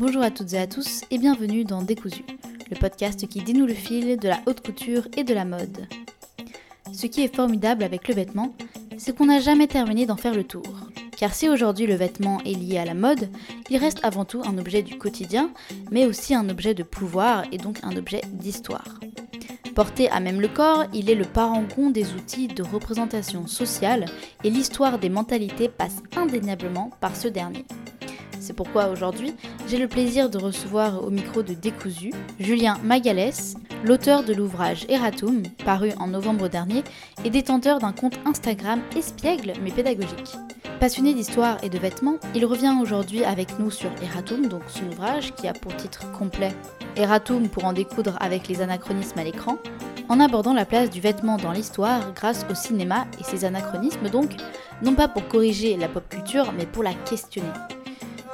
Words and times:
Bonjour 0.00 0.22
à 0.22 0.30
toutes 0.30 0.54
et 0.54 0.58
à 0.58 0.66
tous 0.66 1.02
et 1.10 1.18
bienvenue 1.18 1.62
dans 1.62 1.82
Décousu, 1.82 2.24
le 2.70 2.76
podcast 2.78 3.28
qui 3.28 3.42
dénoue 3.42 3.66
le 3.66 3.74
fil 3.74 4.16
de 4.16 4.28
la 4.28 4.40
haute 4.46 4.64
couture 4.64 5.06
et 5.14 5.24
de 5.24 5.34
la 5.34 5.44
mode. 5.44 5.86
Ce 6.90 7.06
qui 7.06 7.20
est 7.20 7.36
formidable 7.36 7.84
avec 7.84 8.08
le 8.08 8.14
vêtement, 8.14 8.54
c'est 8.96 9.14
qu'on 9.14 9.26
n'a 9.26 9.40
jamais 9.40 9.66
terminé 9.66 10.06
d'en 10.06 10.16
faire 10.16 10.32
le 10.32 10.44
tour. 10.44 10.64
Car 11.18 11.34
si 11.34 11.50
aujourd'hui 11.50 11.86
le 11.86 11.96
vêtement 11.96 12.40
est 12.46 12.54
lié 12.54 12.78
à 12.78 12.86
la 12.86 12.94
mode, 12.94 13.28
il 13.68 13.76
reste 13.76 14.00
avant 14.02 14.24
tout 14.24 14.40
un 14.46 14.56
objet 14.56 14.80
du 14.80 14.96
quotidien, 14.96 15.50
mais 15.90 16.06
aussi 16.06 16.34
un 16.34 16.48
objet 16.48 16.72
de 16.72 16.82
pouvoir 16.82 17.44
et 17.52 17.58
donc 17.58 17.80
un 17.82 17.94
objet 17.94 18.22
d'histoire. 18.32 19.00
Porté 19.74 20.08
à 20.08 20.20
même 20.20 20.40
le 20.40 20.48
corps, 20.48 20.86
il 20.94 21.10
est 21.10 21.14
le 21.14 21.26
parangon 21.26 21.90
des 21.90 22.14
outils 22.14 22.48
de 22.48 22.62
représentation 22.62 23.46
sociale 23.46 24.06
et 24.44 24.50
l'histoire 24.50 24.98
des 24.98 25.10
mentalités 25.10 25.68
passe 25.68 25.96
indéniablement 26.16 26.90
par 27.02 27.14
ce 27.16 27.28
dernier. 27.28 27.66
C'est 28.40 28.56
pourquoi 28.56 28.88
aujourd'hui, 28.88 29.34
j'ai 29.70 29.78
le 29.78 29.86
plaisir 29.86 30.28
de 30.28 30.36
recevoir 30.36 31.04
au 31.04 31.10
micro 31.10 31.44
de 31.44 31.54
Décousu 31.54 32.12
Julien 32.40 32.76
Magalès, 32.82 33.54
l'auteur 33.84 34.24
de 34.24 34.32
l'ouvrage 34.32 34.84
Eratum, 34.88 35.44
paru 35.64 35.92
en 36.00 36.08
novembre 36.08 36.48
dernier, 36.48 36.82
et 37.24 37.30
détenteur 37.30 37.78
d'un 37.78 37.92
compte 37.92 38.18
Instagram 38.26 38.80
espiègle 38.96 39.52
mais 39.62 39.70
pédagogique. 39.70 40.34
Passionné 40.80 41.14
d'histoire 41.14 41.62
et 41.62 41.68
de 41.68 41.78
vêtements, 41.78 42.18
il 42.34 42.44
revient 42.46 42.74
aujourd'hui 42.82 43.22
avec 43.22 43.60
nous 43.60 43.70
sur 43.70 43.90
Eratum, 44.02 44.48
donc 44.48 44.62
son 44.66 44.88
ouvrage 44.88 45.32
qui 45.36 45.46
a 45.46 45.52
pour 45.52 45.76
titre 45.76 46.10
complet 46.10 46.52
Eratum 46.96 47.48
pour 47.48 47.64
en 47.64 47.72
découdre 47.72 48.16
avec 48.18 48.48
les 48.48 48.62
anachronismes 48.62 49.20
à 49.20 49.24
l'écran, 49.24 49.56
en 50.08 50.18
abordant 50.18 50.54
la 50.54 50.64
place 50.64 50.90
du 50.90 51.00
vêtement 51.00 51.36
dans 51.36 51.52
l'histoire 51.52 52.12
grâce 52.12 52.44
au 52.50 52.56
cinéma 52.56 53.06
et 53.20 53.22
ses 53.22 53.44
anachronismes 53.44 54.08
donc, 54.08 54.30
non 54.82 54.96
pas 54.96 55.06
pour 55.06 55.28
corriger 55.28 55.76
la 55.76 55.86
pop 55.86 56.08
culture 56.08 56.52
mais 56.58 56.66
pour 56.66 56.82
la 56.82 56.94
questionner. 56.94 57.46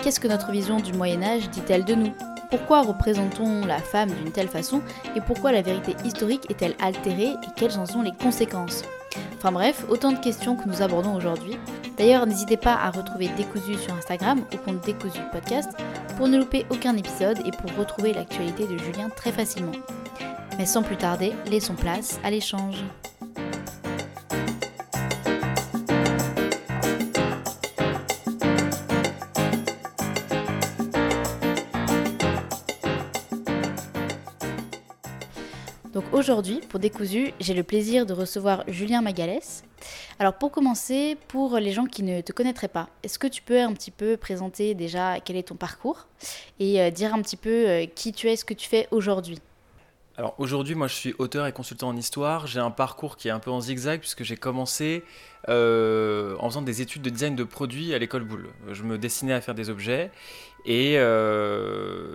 Qu'est-ce 0.03 0.21
que 0.21 0.29
notre 0.29 0.51
vision 0.51 0.79
du 0.79 0.93
Moyen 0.93 1.23
Âge 1.23 1.51
dit-elle 1.51 1.85
de 1.85 1.95
nous? 1.95 2.13
Pourquoi 2.51 2.83
représentons 2.83 3.65
la 3.67 3.79
femme 3.79 4.11
d'une 4.11 4.31
telle 4.31 4.49
façon? 4.49 4.81
Et 5.17 5.21
pourquoi 5.21 5.53
la 5.53 5.63
vérité 5.63 5.97
historique 6.05 6.49
est-elle 6.51 6.77
altérée? 6.81 7.31
Et 7.31 7.53
quelles 7.57 7.79
en 7.79 7.87
sont 7.87 8.03
les 8.03 8.13
conséquences? 8.13 8.83
Enfin 9.37 9.53
bref, 9.53 9.85
autant 9.89 10.13
de 10.13 10.19
questions 10.19 10.57
que 10.57 10.69
nous 10.69 10.83
abordons 10.83 11.15
aujourd'hui. 11.15 11.57
D'ailleurs, 11.99 12.27
n'hésitez 12.27 12.57
pas 12.57 12.75
à 12.75 12.91
retrouver 12.91 13.29
Décousu 13.37 13.75
sur 13.75 13.95
Instagram 13.95 14.43
au 14.53 14.57
compte 14.59 14.85
Décousu 14.85 15.21
Podcast 15.33 15.71
pour 16.17 16.29
ne 16.29 16.39
louper 16.39 16.67
aucun 16.71 16.97
épisode 16.97 17.39
et 17.45 17.51
pour 17.51 17.75
retrouver 17.77 18.13
l'actualité 18.13 18.67
de 18.67 18.79
Julien 18.79 19.09
très 19.15 19.33
facilement. 19.33 19.73
Mais 20.59 20.67
sans 20.67 20.83
plus 20.83 20.97
tarder, 20.97 21.33
laissons 21.51 21.75
place 21.75 22.21
à 22.23 22.31
l'échange. 22.31 22.85
Aujourd'hui, 36.17 36.61
pour 36.69 36.81
Décousu, 36.81 37.33
j'ai 37.41 37.55
le 37.55 37.63
plaisir 37.63 38.07
de 38.07 38.13
recevoir 38.15 38.65
Julien 38.69 39.03
Magalès. 39.03 39.65
Alors 40.19 40.35
pour 40.35 40.51
commencer, 40.51 41.17
pour 41.29 41.59
les 41.59 41.73
gens 41.73 41.85
qui 41.85 42.03
ne 42.03 42.23
te 42.23 42.33
connaîtraient 42.33 42.69
pas, 42.69 42.89
est-ce 43.03 43.19
que 43.19 43.27
tu 43.27 43.43
peux 43.43 43.61
un 43.61 43.73
petit 43.75 43.91
peu 43.91 44.17
présenter 44.17 44.75
déjà 44.75 45.21
quel 45.21 45.37
est 45.37 45.49
ton 45.49 45.57
parcours 45.57 46.07
et 46.59 46.81
euh, 46.81 46.91
dire 46.91 47.15
un 47.15 47.21
petit 47.21 47.37
peu 47.37 47.51
euh, 47.51 47.87
qui 47.87 48.13
tu 48.13 48.29
es, 48.29 48.37
ce 48.37 48.45
que 48.45 48.55
tu 48.55 48.69
fais 48.69 48.89
aujourd'hui? 48.91 49.39
Alors 50.17 50.35
aujourd'hui, 50.39 50.75
moi 50.75 50.87
je 50.89 50.95
suis 50.95 51.15
auteur 51.19 51.47
et 51.47 51.53
consultant 51.53 51.89
en 51.89 51.97
histoire. 51.97 52.47
J'ai 52.47 52.61
un 52.61 52.71
parcours 52.71 53.19
qui 53.19 53.29
est 53.29 53.33
un 53.33 53.39
peu 53.39 53.51
en 53.51 53.61
zigzag 53.61 54.01
puisque 54.01 54.23
j'ai 54.23 54.37
commencé 54.37 55.05
euh, 55.51 56.35
en 56.39 56.49
faisant 56.49 56.63
des 56.63 56.81
études 56.81 57.03
de 57.03 57.11
design 57.11 57.37
de 57.37 57.45
produits 57.45 57.93
à 57.93 57.99
l'école 57.99 58.25
Boulle. 58.25 58.49
Je 58.73 58.83
me 58.83 58.97
destinais 58.97 59.35
à 59.35 59.43
faire 59.43 59.55
des 59.55 59.69
objets 59.69 60.11
et 60.65 60.95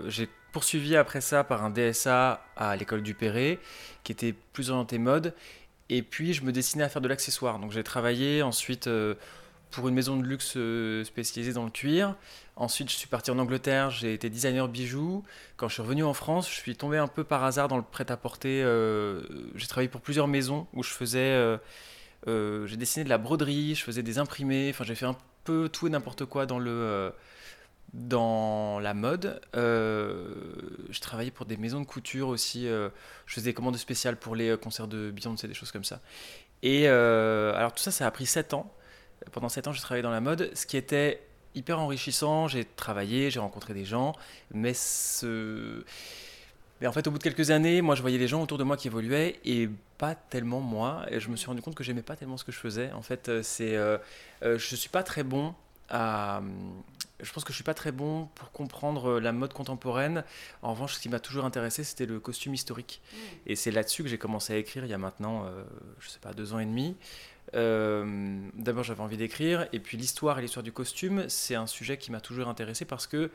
j'ai 0.07 0.27
poursuivi 0.51 0.95
après 0.95 1.21
ça 1.21 1.43
par 1.43 1.63
un 1.63 1.69
DSA 1.69 2.43
à 2.55 2.75
l'école 2.75 3.01
du 3.01 3.13
Perret, 3.13 3.59
qui 4.03 4.11
était 4.11 4.33
plus 4.53 4.69
orienté 4.69 4.97
mode. 4.97 5.33
Et 5.89 6.01
puis, 6.03 6.33
je 6.33 6.43
me 6.43 6.51
destinais 6.51 6.83
à 6.83 6.89
faire 6.89 7.01
de 7.01 7.07
l'accessoire. 7.07 7.59
Donc, 7.59 7.71
j'ai 7.71 7.83
travaillé 7.83 8.41
ensuite 8.41 8.87
euh, 8.87 9.15
pour 9.71 9.87
une 9.87 9.95
maison 9.95 10.15
de 10.17 10.23
luxe 10.23 10.53
euh, 10.55 11.03
spécialisée 11.03 11.53
dans 11.53 11.65
le 11.65 11.69
cuir. 11.69 12.15
Ensuite, 12.55 12.89
je 12.89 12.95
suis 12.95 13.07
parti 13.07 13.31
en 13.31 13.39
Angleterre, 13.39 13.89
j'ai 13.89 14.13
été 14.13 14.29
designer 14.29 14.67
bijoux. 14.67 15.23
Quand 15.57 15.67
je 15.67 15.73
suis 15.73 15.81
revenu 15.81 16.03
en 16.03 16.13
France, 16.13 16.49
je 16.49 16.55
suis 16.55 16.75
tombé 16.75 16.97
un 16.97 17.07
peu 17.07 17.23
par 17.23 17.43
hasard 17.43 17.67
dans 17.67 17.77
le 17.77 17.83
prêt-à-porter. 17.83 18.61
Euh, 18.63 19.23
j'ai 19.55 19.67
travaillé 19.67 19.89
pour 19.89 20.01
plusieurs 20.01 20.27
maisons 20.27 20.67
où 20.73 20.83
je 20.83 20.91
faisais. 20.91 21.59
j'ai 22.27 22.77
dessiné 22.77 23.03
de 23.03 23.09
la 23.09 23.17
broderie, 23.17 23.75
je 23.75 23.83
faisais 23.83 24.03
des 24.03 24.17
imprimés. 24.17 24.69
Enfin, 24.69 24.83
j'ai 24.83 24.95
fait 24.95 25.05
un 25.05 25.17
peu 25.43 25.69
tout 25.69 25.87
et 25.87 25.89
n'importe 25.89 26.25
quoi 26.25 26.45
dans 26.45 26.59
le 26.59 27.11
dans 27.93 28.79
la 28.79 28.93
mode. 28.93 29.41
Euh, 29.55 30.33
je 30.89 30.99
travaillais 31.01 31.31
pour 31.31 31.45
des 31.45 31.57
maisons 31.57 31.81
de 31.81 31.85
couture 31.85 32.29
aussi. 32.29 32.67
Euh, 32.67 32.89
je 33.25 33.33
faisais 33.33 33.49
des 33.49 33.53
commandes 33.53 33.77
spéciales 33.77 34.17
pour 34.17 34.35
les 34.35 34.49
euh, 34.49 34.57
concerts 34.57 34.87
de 34.87 35.11
Beyoncé, 35.11 35.47
des 35.47 35.53
choses 35.53 35.71
comme 35.71 35.83
ça. 35.83 35.99
Et 36.63 36.87
alors 36.87 37.73
tout 37.73 37.81
ça, 37.81 37.91
ça 37.91 38.05
a 38.05 38.11
pris 38.11 38.25
7 38.27 38.53
ans. 38.53 38.71
Pendant 39.31 39.49
7 39.49 39.67
ans, 39.67 39.73
j'ai 39.73 39.81
travaillé 39.81 40.03
dans 40.03 40.11
la 40.11 40.21
mode, 40.21 40.51
ce 40.53 40.65
qui 40.65 40.77
était 40.77 41.21
hyper 41.55 41.79
enrichissant. 41.79 42.47
J'ai 42.47 42.65
travaillé, 42.65 43.31
j'ai 43.31 43.39
rencontré 43.39 43.73
des 43.73 43.83
gens, 43.83 44.13
mais 44.53 44.73
en 46.85 46.91
fait, 46.91 47.07
au 47.07 47.11
bout 47.11 47.17
de 47.17 47.23
quelques 47.23 47.49
années, 47.49 47.81
moi, 47.81 47.95
je 47.95 48.01
voyais 48.01 48.19
les 48.19 48.27
gens 48.27 48.43
autour 48.43 48.59
de 48.59 48.63
moi 48.63 48.77
qui 48.77 48.89
évoluaient 48.89 49.39
et 49.43 49.69
pas 49.97 50.13
tellement 50.13 50.59
moi. 50.59 51.03
Et 51.09 51.19
je 51.19 51.29
me 51.29 51.35
suis 51.35 51.47
rendu 51.47 51.63
compte 51.63 51.73
que 51.73 51.83
j'aimais 51.83 52.03
pas 52.03 52.15
tellement 52.15 52.37
ce 52.37 52.43
que 52.43 52.51
je 52.51 52.59
faisais. 52.59 52.91
En 52.91 53.01
fait, 53.01 53.31
c'est, 53.41 53.75
je 54.43 54.75
suis 54.75 54.89
pas 54.89 55.01
très 55.01 55.23
bon 55.23 55.55
à, 55.89 56.43
je 57.21 57.31
pense 57.31 57.43
que 57.43 57.51
je 57.51 57.55
suis 57.55 57.63
pas 57.63 57.73
très 57.73 57.91
bon 57.91 58.27
pour 58.35 58.51
comprendre 58.51 59.11
euh, 59.11 59.19
la 59.19 59.31
mode 59.31 59.53
contemporaine. 59.53 60.23
En 60.61 60.71
revanche, 60.73 60.95
ce 60.95 60.99
qui 60.99 61.09
m'a 61.09 61.19
toujours 61.19 61.45
intéressé, 61.45 61.83
c'était 61.83 62.05
le 62.05 62.19
costume 62.19 62.53
historique. 62.53 63.01
Mm. 63.11 63.17
Et 63.47 63.55
c'est 63.55 63.71
là-dessus 63.71 64.03
que 64.03 64.09
j'ai 64.09 64.17
commencé 64.17 64.53
à 64.53 64.57
écrire 64.57 64.85
il 64.85 64.91
y 64.91 64.93
a 64.93 64.97
maintenant, 64.97 65.45
euh, 65.45 65.63
je 65.99 66.09
sais 66.09 66.19
pas, 66.19 66.33
deux 66.33 66.53
ans 66.53 66.59
et 66.59 66.65
demi. 66.65 66.95
Euh, 67.53 68.39
d'abord, 68.55 68.83
j'avais 68.83 69.01
envie 69.01 69.17
d'écrire, 69.17 69.67
et 69.73 69.79
puis 69.79 69.97
l'histoire 69.97 70.39
et 70.39 70.41
l'histoire 70.41 70.63
du 70.63 70.71
costume, 70.71 71.25
c'est 71.27 71.55
un 71.55 71.67
sujet 71.67 71.97
qui 71.97 72.11
m'a 72.11 72.21
toujours 72.21 72.47
intéressé 72.47 72.85
parce 72.85 73.07
que 73.07 73.29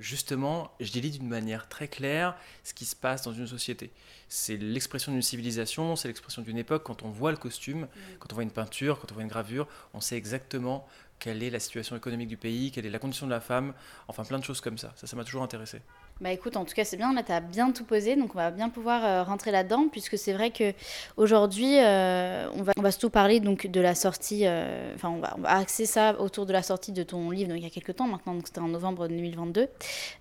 justement, 0.00 0.72
je 0.80 0.90
délie 0.90 1.12
d'une 1.12 1.28
manière 1.28 1.68
très 1.68 1.86
claire 1.86 2.34
ce 2.64 2.74
qui 2.74 2.84
se 2.84 2.96
passe 2.96 3.22
dans 3.22 3.32
une 3.32 3.46
société. 3.46 3.92
C'est 4.28 4.56
l'expression 4.56 5.12
d'une 5.12 5.22
civilisation, 5.22 5.94
c'est 5.94 6.08
l'expression 6.08 6.42
d'une 6.42 6.58
époque. 6.58 6.82
Quand 6.82 7.04
on 7.04 7.10
voit 7.10 7.30
le 7.30 7.36
costume, 7.36 7.82
mm. 7.82 7.88
quand 8.18 8.32
on 8.32 8.34
voit 8.34 8.42
une 8.42 8.50
peinture, 8.50 8.98
quand 8.98 9.12
on 9.12 9.14
voit 9.14 9.22
une 9.22 9.28
gravure, 9.28 9.68
on 9.92 10.00
sait 10.00 10.16
exactement 10.16 10.84
quelle 11.18 11.42
est 11.42 11.50
la 11.50 11.60
situation 11.60 11.96
économique 11.96 12.28
du 12.28 12.36
pays, 12.36 12.70
quelle 12.70 12.86
est 12.86 12.90
la 12.90 12.98
condition 12.98 13.26
de 13.26 13.30
la 13.30 13.40
femme, 13.40 13.72
enfin 14.08 14.24
plein 14.24 14.38
de 14.38 14.44
choses 14.44 14.60
comme 14.60 14.78
ça. 14.78 14.92
Ça, 14.96 15.06
ça 15.06 15.16
m'a 15.16 15.24
toujours 15.24 15.42
intéressé. 15.42 15.80
Bah 16.20 16.30
écoute, 16.30 16.56
en 16.56 16.64
tout 16.64 16.74
cas, 16.74 16.84
c'est 16.84 16.96
bien, 16.96 17.12
là, 17.12 17.24
tu 17.24 17.32
as 17.32 17.40
bien 17.40 17.72
tout 17.72 17.84
posé, 17.84 18.14
donc 18.14 18.36
on 18.36 18.38
va 18.38 18.52
bien 18.52 18.68
pouvoir 18.68 19.04
euh, 19.04 19.22
rentrer 19.24 19.50
là-dedans, 19.50 19.88
puisque 19.90 20.16
c'est 20.16 20.32
vrai 20.32 20.52
qu'aujourd'hui, 20.52 21.78
euh, 21.80 22.48
on, 22.54 22.62
va, 22.62 22.72
on 22.76 22.82
va 22.82 22.92
surtout 22.92 23.10
parler 23.10 23.40
donc, 23.40 23.66
de 23.66 23.80
la 23.80 23.96
sortie, 23.96 24.42
euh, 24.44 24.94
enfin, 24.94 25.08
on, 25.08 25.18
va, 25.18 25.34
on, 25.36 25.40
va, 25.40 25.56
axer 25.56 25.86
ça 25.86 26.20
autour 26.20 26.46
de 26.46 26.52
la 26.52 26.62
sortie 26.62 26.92
de 26.92 27.02
ton 27.02 27.30
livre, 27.30 27.48
donc, 27.48 27.58
il 27.58 27.64
y 27.64 27.66
a 27.66 27.70
quelques 27.70 27.96
temps 27.96 28.06
maintenant, 28.06 28.34
donc 28.34 28.46
c'était 28.46 28.60
en 28.60 28.68
novembre 28.68 29.08
2022, 29.08 29.66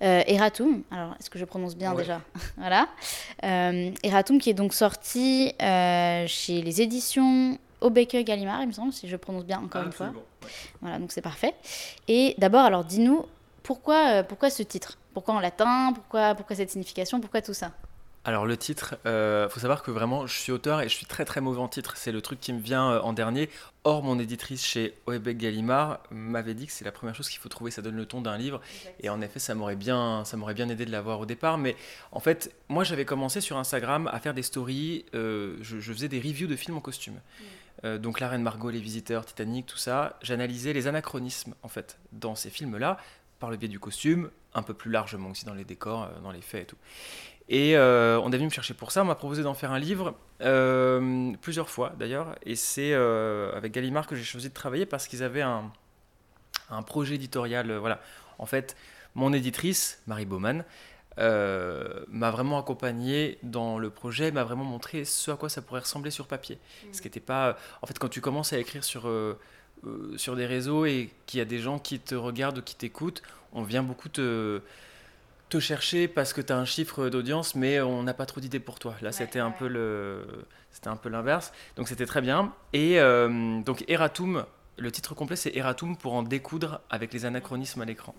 Eratum, 0.02 0.82
alors 0.90 1.14
est-ce 1.20 1.30
que 1.30 1.38
je 1.38 1.46
prononce 1.46 1.76
bien 1.76 1.94
déjà? 1.94 2.22
Voilà. 2.58 2.88
Eratum 4.04 4.40
qui 4.40 4.50
est 4.50 4.56
donc 4.56 4.74
sorti 4.74 5.54
chez 5.60 6.62
les 6.64 6.82
éditions 6.82 7.60
au 7.84 7.90
Baker 7.90 8.24
Gallimard, 8.24 8.62
il 8.62 8.68
me 8.68 8.72
semble, 8.72 8.94
si 8.94 9.08
je 9.08 9.16
prononce 9.16 9.46
bien 9.46 9.60
encore 9.60 9.84
une 9.84 9.92
fois. 9.92 10.12
Voilà, 10.82 11.00
donc 11.00 11.12
c'est 11.12 11.22
parfait. 11.22 11.54
Et 12.08 12.34
d'abord, 12.38 12.62
alors 12.62 12.86
dis-nous, 12.86 13.26
pourquoi, 13.62 14.08
euh, 14.08 14.24
pourquoi 14.24 14.50
ce 14.50 14.64
titre? 14.64 14.98
Pourquoi 15.14 15.36
en 15.36 15.40
latin? 15.40 15.92
Pourquoi, 15.94 16.34
pourquoi 16.34 16.56
cette 16.56 16.70
signification? 16.70 17.20
Pourquoi 17.20 17.42
tout 17.42 17.54
ça? 17.54 17.72
Alors 18.26 18.46
le 18.46 18.56
titre, 18.56 18.96
il 19.04 19.10
euh, 19.10 19.50
faut 19.50 19.60
savoir 19.60 19.84
que 19.84 19.92
vraiment 19.92 20.28
je 20.28 20.40
suis 20.40 20.54
auteur 20.54 20.80
et 20.80 20.88
je 20.88 20.96
suis 20.96 21.06
très 21.06 21.26
très 21.26 21.42
mauvais 21.42 21.60
en 21.60 21.68
titre. 21.68 21.98
C'est 21.98 22.14
le 22.14 22.22
truc 22.22 22.40
qui 22.40 22.54
me 22.54 22.62
vient 22.62 22.92
euh, 22.92 23.02
en 23.02 23.12
dernier. 23.12 23.50
Or 23.84 24.02
mon 24.02 24.18
éditrice 24.18 24.64
chez 24.66 24.94
Oebec 25.08 25.38
Gallimard 25.38 26.00
m'avait 26.10 26.54
dit 26.54 26.66
que 26.66 26.72
c'est 26.72 26.86
la 26.86 26.94
première 26.94 27.16
chose 27.16 27.28
qu'il 27.28 27.40
faut 27.40 27.50
trouver, 27.50 27.70
ça 27.70 27.82
donne 27.82 27.98
le 27.98 28.06
ton 28.06 28.22
d'un 28.22 28.38
livre. 28.38 28.62
Et 29.02 29.10
en 29.10 29.20
effet, 29.20 29.40
ça 29.40 29.56
m'aurait 29.56 29.76
bien, 29.76 30.24
ça 30.24 30.38
m'aurait 30.38 30.54
bien 30.54 30.70
aidé 30.70 30.86
de 30.86 30.92
l'avoir 30.92 31.20
au 31.20 31.26
départ. 31.26 31.58
Mais 31.58 31.76
en 32.14 32.22
fait, 32.22 32.56
moi 32.70 32.86
j'avais 32.86 33.04
commencé 33.04 33.42
sur 33.42 33.58
Instagram 33.58 34.10
à 34.14 34.22
faire 34.22 34.34
des 34.34 34.44
stories. 34.44 35.04
je, 35.14 35.92
faisais 35.94 36.08
des 36.08 36.20
reviews 36.20 36.48
de 36.48 36.56
films 36.56 36.78
en 36.78 36.82
costume. 36.82 37.16
Mm. 37.16 37.44
Euh, 37.86 37.98
donc 37.98 38.20
La 38.20 38.30
Reine 38.30 38.44
Margot, 38.44 38.70
Les 38.70 38.80
Visiteurs, 38.80 39.26
Titanic, 39.26 39.66
tout 39.66 39.78
ça, 39.78 40.18
j'analysais 40.22 40.74
les 40.74 40.88
anachronismes 40.88 41.54
en 41.64 41.68
fait 41.68 41.98
dans 42.12 42.36
ces 42.36 42.50
films-là 42.50 42.98
par 43.40 43.50
le 43.50 43.58
biais 43.58 43.68
du 43.68 43.80
costume, 43.80 44.30
un 44.54 44.64
peu 44.64 44.74
plus 44.74 44.92
largement 44.92 45.32
aussi 45.32 45.46
dans 45.46 45.54
les 45.54 45.66
décors, 45.66 46.04
euh, 46.04 46.20
dans 46.22 46.32
les 46.32 46.42
faits 46.42 46.64
et 46.64 46.66
tout. 46.66 46.78
Et 47.50 47.76
euh, 47.76 48.20
on 48.24 48.32
est 48.32 48.38
venu 48.38 48.46
me 48.46 48.54
chercher 48.54 48.74
pour 48.74 48.92
ça, 48.92 49.02
on 49.02 49.06
m'a 49.06 49.16
proposé 49.16 49.44
d'en 49.44 49.54
faire 49.54 49.72
un 49.72 49.80
livre 49.80 50.16
plusieurs 51.42 51.70
fois 51.70 51.94
d'ailleurs, 51.98 52.36
et 52.46 52.56
c'est 52.56 52.94
avec 52.94 53.72
Gallimard 53.72 54.08
que 54.08 54.16
j'ai 54.16 54.24
choisi 54.24 54.50
de 54.50 54.54
travailler 54.54 54.86
parce 54.86 55.08
qu'ils 55.08 55.24
avaient 55.24 55.42
un, 55.42 55.72
un 56.70 56.82
projet 56.84 57.16
éditorial. 57.16 57.72
voilà, 57.78 58.02
en 58.40 58.46
fait, 58.46 58.76
mon 59.16 59.32
éditrice, 59.32 60.02
Marie 60.08 60.26
Baumann, 60.26 60.66
euh, 61.20 62.04
m'a 62.08 62.32
vraiment 62.32 62.60
accompagné 62.60 63.38
dans 63.44 63.78
le 63.78 63.90
projet, 63.90 64.32
m'a 64.32 64.44
vraiment 64.44 64.64
montré 64.64 65.06
ce 65.06 65.32
à 65.32 65.36
quoi 65.36 65.50
ça 65.50 65.62
pourrait 65.62 65.82
ressembler 65.82 66.12
sur 66.12 66.28
papier. 66.28 66.58
Ce 66.92 67.02
qui 67.02 67.08
n'était 67.08 67.20
pas. 67.20 67.58
En 67.82 67.88
fait, 67.88 68.00
quand 68.00 68.10
tu 68.10 68.22
commences 68.22 68.54
à 68.54 68.58
écrire 68.58 68.84
sur, 68.84 69.08
euh, 69.08 69.38
sur 70.18 70.36
des 70.36 70.46
réseaux 70.46 70.86
et 70.86 71.12
qu'il 71.26 71.38
y 71.38 71.42
a 71.42 71.46
des 71.46 71.60
gens 71.60 71.80
qui 71.80 72.00
te 72.00 72.16
regardent 72.16 72.60
ou 72.60 72.62
qui 72.62 72.76
t'écoutent, 72.76 73.22
on 73.52 73.64
vient 73.64 73.84
beaucoup 73.84 74.10
te, 74.10 74.62
te 75.50 75.60
chercher 75.60 76.08
parce 76.08 76.34
que 76.34 76.42
tu 76.42 76.52
as 76.52 76.58
un 76.58 76.66
chiffre 76.66 77.10
d'audience, 77.10 77.56
mais 77.56 77.80
on 77.82 78.04
n'a 78.04 78.14
pas 78.14 78.26
trop 78.26 78.42
d'idées 78.42 78.60
pour 78.60 78.80
toi. 78.80 78.96
Là, 79.02 79.12
c'était 79.12 79.40
un 79.40 79.52
peu 79.52 79.68
le, 79.68 80.26
c'était 80.72 80.88
un 80.88 80.96
peu 80.96 81.10
l'inverse. 81.10 81.52
Donc 81.76 81.88
c'était 81.88 82.08
très 82.08 82.22
bien. 82.22 82.54
Et 82.74 82.98
donc 83.64 83.84
Eratum, 83.88 84.46
le 84.78 84.92
titre 84.92 85.14
complet 85.14 85.36
c'est 85.36 85.56
Eratum 85.56 85.96
pour 85.96 86.14
en 86.14 86.24
découdre 86.24 86.82
avec 86.90 87.14
les 87.14 87.26
anachronismes 87.26 87.82
à 87.82 87.86
l'écran. 87.86 88.16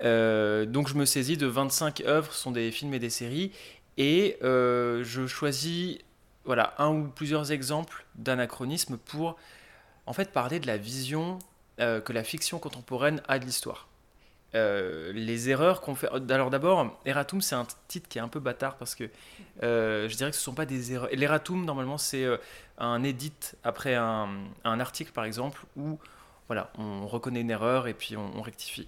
Donc 0.00 0.88
je 0.88 0.94
me 0.94 1.04
saisis 1.04 1.36
de 1.36 1.46
25 1.46 2.02
œuvres, 2.06 2.32
ce 2.32 2.40
sont 2.40 2.50
des 2.50 2.70
films 2.70 2.94
et 2.94 2.98
des 2.98 3.10
séries, 3.10 3.52
et 3.96 4.36
je 4.42 5.26
choisis 5.26 5.98
voilà, 6.46 6.74
un 6.78 6.88
ou 6.88 7.08
plusieurs 7.08 7.52
exemples 7.52 8.06
d'anachronismes 8.14 8.96
pour 8.96 9.36
en 10.06 10.12
fait 10.12 10.32
parler 10.32 10.60
de 10.60 10.66
la 10.66 10.78
vision 10.78 11.38
euh, 11.80 12.00
que 12.00 12.12
la 12.12 12.24
fiction 12.24 12.58
contemporaine 12.58 13.20
a 13.28 13.38
de 13.38 13.44
l'histoire. 13.44 13.88
Euh, 14.54 15.12
les 15.12 15.50
erreurs 15.50 15.80
qu'on 15.80 15.94
fait. 15.96 16.08
Alors 16.30 16.50
d'abord, 16.50 16.98
Eratum, 17.04 17.42
c'est 17.42 17.56
un 17.56 17.66
titre 17.88 18.08
qui 18.08 18.18
est 18.18 18.20
un 18.22 18.28
peu 18.28 18.40
bâtard 18.40 18.76
parce 18.76 18.94
que 18.94 19.10
euh, 19.62 20.08
je 20.08 20.16
dirais 20.16 20.30
que 20.30 20.36
ce 20.36 20.40
ne 20.40 20.44
sont 20.44 20.54
pas 20.54 20.64
des 20.64 20.92
erreurs. 20.92 21.10
L'Eratum, 21.12 21.64
normalement, 21.64 21.98
c'est 21.98 22.24
un 22.78 23.02
edit 23.02 23.34
après 23.64 23.96
un, 23.96 24.28
article, 24.64 25.12
par 25.12 25.24
exemple, 25.24 25.62
où 25.76 25.98
voilà, 26.46 26.70
on 26.78 27.06
reconnaît 27.08 27.40
une 27.40 27.50
erreur 27.50 27.88
et 27.88 27.94
puis 27.94 28.16
on 28.16 28.40
rectifie. 28.40 28.86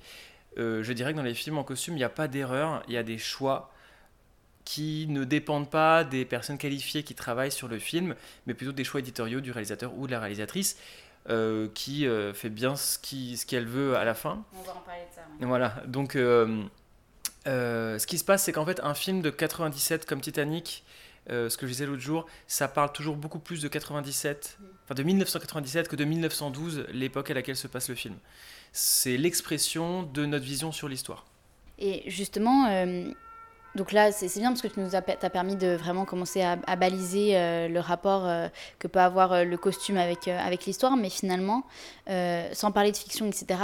Je 0.58 0.93
dirais 0.93 1.12
que 1.12 1.16
dans 1.16 1.22
les 1.22 1.34
films 1.34 1.58
en 1.58 1.64
costume, 1.64 1.94
il 1.94 1.99
n'y 1.99 2.05
a 2.05 2.08
pas 2.08 2.28
d'erreur, 2.28 2.82
il 2.88 2.94
y 2.94 2.96
a 2.96 3.02
des 3.02 3.19
choix 3.19 3.72
qui 4.64 5.06
ne 5.08 5.25
dépendent 5.25 5.70
pas 5.70 6.05
des 6.05 6.26
personnes 6.26 6.58
qualifiées 6.58 7.02
qui 7.02 7.14
travaillent 7.14 7.52
sur 7.52 7.69
le 7.69 7.78
film, 7.78 8.14
mais 8.46 8.52
plutôt 8.52 8.72
des 8.72 8.84
choix 8.84 9.00
éditoriaux 9.00 9.40
du 9.40 9.50
réalisateur 9.50 9.94
ou 9.96 10.06
de 10.06 10.12
la 10.12 10.20
réalisatrice. 10.20 10.76
Euh, 11.31 11.69
qui 11.75 12.06
euh, 12.06 12.32
fait 12.32 12.49
bien 12.49 12.75
ce 12.75 12.99
qu'elle 12.99 13.64
ce 13.64 13.69
veut 13.69 13.96
à 13.96 14.05
la 14.05 14.14
fin. 14.14 14.43
On 14.55 14.62
va 14.62 14.72
en 14.72 14.81
parler 14.81 15.02
de 15.10 15.14
ça. 15.14 15.46
Voilà, 15.46 15.75
donc 15.87 16.16
euh, 16.16 16.64
ce 17.44 18.06
qui 18.06 18.16
se 18.16 18.25
passe, 18.25 18.44
c'est 18.44 18.52
qu'en 18.52 18.64
fait, 18.64 18.81
un 18.82 18.94
film 18.94 19.20
de 19.20 19.28
97 19.28 20.06
comme 20.06 20.22
Titanic, 20.22 20.84
ce 21.28 21.55
que 21.55 21.66
je 21.66 21.72
disais 21.72 21.84
l'autre 21.84 22.00
jour, 22.00 22.25
ça 22.46 22.66
parle 22.66 22.93
toujours 22.93 23.16
beaucoup 23.16 23.40
plus 23.40 23.60
de 23.60 23.69
97, 23.69 24.56
mm. 24.58 24.64
enfin 24.84 24.94
de 24.94 25.02
1997 25.02 25.88
que 25.88 25.96
de 25.96 26.05
1912, 26.05 26.87
l'époque 26.94 27.31
à 27.31 27.34
laquelle 27.34 27.56
se 27.56 27.69
passe 27.69 27.90
le 27.90 27.94
film. 27.94 28.16
C'est 28.73 29.17
l'expression 29.17 30.03
de 30.03 30.26
notre 30.26 30.44
vision 30.44 30.73
sur 30.73 30.88
l'histoire. 30.88 31.26
Et 31.79 32.03
justement, 32.11 32.67
donc 33.79 33.93
là, 33.93 34.11
c'est 34.11 34.26
bien 34.41 34.50
parce 34.50 34.62
que 34.62 34.67
tu 34.67 34.81
nous 34.81 34.97
as, 34.97 35.03
permis 35.03 35.55
de 35.55 35.69
vraiment 35.76 36.05
commencer 36.05 36.43
à, 36.43 36.56
baliser 36.76 37.37
euh, 37.37 37.69
le 37.69 37.79
rapport 37.81 38.26
euh, 38.26 38.49
que 38.81 38.88
peut 38.88 38.99
avoir 38.99 39.32
euh, 39.32 39.44
le 39.44 39.56
costume 39.56 39.99
avec, 39.99 40.26
avec 40.26 40.65
l'histoire, 40.65 40.97
mais 40.97 41.11
finalement, 41.11 41.65
sans 42.53 42.73
parler 42.73 42.91
de 42.93 42.97
fiction, 42.97 43.26
etc., 43.26 43.61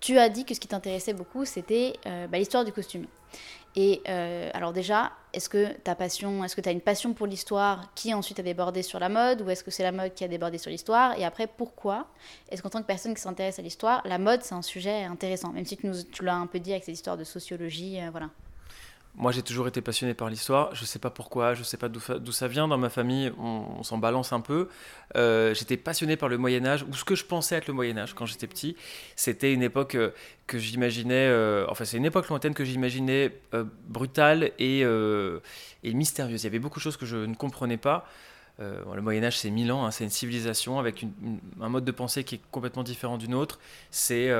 tu 0.00 0.18
as 0.18 0.28
dit 0.28 0.44
que 0.44 0.54
ce 0.54 0.60
qui 0.60 0.68
t'intéressait 0.68 1.12
beaucoup, 1.12 1.44
c'était 1.44 1.94
bah, 2.04 2.38
l'histoire 2.38 2.64
du 2.64 2.72
costume. 2.72 3.06
Et 3.74 4.02
alors 4.52 4.72
déjà, 4.72 5.12
est-ce 5.32 5.48
que 5.48 5.72
ta 5.78 5.94
passion, 5.94 6.44
est-ce 6.44 6.54
que 6.54 6.60
tu 6.60 6.68
as 6.68 6.72
une 6.72 6.80
passion 6.80 7.14
pour 7.14 7.26
l'histoire 7.26 7.92
qui 7.94 8.12
ensuite 8.12 8.38
a 8.38 8.42
débordé 8.42 8.82
sur 8.82 8.98
la 8.98 9.08
mode, 9.08 9.40
ou 9.42 9.50
est-ce 9.50 9.64
que 9.64 9.70
c'est 9.70 9.82
la 9.82 9.92
mode 9.92 10.14
qui 10.14 10.24
a 10.24 10.28
débordé 10.28 10.58
sur 10.58 10.70
l'histoire? 10.70 11.18
Et 11.18 11.24
après, 11.24 11.46
pourquoi 11.46 12.08
Est-ce 12.50 12.62
qu'en 12.62 12.68
tant 12.68 12.82
que 12.82 12.86
personne 12.86 13.14
qui 13.14 13.22
s'intéresse 13.22 13.58
à 13.58 13.62
l'histoire, 13.62 14.02
la 14.04 14.18
mode 14.18 14.42
c'est 14.42 14.54
un 14.54 14.62
sujet 14.62 15.04
intéressant, 15.04 15.52
même 15.52 15.64
si 15.64 15.76
tu, 15.76 15.86
nous, 15.86 15.94
l'as 16.20 16.34
un 16.34 16.46
peu 16.46 16.60
dit 16.60 16.72
avec 16.72 16.84
ces 16.84 16.92
histoires 16.92 17.16
de 17.16 17.24
sociologie, 17.24 17.98
voilà. 18.10 18.28
Moi, 19.14 19.30
j'ai 19.30 19.42
toujours 19.42 19.68
été 19.68 19.82
passionné 19.82 20.14
par 20.14 20.30
l'histoire. 20.30 20.74
Je 20.74 20.82
ne 20.82 20.86
sais 20.86 20.98
pas 20.98 21.10
pourquoi, 21.10 21.52
je 21.52 21.60
ne 21.60 21.64
sais 21.64 21.76
pas 21.76 21.90
d'où 21.90 22.32
ça 22.32 22.48
vient. 22.48 22.66
Dans 22.66 22.78
ma 22.78 22.88
famille, 22.88 23.30
on, 23.38 23.82
s'en 23.82 23.98
balance 23.98 24.32
un 24.32 24.40
peu. 24.40 24.68
Euh, 25.16 25.52
j'étais 25.52 25.76
passionné 25.76 26.16
par 26.16 26.30
le 26.30 26.38
Moyen 26.38 26.64
Âge, 26.64 26.82
ou 26.88 26.94
ce 26.94 27.04
que 27.04 27.14
je 27.14 27.26
pensais 27.26 27.56
être 27.56 27.66
le 27.66 27.74
Moyen 27.74 27.98
Âge 27.98 28.14
quand 28.14 28.24
j'étais 28.24 28.46
petit. 28.46 28.74
C'était 29.14 29.52
une 29.52 29.62
époque 29.62 29.96
euh, 29.96 30.12
que 30.46 30.58
j'imaginais, 30.58 31.26
euh, 31.28 31.66
enfin 31.68 31.84
c'est 31.84 31.98
une 31.98 32.06
époque 32.06 32.26
lointaine 32.28 32.54
que 32.54 32.64
j'imaginais 32.64 33.38
brutale 33.86 34.52
et, 34.58 34.80
et, 34.80 35.92
mystérieuse. 35.94 36.42
Il 36.42 36.46
y 36.46 36.48
avait 36.48 36.58
beaucoup 36.58 36.78
de 36.78 36.82
choses 36.82 36.96
que 36.96 37.06
je 37.06 37.18
ne 37.18 37.34
comprenais 37.34 37.76
pas. 37.76 38.06
le 38.58 39.02
Moyen 39.02 39.24
Âge, 39.24 39.38
c'est 39.38 39.50
mille 39.50 39.72
ans, 39.72 39.84
hein. 39.84 39.90
c'est 39.90 40.04
une 40.04 40.10
civilisation 40.10 40.78
avec 40.78 41.04
un 41.60 41.68
mode 41.68 41.84
de 41.84 41.92
pensée 41.92 42.24
qui 42.24 42.36
est 42.36 42.40
complètement 42.50 42.82
différent 42.82 43.18
d'une 43.18 43.34
autre. 43.34 43.60
C'est 43.90 44.30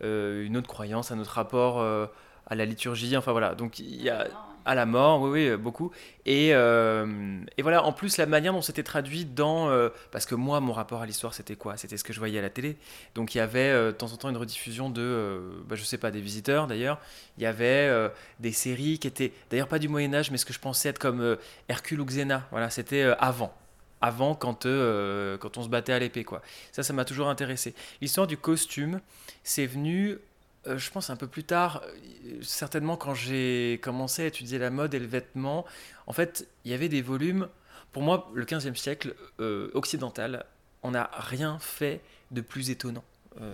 une 0.00 0.56
autre 0.56 0.68
croyance, 0.68 1.12
un 1.12 1.18
autre 1.18 1.32
rapport 1.32 2.10
à 2.50 2.54
la 2.54 2.64
liturgie, 2.66 3.16
enfin 3.16 3.32
voilà. 3.32 3.54
Donc 3.54 3.78
il 3.78 4.02
y 4.02 4.10
a 4.10 4.26
à 4.64 4.74
la 4.74 4.86
mort, 4.86 5.22
oui, 5.22 5.50
oui, 5.50 5.56
beaucoup. 5.56 5.90
Et, 6.26 6.50
euh, 6.52 7.40
et 7.56 7.62
voilà, 7.62 7.84
en 7.84 7.92
plus, 7.92 8.16
la 8.18 8.26
manière 8.26 8.52
dont 8.52 8.62
c'était 8.62 8.82
traduit 8.82 9.24
dans. 9.24 9.70
Euh, 9.70 9.88
parce 10.10 10.26
que 10.26 10.34
moi, 10.34 10.60
mon 10.60 10.72
rapport 10.72 11.02
à 11.02 11.06
l'histoire, 11.06 11.34
c'était 11.34 11.56
quoi? 11.56 11.76
C'était 11.76 11.96
ce 11.96 12.04
que 12.04 12.12
je 12.12 12.18
voyais 12.18 12.38
à 12.38 12.42
la 12.42 12.50
télé. 12.50 12.76
Donc 13.14 13.34
il 13.34 13.38
y 13.38 13.40
avait 13.40 13.70
euh, 13.70 13.86
de 13.86 13.96
temps 13.96 14.12
en 14.12 14.16
temps 14.16 14.30
une 14.30 14.36
rediffusion 14.36 14.90
de. 14.90 15.40
Bah, 15.66 15.76
je 15.76 15.84
sais 15.84 15.98
pas, 15.98 16.10
des 16.10 16.20
visiteurs 16.20 16.66
d'ailleurs. 16.66 16.98
Il 17.38 17.42
y 17.42 17.46
avait 17.46 17.90
des 18.38 18.52
séries 18.52 18.98
qui 18.98 19.06
étaient. 19.06 19.32
D'ailleurs, 19.50 19.68
pas 19.68 19.78
du 19.78 19.88
Moyen-Âge, 19.88 20.30
mais 20.30 20.36
ce 20.36 20.44
que 20.44 20.52
je 20.52 20.58
pensais 20.58 20.88
être 20.90 20.98
comme 20.98 21.36
Hercule 21.68 22.00
ou 22.00 22.04
Xena. 22.04 22.46
Voilà, 22.50 22.70
c'était 22.70 23.02
avant 23.18 23.54
avant 24.02 24.34
quand, 24.34 24.62
quand 24.64 25.58
on 25.58 25.62
se 25.62 25.68
battait 25.68 25.92
à 25.92 25.98
l'épée. 25.98 26.24
quoi. 26.24 26.40
Ça, 26.72 26.82
ça 26.82 26.94
m'a 26.94 27.04
toujours 27.04 27.28
intéressé. 27.28 27.74
L'histoire 28.00 28.26
du 28.26 28.38
costume, 28.38 29.00
c'est 29.44 29.66
venu 29.66 30.18
euh, 30.66 30.76
je 30.76 30.90
pense 30.90 31.08
un 31.08 31.16
peu 31.16 31.26
plus 31.26 31.44
tard, 31.44 31.82
euh, 31.84 32.38
certainement 32.42 32.96
quand 32.96 33.14
j'ai 33.14 33.80
commencé 33.82 34.22
à 34.22 34.26
étudier 34.26 34.58
la 34.58 34.70
mode 34.70 34.92
et 34.92 34.98
le 34.98 35.06
vêtement, 35.06 35.64
en 36.06 36.12
fait, 36.12 36.48
il 36.64 36.70
y 36.70 36.74
avait 36.74 36.88
des 36.90 37.00
volumes. 37.00 37.48
Pour 37.92 38.02
moi, 38.02 38.30
le 38.34 38.44
15e 38.44 38.74
siècle 38.74 39.14
euh, 39.40 39.70
occidental, 39.74 40.44
on 40.82 40.90
n'a 40.90 41.10
rien 41.14 41.58
fait 41.58 42.00
de 42.30 42.40
plus 42.40 42.70
étonnant. 42.70 43.04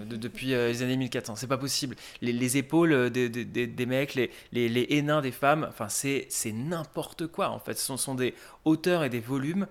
depuis 0.07 0.49
les 0.49 0.83
années 0.83 0.97
1400. 0.97 1.37
C'est 1.37 1.47
pas 1.47 1.59
possible. 1.59 1.97
Les, 2.23 2.57
épaules 2.57 3.11
des, 3.11 3.29
des, 3.29 3.87
mecs, 3.87 4.15
les, 4.15 4.31
les, 4.53 5.03
des 5.23 5.33
femmes, 5.33 5.67
enfin, 5.69 5.89
c'est 5.89 6.53
n'importe 6.53 7.27
quoi 7.29 7.51
en 7.51 7.59
fait. 7.59 7.75
Ce 7.75 7.87
sont, 7.87 7.97
sont, 7.97 8.15
des 8.15 8.35
hauteurs 8.65 9.05
et 9.05 9.11
des 9.11 9.21
volumes 9.21 9.67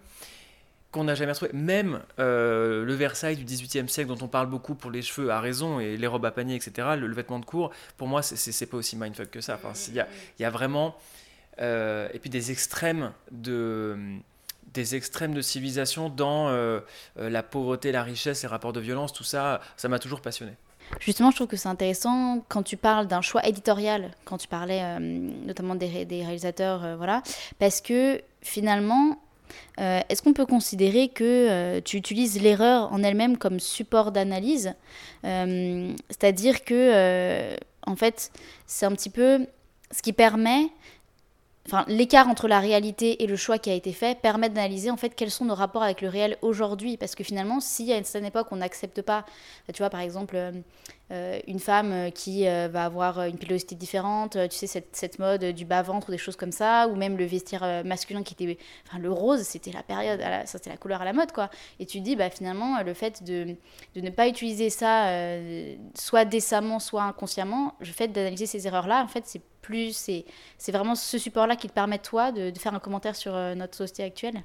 qu'on 0.95 1.03
n'a 1.03 1.15
jamais 1.15 1.33
retrouvé. 1.33 1.51
Même 1.53 2.01
euh, 2.19 2.85
le 2.85 2.93
Versailles 2.93 3.35
du 3.35 3.43
XVIIIe 3.43 3.89
siècle, 3.89 4.07
dont 4.07 4.25
on 4.25 4.29
parle 4.29 4.47
beaucoup 4.47 4.75
pour 4.75 4.91
les 4.91 5.01
cheveux, 5.01 5.29
à 5.29 5.41
raison, 5.41 5.81
et 5.81 5.97
les 5.97 6.07
robes 6.07 6.25
à 6.25 6.31
panier, 6.31 6.55
etc., 6.55 6.95
le, 6.97 7.13
vêtement 7.13 7.39
de 7.39 7.45
cour, 7.45 7.71
pour 7.97 8.07
moi, 8.07 8.21
c'est 8.23 8.65
pas 8.65 8.77
aussi 8.77 8.95
mindfuck 8.95 9.29
que 9.29 9.41
ça. 9.41 9.59
Il 9.89 10.05
y 10.39 10.45
a, 10.45 10.49
vraiment. 10.49 10.95
Euh, 11.59 12.07
et 12.13 12.19
puis 12.19 12.29
des 12.29 12.51
extrêmes 12.51 13.11
de 13.31 13.97
des 14.73 14.95
extrêmes 14.95 15.33
de 15.33 15.41
civilisation 15.41 16.09
dans 16.09 16.49
euh, 16.49 16.81
la 17.15 17.43
pauvreté, 17.43 17.93
la 17.93 18.03
richesse, 18.03 18.41
les 18.41 18.49
rapports 18.49 18.73
de 18.73 18.81
violence, 18.81 19.13
tout 19.13 19.23
ça, 19.23 19.61
ça 19.77 19.87
m'a 19.87 19.99
toujours 19.99 20.19
passionné. 20.19 20.51
Justement, 20.99 21.31
je 21.31 21.37
trouve 21.37 21.47
que 21.47 21.55
c'est 21.55 21.69
intéressant 21.69 22.43
quand 22.49 22.61
tu 22.61 22.75
parles 22.75 23.07
d'un 23.07 23.21
choix 23.21 23.45
éditorial, 23.47 24.11
quand 24.25 24.37
tu 24.37 24.49
parlais 24.49 24.99
notamment 24.99 25.75
des, 25.75 26.03
des 26.03 26.23
réalisateurs, 26.23 26.97
voilà, 26.97 27.23
parce 27.57 27.79
que 27.79 28.21
finalement, 28.41 29.17
euh, 29.79 30.01
est-ce 30.09 30.21
qu'on 30.21 30.33
peut 30.33 30.45
considérer 30.45 31.09
que 31.09 31.23
euh, 31.23 31.81
tu 31.83 31.97
utilises 31.97 32.41
l'erreur 32.41 32.91
en 32.91 33.03
elle-même 33.03 33.37
comme 33.37 33.59
support 33.59 34.11
d'analyse? 34.11 34.73
Euh, 35.25 35.91
C'est-à-dire 36.09 36.63
que, 36.63 37.55
en 37.85 37.95
fait, 37.95 38.31
c'est 38.67 38.85
un 38.85 38.91
petit 38.91 39.09
peu 39.09 39.45
ce 39.91 40.01
qui 40.01 40.13
permet 40.13 40.69
Enfin, 41.67 41.83
l'écart 41.87 42.27
entre 42.27 42.47
la 42.47 42.59
réalité 42.59 43.23
et 43.23 43.27
le 43.27 43.35
choix 43.35 43.57
qui 43.57 43.69
a 43.69 43.73
été 43.73 43.91
fait 43.91 44.19
permet 44.19 44.49
d'analyser 44.49 44.91
en 44.91 44.97
fait 44.97 45.09
quels 45.15 45.31
sont 45.31 45.45
nos 45.45 45.55
rapports 45.55 45.81
avec 45.81 46.01
le 46.01 46.09
réel 46.09 46.37
aujourd'hui 46.43 46.95
parce 46.95 47.15
que 47.15 47.23
finalement 47.23 47.59
si 47.59 47.91
à 47.91 47.97
une 47.97 48.03
certaine 48.03 48.27
époque 48.27 48.47
on 48.51 48.57
n'accepte 48.57 49.01
pas 49.01 49.25
tu 49.73 49.79
vois 49.79 49.89
par 49.89 50.01
exemple 50.01 50.37
euh, 51.11 51.39
une 51.45 51.59
femme 51.59 51.91
euh, 51.91 52.09
qui 52.09 52.47
euh, 52.47 52.67
va 52.67 52.85
avoir 52.85 53.21
une 53.25 53.37
pilosité 53.37 53.75
différente, 53.75 54.37
tu 54.49 54.57
sais, 54.57 54.65
cette, 54.65 54.95
cette 54.95 55.19
mode 55.19 55.45
du 55.45 55.63
bas-ventre 55.63 56.09
ou 56.09 56.11
des 56.11 56.17
choses 56.17 56.35
comme 56.35 56.51
ça, 56.51 56.87
ou 56.87 56.95
même 56.95 57.15
le 57.15 57.25
vestiaire 57.25 57.83
masculin 57.85 58.23
qui 58.23 58.33
était. 58.33 58.57
Enfin, 58.87 58.97
le 58.97 59.11
rose, 59.11 59.41
c'était 59.41 59.71
la 59.71 59.83
période, 59.83 60.19
c'était 60.45 60.71
la 60.71 60.77
couleur 60.77 61.03
à 61.03 61.05
la 61.05 61.13
mode, 61.13 61.31
quoi. 61.31 61.51
Et 61.79 61.85
tu 61.85 62.01
dis, 62.01 62.15
bah, 62.15 62.31
finalement, 62.31 62.81
le 62.81 62.93
fait 62.95 63.23
de, 63.23 63.55
de 63.95 64.01
ne 64.01 64.09
pas 64.09 64.27
utiliser 64.27 64.71
ça, 64.71 65.11
soit 65.93 66.25
décemment, 66.25 66.79
soit 66.79 67.03
inconsciemment, 67.03 67.75
le 67.79 67.85
fait 67.85 68.07
d'analyser 68.07 68.47
ces 68.47 68.65
erreurs-là, 68.65 69.03
en 69.03 69.07
fait, 69.07 69.23
c'est 69.27 69.41
C'est 70.57 70.71
vraiment 70.71 70.95
ce 70.95 71.17
support-là 71.17 71.55
qui 71.55 71.67
te 71.67 71.73
permet, 71.73 71.99
toi, 71.99 72.31
de, 72.31 72.49
de 72.49 72.59
faire 72.59 72.73
un 72.73 72.79
commentaire 72.79 73.15
sur 73.15 73.33
notre 73.55 73.75
société 73.75 74.03
actuelle? 74.03 74.43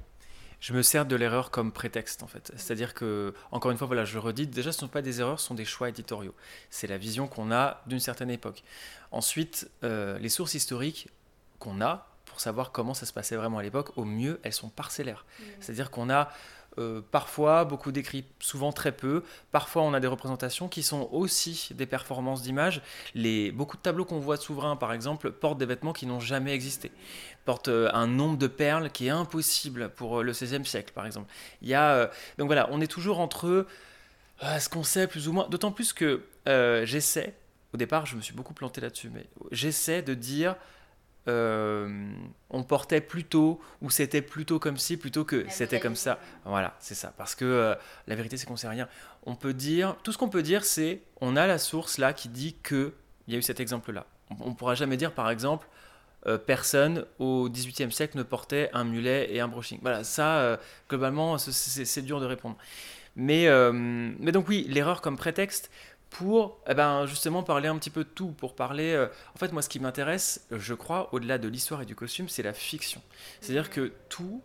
Je 0.61 0.73
me 0.73 0.83
sers 0.83 1.07
de 1.07 1.15
l'erreur 1.15 1.49
comme 1.49 1.71
prétexte 1.71 2.21
en 2.21 2.27
fait. 2.27 2.51
C'est-à-dire 2.55 2.93
que, 2.93 3.33
encore 3.49 3.71
une 3.71 3.77
fois, 3.79 3.87
voilà, 3.87 4.05
je 4.05 4.19
redis, 4.19 4.45
déjà 4.45 4.71
ce 4.71 4.77
ne 4.77 4.81
sont 4.81 4.87
pas 4.89 5.01
des 5.01 5.19
erreurs, 5.19 5.39
ce 5.39 5.47
sont 5.47 5.55
des 5.55 5.65
choix 5.65 5.89
éditoriaux. 5.89 6.35
C'est 6.69 6.85
la 6.85 6.99
vision 6.99 7.27
qu'on 7.27 7.51
a 7.51 7.81
d'une 7.87 7.99
certaine 7.99 8.29
époque. 8.29 8.63
Ensuite, 9.11 9.71
euh, 9.83 10.19
les 10.19 10.29
sources 10.29 10.53
historiques 10.53 11.09
qu'on 11.57 11.81
a 11.81 12.07
pour 12.25 12.39
savoir 12.39 12.71
comment 12.71 12.93
ça 12.93 13.07
se 13.07 13.11
passait 13.11 13.35
vraiment 13.35 13.57
à 13.57 13.63
l'époque, 13.63 13.97
au 13.97 14.05
mieux, 14.05 14.39
elles 14.43 14.53
sont 14.53 14.69
parcellaires. 14.69 15.25
Mmh. 15.25 15.43
C'est-à-dire 15.61 15.89
qu'on 15.89 16.11
a 16.11 16.29
euh, 16.77 17.01
parfois 17.11 17.65
beaucoup 17.65 17.91
d'écrits, 17.91 18.23
souvent 18.39 18.71
très 18.71 18.93
peu. 18.93 19.23
Parfois, 19.51 19.81
on 19.81 19.93
a 19.93 19.99
des 19.99 20.07
représentations 20.07 20.69
qui 20.69 20.83
sont 20.83 21.09
aussi 21.11 21.69
des 21.73 21.85
performances 21.85 22.41
d'image. 22.41 22.81
Les, 23.13 23.51
beaucoup 23.51 23.75
de 23.75 23.81
tableaux 23.81 24.05
qu'on 24.05 24.19
voit 24.19 24.37
de 24.37 24.41
souverains, 24.41 24.77
par 24.77 24.93
exemple, 24.93 25.31
portent 25.31 25.57
des 25.57 25.65
vêtements 25.65 25.91
qui 25.91 26.05
n'ont 26.05 26.21
jamais 26.21 26.53
existé. 26.53 26.91
Portent 27.43 27.67
euh, 27.67 27.89
un 27.93 28.07
nombre 28.07 28.37
de 28.37 28.47
perles 28.47 28.89
qui 28.89 29.07
est 29.07 29.11
impossible 29.11 29.89
pour 29.89 30.19
euh, 30.19 30.23
le 30.23 30.31
XVIe 30.31 30.65
siècle, 30.65 30.93
par 30.93 31.05
exemple. 31.05 31.29
Y 31.61 31.73
a, 31.73 32.09
donc 32.37 32.47
voilà, 32.47 32.69
on 32.71 32.79
est 32.79 32.87
toujours 32.87 33.19
entre 33.19 33.65
Ce 34.41 34.69
qu'on 34.69 34.83
sait 34.83 35.07
plus 35.07 35.27
ou 35.27 35.33
moins. 35.33 35.49
D'autant 35.49 35.71
plus 35.71 35.93
que 35.93 36.23
j'essaie, 36.85 37.35
au 37.73 37.77
départ 37.77 38.05
je 38.05 38.15
me 38.15 38.21
suis 38.21 38.33
beaucoup 38.33 38.53
planté 38.53 38.81
là-dessus, 38.81 39.09
mais 39.13 39.25
j'essaie 39.51 40.01
de 40.01 40.13
dire 40.13 40.55
on 41.27 42.63
portait 42.63 43.01
plutôt 43.01 43.61
ou 43.81 43.89
c'était 43.89 44.21
plutôt 44.21 44.59
comme 44.59 44.77
si 44.77 44.97
plutôt 44.97 45.23
que 45.23 45.45
c'était 45.49 45.79
comme 45.79 45.95
ça. 45.95 46.19
Voilà, 46.45 46.75
c'est 46.79 46.95
ça. 46.95 47.13
Parce 47.17 47.35
que 47.35 47.75
la 48.07 48.15
vérité 48.15 48.37
c'est 48.37 48.45
qu'on 48.45 48.57
sait 48.57 48.67
rien. 48.67 48.87
On 49.25 49.35
peut 49.35 49.53
dire, 49.53 49.95
tout 50.03 50.11
ce 50.11 50.17
qu'on 50.17 50.29
peut 50.29 50.43
dire 50.43 50.65
c'est 50.65 51.01
on 51.21 51.35
a 51.35 51.47
la 51.47 51.57
source 51.57 51.97
là 51.97 52.13
qui 52.13 52.29
dit 52.29 52.55
que 52.63 52.93
il 53.27 53.33
y 53.33 53.37
a 53.37 53.39
eu 53.39 53.43
cet 53.43 53.59
exemple 53.59 53.91
là. 53.91 54.05
On, 54.39 54.49
ne 54.49 54.55
pourra 54.55 54.75
jamais 54.75 54.97
dire 54.97 55.11
par 55.11 55.29
exemple 55.29 55.67
euh, 56.27 56.37
personne 56.37 57.05
au 57.17 57.49
XVIIIe 57.49 57.91
siècle 57.91 58.15
ne 58.15 58.23
portait 58.23 58.69
un 58.73 58.83
mulet 58.83 59.33
et 59.33 59.39
un 59.39 59.47
brushing. 59.47 59.79
Voilà, 59.81 60.03
ça, 60.03 60.37
euh, 60.39 60.57
globalement, 60.87 61.39
c'est 61.39 62.01
dur 62.03 62.19
de 62.19 62.27
répondre. 62.27 62.57
Mais, 63.15 63.47
euh, 63.47 63.71
mais 63.73 64.31
donc 64.31 64.47
oui, 64.47 64.65
l'erreur 64.69 65.01
comme 65.01 65.17
prétexte 65.17 65.71
pour 66.11 66.59
eh 66.67 66.75
ben, 66.75 67.07
justement 67.07 67.41
parler 67.41 67.67
un 67.67 67.77
petit 67.77 67.89
peu 67.89 68.03
de 68.03 68.09
tout, 68.09 68.31
pour 68.31 68.55
parler... 68.55 69.07
en 69.33 69.39
fait, 69.39 69.51
moi, 69.51 69.63
ce 69.63 69.69
qui 69.69 69.79
m'intéresse, 69.79 70.45
je 70.51 70.73
crois, 70.75 71.11
au-delà 71.13 71.39
de 71.39 71.47
l'histoire 71.47 71.81
et 71.81 71.85
du 71.85 71.95
costume, 71.95 72.29
c'est 72.29 72.43
la 72.43 72.53
fiction. 72.53 73.01
C'est-à-dire 73.39 73.69
que 73.69 73.93
tout, 74.09 74.43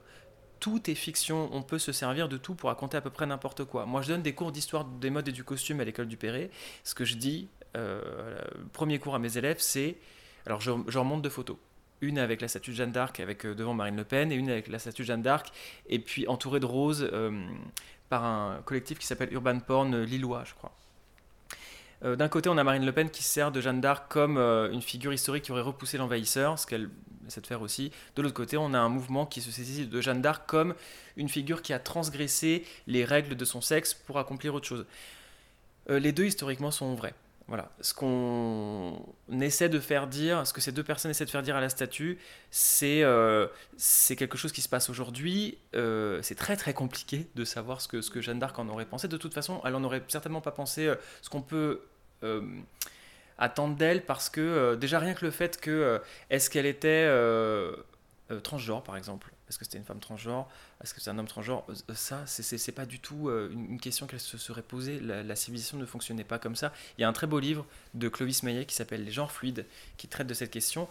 tout 0.61 0.91
est 0.91 0.95
fiction, 0.95 1.51
on 1.53 1.63
peut 1.63 1.79
se 1.79 1.93
servir 1.93 2.29
de 2.29 2.39
tout 2.39 2.55
pour 2.55 2.71
raconter 2.71 2.97
à 2.97 3.01
peu 3.01 3.11
près 3.11 3.27
n'importe 3.27 3.65
quoi. 3.65 3.85
Moi, 3.85 4.01
je 4.01 4.09
donne 4.09 4.23
des 4.23 4.33
cours 4.33 4.53
d'histoire 4.53 4.85
des 4.85 5.11
modes 5.11 5.29
et 5.29 5.33
du 5.33 5.45
costume 5.45 5.81
à 5.81 5.85
l'école 5.85 6.07
du 6.09 6.17
Perret. 6.17 6.51
Ce 6.85 6.95
que 6.95 7.05
je 7.05 7.17
dis, 7.17 7.49
le 7.75 8.41
premier 8.73 8.99
cours 8.99 9.15
à 9.15 9.19
mes 9.19 9.37
élèves, 9.37 9.59
c'est 9.59 9.99
alors 10.47 10.61
je, 10.61 10.71
remonte 10.71 11.23
deux 11.23 11.31
photos. 11.31 11.57
Une 12.01 12.19
avec 12.19 12.41
la 12.41 12.49
statue 12.49 12.71
de 12.71 12.77
Jeanne 12.77 12.93
d'Arc 12.93 13.21
avec 13.21 13.45
euh, 13.45 13.55
devant 13.55 13.75
Marine 13.75 13.97
Le 13.97 14.05
Pen 14.05 14.31
et 14.31 14.37
une 14.37 14.51
avec 14.51 14.69
la 14.69 14.79
statue 14.79 15.03
de 15.03 15.07
Jeanne 15.07 15.23
d'Arc 15.23 15.51
et 15.89 15.99
puis 15.99 16.29
entourée 16.29 16.61
de 16.61 16.67
roses 16.67 17.09
euh, 17.13 17.47
par 18.09 18.25
un 18.25 18.61
collectif 18.65 18.99
qui 18.99 19.07
s'appelle 19.07 19.33
Urban 19.33 19.59
Porn 19.61 19.95
euh, 19.95 20.05
Lillois, 20.05 20.45
je 20.45 20.55
crois. 20.55 20.73
D'un 22.03 22.29
côté, 22.29 22.49
on 22.49 22.59
a 22.59 22.65
Marine 22.65 22.85
Le 22.85 22.93
Pen 22.93 23.11
qui 23.11 23.23
sert 23.23 23.51
de 23.51 23.61
Jeanne 23.61 23.81
d'Arc 23.81 24.11
comme 24.11 24.37
une 24.39 24.83
figure 24.83 25.13
historique 25.13 25.45
qui 25.45 25.53
aurait 25.53 25.63
repoussé 25.63 25.97
l'envahisseur, 25.97 26.59
ce 26.59 26.67
qu'elle 26.67 26.91
essaie 27.27 27.41
de 27.41 27.47
faire 27.47 27.63
aussi. 27.63 27.91
De 28.17 28.23
l'autre 28.23 28.35
côté, 28.35 28.57
on 28.57 28.75
a 28.75 28.79
un 28.79 28.91
mouvement 28.91 29.25
qui 29.25 29.41
se 29.41 29.51
saisit 29.51 29.87
de 29.87 30.01
Jeanne 30.01 30.21
d'Arc 30.21 30.47
comme 30.47 30.75
une 31.17 31.29
figure 31.29 31.63
qui 31.63 31.73
a 31.73 31.79
transgressé 31.79 32.65
les 32.87 33.05
règles 33.05 33.35
de 33.35 33.45
son 33.45 33.61
sexe 33.63 33.95
pour 33.95 34.19
accomplir 34.19 34.55
autre 34.55 34.67
chose. 34.69 34.85
les 35.89 36.13
deux, 36.13 36.27
historiquement, 36.27 36.71
sont 36.71 36.95
vrais. 36.95 37.15
Voilà. 37.49 37.71
Ce 37.81 37.95
qu'on 37.95 39.15
essaie 39.41 39.69
de 39.69 39.79
faire 39.79 40.09
dire, 40.09 40.45
ce 40.47 40.53
que 40.53 40.61
ces 40.61 40.73
deux 40.73 40.83
personnes 40.83 41.13
essaient 41.13 41.25
de 41.25 41.31
faire 41.31 41.43
dire 41.43 41.55
à 41.55 41.61
la 41.61 41.69
statue, 41.69 42.19
c'est 42.51 43.05
euh, 43.05 43.47
quelque 44.17 44.37
chose 44.37 44.51
qui 44.51 44.63
se 44.63 44.69
passe 44.69 44.91
aujourd'hui. 44.91 45.57
Euh, 45.77 46.21
c'est 46.23 46.35
très 46.35 46.57
très 46.57 46.75
compliqué 46.75 47.29
de 47.37 47.45
savoir 47.45 47.81
ce 47.81 47.89
que, 47.89 48.21
Jeanne 48.21 48.41
d'Arc 48.41 48.59
en 48.59 48.69
aurait 48.69 48.85
pensé. 48.85 49.07
De 49.07 49.17
toute 49.17 49.33
façon, 49.33 49.61
elle 49.65 49.77
en 49.77 49.85
aurait 49.85 50.03
certainement 50.09 50.41
pas 50.41 50.51
pensé 50.51 50.87
euh, 50.87 50.97
ce 51.23 51.31
qu'on 51.31 51.43
peut 51.43 51.83
attendre 53.39 53.77
d'elle, 53.77 54.05
parce 54.05 54.29
que 54.29 54.75
déjà 54.75 54.99
rien 54.99 55.15
que 55.15 55.25
le 55.25 55.31
fait 55.31 55.61
que 55.61 56.01
est-ce 56.31 56.51
qu'elle 56.51 56.67
était 56.67 57.09
transgenre 58.43 58.83
par 58.83 58.97
exemple 58.97 59.31
est-ce 59.49 59.59
que 59.59 59.65
c'était 59.65 59.79
une 59.79 59.85
femme 59.85 60.01
transgenre? 60.01 60.49
Est-ce 60.83 60.93
que 60.93 61.01
c'est 61.01 61.11
un 61.11 61.19
homme 61.19 61.29
transgenre? 61.29 61.65
Euh, 61.69 61.95
Ça, 61.95 62.23
c'est 62.27 62.73
pas 62.73 62.87
du 62.87 62.99
tout 62.99 63.29
euh, 63.29 63.51
une 63.53 63.81
question 63.81 64.07
qu'elle 64.07 64.21
se 64.21 64.39
serait 64.39 64.63
posée. 64.63 65.01
La, 65.01 65.37
civilisation 65.37 65.79
ne 65.79 65.87
fonctionnait 65.87 66.25
pas 66.25 66.39
comme 66.39 66.57
ça. 66.57 66.73
Il 66.99 67.03
y 67.03 67.05
a 67.05 67.09
un 67.09 67.13
très 67.13 67.27
beau 67.27 67.39
livre 67.39 67.65
de 67.95 68.09
Clovis 68.09 68.43
Maillet 68.43 68.65
qui 68.65 68.75
s'appelle 68.75 69.05
Les 69.05 69.13
genres 69.13 69.31
fluides, 69.31 69.65
qui 69.97 70.09
traite 70.09 70.27
de 70.27 70.35
cette 70.35 70.51
question. 70.51 70.89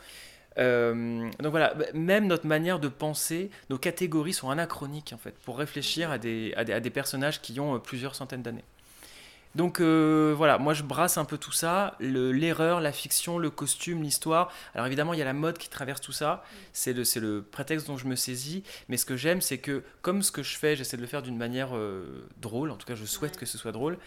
Euh, 0.58 1.30
donc 1.40 1.52
voilà, 1.52 1.74
bah, 1.74 1.86
même 1.94 2.28
notre 2.28 2.48
manière 2.48 2.80
de 2.80 2.88
penser, 2.88 3.52
nos 3.70 3.78
catégories 3.78 4.32
sont 4.32 4.50
anachroniques 4.50 5.12
en 5.14 5.18
fait, 5.18 5.36
pour 5.40 5.58
réfléchir 5.58 6.12
à 6.12 6.18
des, 6.18 6.54
à 6.56 6.80
des 6.80 6.90
personnages 6.90 7.42
qui 7.42 7.60
ont 7.60 7.78
plusieurs 7.82 8.16
centaines 8.16 8.42
d'années. 8.42 8.64
Donc 9.56 9.80
euh, 9.80 10.34
voilà, 10.36 10.58
moi 10.58 10.74
je 10.74 10.84
brasse 10.84 11.18
un 11.18 11.24
peu 11.24 11.38
tout 11.38 11.54
ça, 11.54 11.96
l'erreur, 12.02 12.82
la 12.82 12.92
fiction, 12.92 13.38
le 13.40 13.50
costume, 13.50 14.04
l'histoire. 14.04 14.52
Alors 14.74 14.86
évidemment, 14.86 15.14
il 15.14 15.20
y 15.20 15.22
a 15.22 15.26
la 15.26 15.34
mode 15.34 15.58
qui 15.58 15.70
traverse 15.70 16.02
tout 16.02 16.12
ça, 16.12 16.44
c'est 16.74 16.92
le, 16.92 17.04
le 17.22 17.42
prétexte 17.42 17.88
dont 17.88 17.98
je 17.98 18.06
me 18.06 18.16
saisis, 18.16 18.64
mais 18.90 18.98
ce 18.98 19.06
que 19.06 19.16
j'aime, 19.16 19.40
c'est 19.40 19.58
que 19.58 19.84
comme 20.02 20.22
ce 20.22 20.32
que 20.32 20.44
je 20.44 20.58
fais, 20.58 20.76
j'essaie 20.76 20.98
de 20.98 21.02
le 21.02 21.08
faire 21.08 21.22
d'une 21.22 21.38
manière 21.38 21.76
euh, 21.76 22.28
drôle, 22.38 22.70
en 22.70 22.76
tout 22.76 22.86
cas 22.86 22.96
je 22.96 23.06
souhaite 23.06 23.38
que 23.38 23.46
ce 23.46 23.58
soit 23.58 23.72
drôle, 23.72 23.98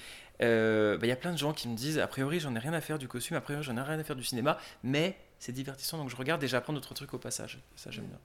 euh, 0.42 0.98
bah, 0.98 1.06
il 1.06 1.08
y 1.08 1.12
a 1.12 1.16
plein 1.16 1.32
de 1.32 1.38
gens 1.38 1.54
qui 1.54 1.66
me 1.66 1.74
disent, 1.74 1.98
a 1.98 2.06
priori 2.06 2.40
j'en 2.40 2.54
ai 2.54 2.58
rien 2.58 2.74
à 2.74 2.82
faire 2.82 2.98
du 2.98 3.08
costume, 3.08 3.36
a 3.36 3.40
priori 3.40 3.62
j'en 3.62 3.76
ai 3.78 3.82
rien 3.82 3.98
à 3.98 4.04
faire 4.04 4.16
du 4.16 4.24
cinéma, 4.24 4.58
mais 4.82 5.18
c'est 5.38 5.52
divertissant, 5.52 5.96
donc 5.96 6.10
je 6.10 6.16
regarde 6.16 6.42
et 6.44 6.48
j'apprends 6.48 6.74
d'autres 6.74 6.92
trucs 6.92 7.14
au 7.14 7.18
passage. 7.18 7.58
Ça 7.74 7.90
j'aime 7.90 8.06
bien. 8.06 8.18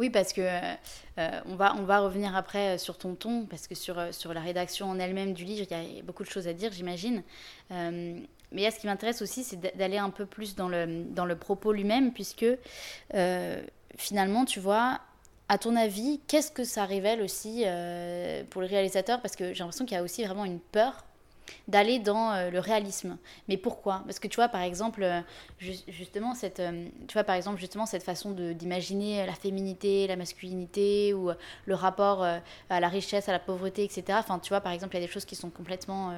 Oui, 0.00 0.10
parce 0.10 0.32
que 0.32 0.40
euh, 0.42 1.40
on, 1.46 1.54
va, 1.54 1.74
on 1.76 1.84
va 1.84 2.00
revenir 2.00 2.34
après 2.34 2.74
euh, 2.74 2.78
sur 2.78 2.98
ton 2.98 3.14
ton, 3.14 3.46
parce 3.46 3.68
que 3.68 3.76
sur, 3.76 3.98
euh, 3.98 4.10
sur 4.10 4.34
la 4.34 4.40
rédaction 4.40 4.90
en 4.90 4.98
elle-même 4.98 5.34
du 5.34 5.44
livre, 5.44 5.66
il 5.70 5.96
y 5.96 6.00
a 6.00 6.02
beaucoup 6.02 6.24
de 6.24 6.28
choses 6.28 6.48
à 6.48 6.52
dire, 6.52 6.72
j'imagine. 6.72 7.22
mais 7.70 8.70
ce 8.70 8.78
qui 8.78 8.86
m'intéresse 8.86 9.22
aussi, 9.22 9.44
c'est 9.44 9.76
d'aller 9.76 9.98
un 9.98 10.10
peu 10.10 10.26
plus 10.26 10.56
dans 10.56 10.68
le, 10.68 11.04
dans 11.04 11.24
le 11.24 11.36
propos 11.36 11.72
lui-même, 11.72 12.12
puisque 12.12 12.46
finalement, 13.96 14.44
tu 14.44 14.60
vois, 14.60 15.00
à 15.48 15.58
ton 15.58 15.76
avis, 15.76 16.20
qu'est-ce 16.26 16.50
que 16.50 16.64
ça 16.64 16.84
révèle 16.84 17.20
aussi 17.22 17.64
pour 18.50 18.60
le 18.60 18.66
réalisateur? 18.66 19.20
Parce 19.20 19.36
que 19.36 19.52
j'ai 19.52 19.60
l'impression 19.60 19.84
qu'il 19.84 19.96
y 19.96 20.00
a 20.00 20.02
aussi 20.02 20.24
vraiment 20.24 20.44
une 20.44 20.60
peur 20.60 21.04
d'aller 21.68 21.98
dans 21.98 22.32
euh, 22.32 22.50
le 22.50 22.58
réalisme. 22.58 23.16
Mais 23.48 23.56
pourquoi? 23.56 24.02
Parce 24.04 24.18
que 24.18 24.28
tu 24.28 24.36
vois, 24.36 24.48
par 24.48 24.62
exemple, 24.62 25.02
euh, 25.02 25.20
justement, 25.88 26.34
cette, 26.34 26.60
euh, 26.60 26.88
tu 27.08 27.14
vois, 27.14 27.24
par 27.24 27.36
exemple, 27.36 27.58
justement, 27.58 27.86
cette 27.86 28.02
façon 28.02 28.32
d'imaginer 28.32 29.26
la 29.26 29.34
féminité, 29.34 30.06
la 30.06 30.16
masculinité, 30.16 31.14
ou 31.14 31.30
le 31.66 31.74
rapport 31.74 32.24
à 32.24 32.80
la 32.80 32.88
richesse, 32.88 33.28
à 33.28 33.32
la 33.32 33.38
pauvreté, 33.38 33.84
etc. 33.84 34.18
Enfin, 34.20 34.38
tu 34.38 34.50
vois, 34.50 34.60
par 34.60 34.72
exemple, 34.72 34.96
il 34.96 35.00
y 35.00 35.04
a 35.04 35.06
des 35.06 35.12
choses 35.12 35.24
qui 35.24 35.36
sont 35.36 35.50
complètement, 35.50 36.12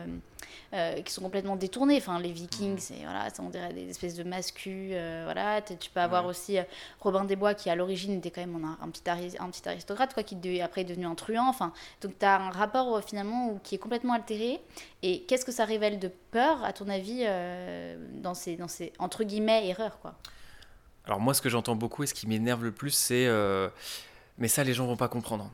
qui 1.05 1.13
sont 1.13 1.23
complètement 1.23 1.57
détournées. 1.57 1.97
Enfin, 1.97 2.21
les 2.21 2.33
vikings, 2.33 2.79
c'est, 2.79 3.03
voilà, 3.03 3.31
ça, 3.31 3.43
on 3.43 3.51
dirait 3.51 3.73
des 3.73 3.89
espèces 3.89 4.15
de 4.15 4.25
mascus. 4.25 4.91
voilà, 5.25 5.63
tu 5.63 5.91
peux 5.91 6.01
avoir 6.01 6.27
aussi 6.27 6.59
Robin 7.01 7.25
des 7.25 7.37
Bois, 7.37 7.55
qui 7.55 7.71
à 7.71 7.75
l'origine 7.75 8.19
était 8.19 8.31
quand 8.31 8.41
même 8.41 8.77
un, 8.81 8.89
petit, 8.91 9.03
un 9.39 9.51
petit 9.51 9.69
aristocrate, 9.69 10.15
quoi, 10.15 10.23
qui 10.23 10.61
après 10.61 10.83
est 10.83 10.85
devenu 10.85 11.07
un 11.07 11.15
truand. 11.15 11.49
Enfin, 11.49 11.73
donc 12.01 12.19
tu 12.19 12.25
as 12.25 12.41
un 12.41 12.51
rapport 12.51 13.03
finalement 13.03 13.59
qui 13.63 13.75
est 13.75 13.79
complètement 13.79 14.13
altéré. 14.13 14.61
Et 15.03 15.23
qu'est-ce 15.23 15.45
que 15.45 15.53
ça 15.53 15.65
révèle 15.65 15.99
de 15.99 16.11
peur, 16.31 16.65
à 16.65 16.73
ton 16.73 16.89
avis, 16.89 17.23
euh, 17.25 17.97
dans, 18.15 18.35
ces, 18.35 18.57
dans 18.57 18.69
ces, 18.69 18.93
entre 18.99 19.25
guillemets, 19.25 19.69
erreurs 19.69 19.99
quoi? 20.01 20.15
Alors 21.05 21.21
moi, 21.21 21.35
ce 21.35 21.41
que 21.41 21.49
j'entends 21.49 21.77
beaucoup 21.77 22.03
et 22.03 22.07
ce 22.07 22.15
qui 22.15 22.27
m'énerve 22.27 22.65
le 22.65 22.73
plus, 22.73 22.91
c'est... 22.91 23.27
Euh, 23.27 23.69
mais 24.39 24.49
ça, 24.49 24.65
les 24.65 24.75
gens 24.75 24.87
vont 24.87 24.97
pas 24.97 25.09
comprendre. 25.09 25.51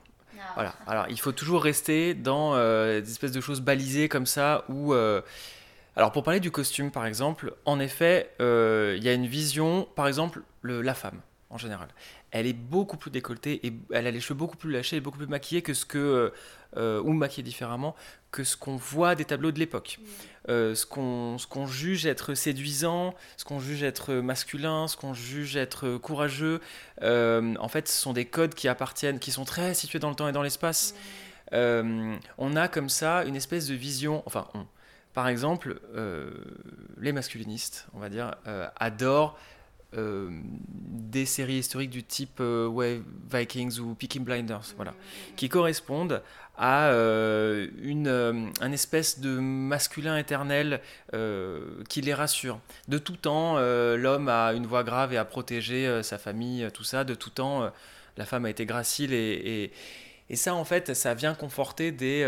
Voilà. 0.54 0.74
Alors, 0.86 1.06
il 1.08 1.18
faut 1.18 1.32
toujours 1.32 1.62
rester 1.62 2.14
dans 2.14 2.54
euh, 2.54 3.00
des 3.00 3.10
espèces 3.10 3.32
de 3.32 3.40
choses 3.40 3.60
balisées 3.60 4.08
comme 4.08 4.26
ça, 4.26 4.64
où... 4.68 4.94
Alors, 5.94 6.10
pour 6.10 6.22
parler 6.22 6.40
du 6.40 6.50
costume, 6.50 6.90
par 6.90 7.04
exemple, 7.04 7.52
en 7.66 7.78
effet, 7.78 8.30
il 8.40 9.04
y 9.04 9.08
a 9.08 9.12
une 9.12 9.26
vision, 9.26 9.86
par 9.94 10.08
exemple, 10.08 10.42
le, 10.62 10.80
la 10.80 10.94
femme, 10.94 11.20
en 11.52 11.58
général 11.58 11.88
elle 12.32 12.46
est 12.46 12.52
beaucoup 12.52 12.96
plus 12.96 13.10
décolletée 13.10 13.64
et 13.66 13.72
elle 13.92 14.06
a 14.06 14.10
les 14.10 14.20
cheveux 14.20 14.38
beaucoup 14.38 14.56
plus 14.56 14.72
lâchés 14.72 14.96
et 14.96 15.00
beaucoup 15.00 15.18
plus 15.18 15.26
maquillés 15.26 15.62
que 15.62 15.74
ce 15.74 15.84
que 15.84 16.32
ou 16.76 17.12
maquillée 17.12 17.42
différemment 17.42 17.94
que 18.32 18.44
ce 18.44 18.56
qu'on 18.56 18.76
voit 18.76 19.14
des 19.14 19.26
tableaux 19.26 19.52
de 19.52 19.58
l'époque. 19.58 20.00
Euh, 20.48 20.74
ce 20.74 20.86
qu'on 20.86 21.66
juge 21.66 22.06
être 22.06 22.34
séduisant, 22.34 23.14
ce 23.36 23.44
qu'on 23.44 23.60
juge 23.60 23.82
être 23.82 24.14
masculin, 24.14 24.88
ce 24.88 24.96
qu'on 24.96 25.14
juge 25.14 25.56
être 25.56 25.98
courageux, 25.98 26.60
euh, 27.02 27.54
en 27.60 27.68
fait, 27.68 27.86
ce 27.86 28.00
sont 28.00 28.14
des 28.14 28.24
codes 28.24 28.54
qui 28.54 28.66
appartiennent, 28.66 29.20
qui 29.20 29.30
sont 29.30 29.44
très 29.44 29.74
situés 29.74 30.00
dans 30.00 30.08
le 30.08 30.16
temps 30.16 30.26
et 30.26 30.32
dans 30.32 30.42
l'espace. 30.42 30.94
Euh, 31.52 32.16
on 32.38 32.56
a 32.56 32.66
comme 32.66 32.88
ça 32.88 33.24
une 33.24 33.36
espèce 33.36 33.68
de 33.68 33.74
vision, 33.74 34.22
enfin, 34.24 34.48
par 35.12 35.28
exemple, 35.28 35.78
les 36.98 37.12
masculinistes, 37.12 37.86
on 37.92 37.98
va 37.98 38.08
dire, 38.08 38.34
adorent 38.76 39.38
des 39.94 41.26
séries 41.26 41.58
historiques 41.58 41.90
du 41.90 42.02
type 42.02 42.40
ouais, 42.40 43.02
Vikings 43.30 43.78
ou 43.78 43.94
Peaky 43.94 44.20
Blinders, 44.20 44.74
voilà, 44.76 44.94
qui 45.36 45.48
correspondent 45.48 46.22
à 46.56 46.88
euh, 46.88 47.68
une, 47.80 48.08
euh, 48.08 48.46
un 48.60 48.72
espèce 48.72 49.20
de 49.20 49.38
masculin 49.38 50.18
éternel 50.18 50.80
euh, 51.14 51.82
qui 51.88 52.02
les 52.02 52.14
rassure. 52.14 52.60
De 52.88 52.98
tout 52.98 53.16
temps, 53.16 53.58
l'homme 53.58 54.28
a 54.28 54.52
une 54.52 54.66
voix 54.66 54.84
grave 54.84 55.12
et 55.12 55.16
a 55.16 55.24
protégé 55.24 56.02
sa 56.02 56.18
famille, 56.18 56.68
tout 56.72 56.84
ça. 56.84 57.04
De 57.04 57.14
tout 57.14 57.30
temps, 57.30 57.70
la 58.16 58.26
femme 58.26 58.44
a 58.44 58.50
été 58.50 58.66
gracile. 58.66 59.12
Et, 59.12 59.72
et, 60.28 60.36
ça, 60.36 60.54
en 60.54 60.64
fait, 60.64 60.94
ça 60.94 61.14
vient 61.14 61.34
conforter 61.34 61.92
des, 61.92 62.24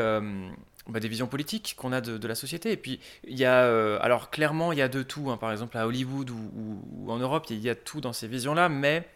bah, 0.88 1.00
des 1.00 1.08
visions 1.08 1.26
politiques 1.26 1.74
qu'on 1.76 1.92
a 1.92 2.00
de, 2.00 2.26
la 2.26 2.34
société. 2.34 2.72
Et 2.72 2.76
puis, 2.76 3.00
il 3.26 3.38
y 3.38 3.44
a, 3.44 3.96
alors 4.00 4.30
clairement, 4.30 4.72
il 4.72 4.78
y 4.78 4.82
a 4.82 4.88
de 4.88 5.02
tout. 5.02 5.30
Hein. 5.30 5.36
Par 5.36 5.52
exemple, 5.52 5.76
à 5.78 5.86
Hollywood 5.86 6.30
ou, 6.30 7.06
en 7.08 7.18
Europe, 7.18 7.46
il 7.50 7.60
y 7.60 7.70
a 7.70 7.74
tout 7.74 8.00
dans 8.00 8.12
ces 8.12 8.28
visions-là. 8.28 8.68
Mais 8.68 9.08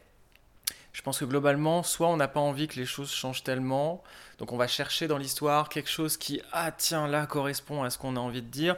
je 0.92 1.02
pense 1.02 1.18
que 1.18 1.24
globalement, 1.24 1.82
soit 1.82 2.08
on 2.08 2.16
n'a 2.16 2.28
pas 2.28 2.40
envie 2.40 2.68
que 2.68 2.76
les 2.76 2.86
choses 2.86 3.12
changent 3.12 3.44
tellement, 3.44 4.02
donc 4.38 4.52
on 4.52 4.56
va 4.56 4.66
chercher 4.66 5.06
dans 5.06 5.18
l'histoire 5.18 5.68
quelque 5.68 5.90
chose 5.90 6.16
qui, 6.16 6.40
ah 6.52 6.72
tiens, 6.72 7.06
là 7.06 7.26
correspond 7.26 7.84
à 7.84 7.90
ce 7.90 7.98
qu'on 7.98 8.16
a 8.16 8.20
envie 8.20 8.42
de 8.42 8.48
dire. 8.48 8.76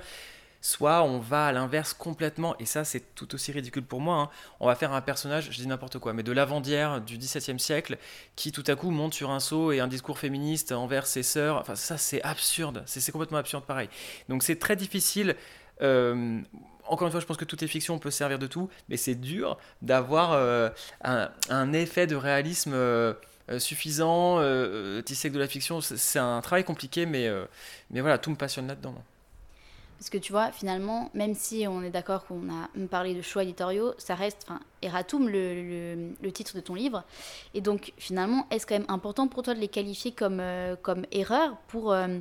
Soit 0.61 1.03
on 1.03 1.19
va 1.19 1.47
à 1.47 1.53
l'inverse 1.53 1.95
complètement, 1.95 2.57
et 2.59 2.67
ça 2.67 2.85
c'est 2.85 3.15
tout 3.15 3.35
aussi 3.35 3.53
ridicule 3.53 3.85
pour 3.85 4.01
moi, 4.01 4.17
hein. 4.17 4.31
on 4.61 4.67
va 4.67 4.75
faire 4.75 4.93
un 4.93 5.01
personnage, 5.01 5.49
je 5.51 5.57
dis 5.57 5.67
n'importe 5.67 5.99
quoi, 5.99 6.13
mais 6.13 6.23
de 6.23 6.33
l'Avandière 6.33 7.01
du 7.01 7.17
XVIIe 7.17 7.59
siècle, 7.59 7.97
qui 8.37 8.53
tout 8.53 8.65
à 8.67 8.77
coup 8.77 8.91
monte 8.91 9.15
sur 9.15 9.31
un 9.31 9.41
seau 9.41 9.73
et 9.73 9.81
un 9.81 9.89
discours 9.89 10.19
féministe 10.19 10.73
envers 10.73 11.07
ses 11.07 11.23
sœurs, 11.23 11.57
enfin 11.57 11.77
ça 11.77 11.97
c'est 11.97 12.23
absurde, 12.23 12.83
c'est 12.87 13.11
complètement 13.13 13.39
absurde 13.39 13.65
pareil. 13.65 13.89
Donc 14.29 14.43
c'est 14.43 14.59
très 14.59 14.77
difficile... 14.77 15.37
Euh, 15.83 16.41
encore 16.87 17.07
une 17.07 17.13
fois, 17.13 17.21
je 17.21 17.27
pense 17.27 17.37
que 17.37 17.45
toutes 17.45 17.61
les 17.61 17.69
fictions, 17.69 17.95
on 17.95 17.99
peut 17.99 18.11
servir 18.11 18.39
de 18.39 18.47
tout, 18.47 18.69
mais 18.89 18.97
c'est 18.97 19.15
dur 19.15 19.59
d'avoir 19.81 20.33
euh, 20.33 20.69
un, 21.03 21.73
effet 21.73 22.07
de 22.09 22.17
réalisme 22.17 22.73
euh, 22.75 23.15
suffisant, 23.59 24.39
tissé 25.03 25.29
que 25.29 25.35
de 25.35 25.39
la 25.39 25.47
fiction. 25.47 25.81
C'est 25.81 26.19
un 26.19 26.41
travail 26.41 26.65
compliqué, 26.65 27.07
mais, 27.07 27.31
mais 27.91 28.01
voilà, 28.01 28.19
tout 28.19 28.31
me 28.31 28.37
passionne 28.37 28.67
là-dedans. 28.67 28.95
Parce 30.01 30.09
que 30.09 30.17
tu 30.17 30.33
vois, 30.33 30.51
finalement, 30.51 31.11
même 31.13 31.35
si 31.35 31.67
on 31.69 31.83
est 31.83 31.91
d'accord 31.91 32.25
qu'on 32.25 32.49
a 32.49 32.71
parlé 32.89 33.13
de 33.15 33.21
choix 33.21 33.43
éditoriaux, 33.43 33.93
ça 33.99 34.15
reste, 34.15 34.47
enfin, 34.49 34.61
Eratum, 34.83 35.29
le, 35.29 36.31
titre 36.33 36.55
de 36.55 36.61
ton 36.61 36.75
livre. 36.75 37.05
Et 37.55 37.61
donc, 37.61 37.93
finalement, 37.99 38.47
est-ce 38.51 38.67
quand 38.67 38.75
même 38.75 38.87
important 38.89 39.29
pour 39.29 39.43
toi 39.43 39.55
de 39.55 39.61
les 39.61 39.69
qualifier 39.69 40.13
comme, 40.13 40.41
euh, 40.41 40.77
comme 40.81 41.05
erreurs 41.13 41.57
pour, 41.69 41.93
euh, 41.93 42.19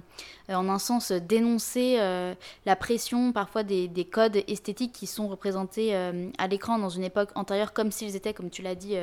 en 0.50 0.68
un 0.68 0.80
sens, 0.80 1.12
dénoncer 1.12 1.98
euh, 2.00 2.34
la 2.66 2.76
pression 2.76 3.32
parfois 3.32 3.64
des, 3.64 3.88
des, 3.88 4.06
codes 4.06 4.38
esthétiques 4.48 4.92
qui 4.92 5.08
sont 5.08 5.28
représentés 5.28 5.96
à 6.38 6.48
l'écran 6.48 6.80
dans 6.80 6.90
une 6.90 7.04
époque 7.04 7.30
antérieure, 7.36 7.74
comme 7.74 7.92
s'ils 7.92 8.16
étaient, 8.16 8.34
comme 8.34 8.50
tu 8.50 8.62
l'as 8.62 8.76
dit, 8.76 8.96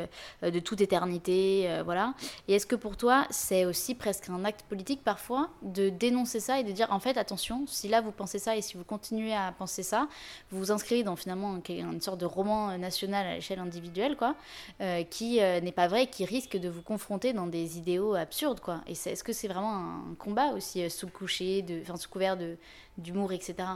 de 0.42 0.58
toute 0.58 0.80
éternité, 0.80 1.80
voilà. 1.84 2.14
Et 2.48 2.54
est-ce 2.54 2.66
que 2.66 2.74
pour 2.74 2.96
toi, 2.96 3.26
c'est 3.30 3.64
aussi 3.64 3.94
presque 3.94 4.28
un 4.28 4.44
acte 4.44 4.62
politique 4.62 5.02
parfois 5.04 5.50
de 5.62 5.88
dénoncer 5.88 6.40
ça 6.40 6.58
et 6.58 6.64
de 6.64 6.72
dire, 6.72 6.88
en 6.90 6.98
fait, 6.98 7.16
attention, 7.16 7.64
si 7.68 7.88
là 7.88 8.00
vous 8.00 8.10
pensez 8.10 8.40
ça 8.40 8.56
et 8.56 8.62
si 8.62 8.76
vous 8.76 8.84
continuez 8.84 9.34
à 9.34 9.52
penser 9.56 9.84
ça, 9.84 10.08
vous 10.50 10.58
vous 10.58 10.72
inscrivez 10.72 11.04
dans 11.04 11.14
finalement 11.14 11.56
une 11.68 12.00
sorte 12.00 12.18
de 12.18 12.26
roman 12.26 12.76
national 12.78 13.40
l'échelle 13.46 13.58
individuelle, 13.64 14.16
quoi, 14.16 14.34
euh, 14.80 15.04
qui 15.04 15.40
euh, 15.40 15.60
n'est 15.60 15.72
pas 15.72 15.88
vrai, 15.88 16.06
qui 16.08 16.24
risque 16.24 16.56
de 16.56 16.68
vous 16.68 16.82
confronter 16.82 17.32
dans 17.32 17.46
des 17.46 17.78
idéaux 17.78 18.14
absurdes, 18.14 18.60
quoi. 18.60 18.80
Et 18.86 18.92
est-ce 18.92 19.22
que 19.22 19.32
c'est 19.32 19.48
vraiment 19.48 19.74
un 19.74 20.14
combat 20.18 20.52
aussi 20.52 20.82
euh, 20.82 20.88
sous 20.88 21.08
coucher, 21.08 21.62
de, 21.62 21.80
enfin 21.82 21.96
sous 21.96 22.08
couvert 22.08 22.36
d'humour, 22.98 23.32
etc. 23.32 23.68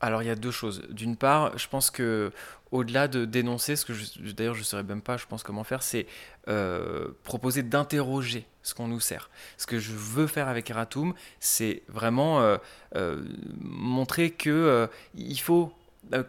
Alors 0.00 0.22
il 0.22 0.26
y 0.26 0.30
a 0.30 0.34
deux 0.34 0.50
choses. 0.50 0.82
D'une 0.90 1.16
part, 1.16 1.56
je 1.56 1.68
pense 1.68 1.90
que 1.90 2.32
au-delà 2.72 3.08
de 3.08 3.24
dénoncer, 3.24 3.76
ce 3.76 3.86
que 3.86 3.92
d'ailleurs 4.32 4.54
je 4.54 4.60
ne 4.60 4.64
saurais 4.64 4.82
même 4.82 5.00
pas, 5.00 5.16
je 5.16 5.26
pense 5.26 5.42
comment 5.42 5.64
faire, 5.64 5.82
c'est 5.82 6.06
proposer 7.22 7.62
d'interroger 7.62 8.44
ce 8.62 8.74
qu'on 8.74 8.88
nous 8.88 9.00
sert. 9.00 9.30
Ce 9.56 9.66
que 9.66 9.78
je 9.78 9.92
veux 9.92 10.26
faire 10.26 10.48
avec 10.48 10.68
Eratum, 10.68 11.14
c'est 11.40 11.84
vraiment 11.88 12.58
montrer 13.60 14.30
que 14.30 14.90
il 15.14 15.40
faut 15.40 15.72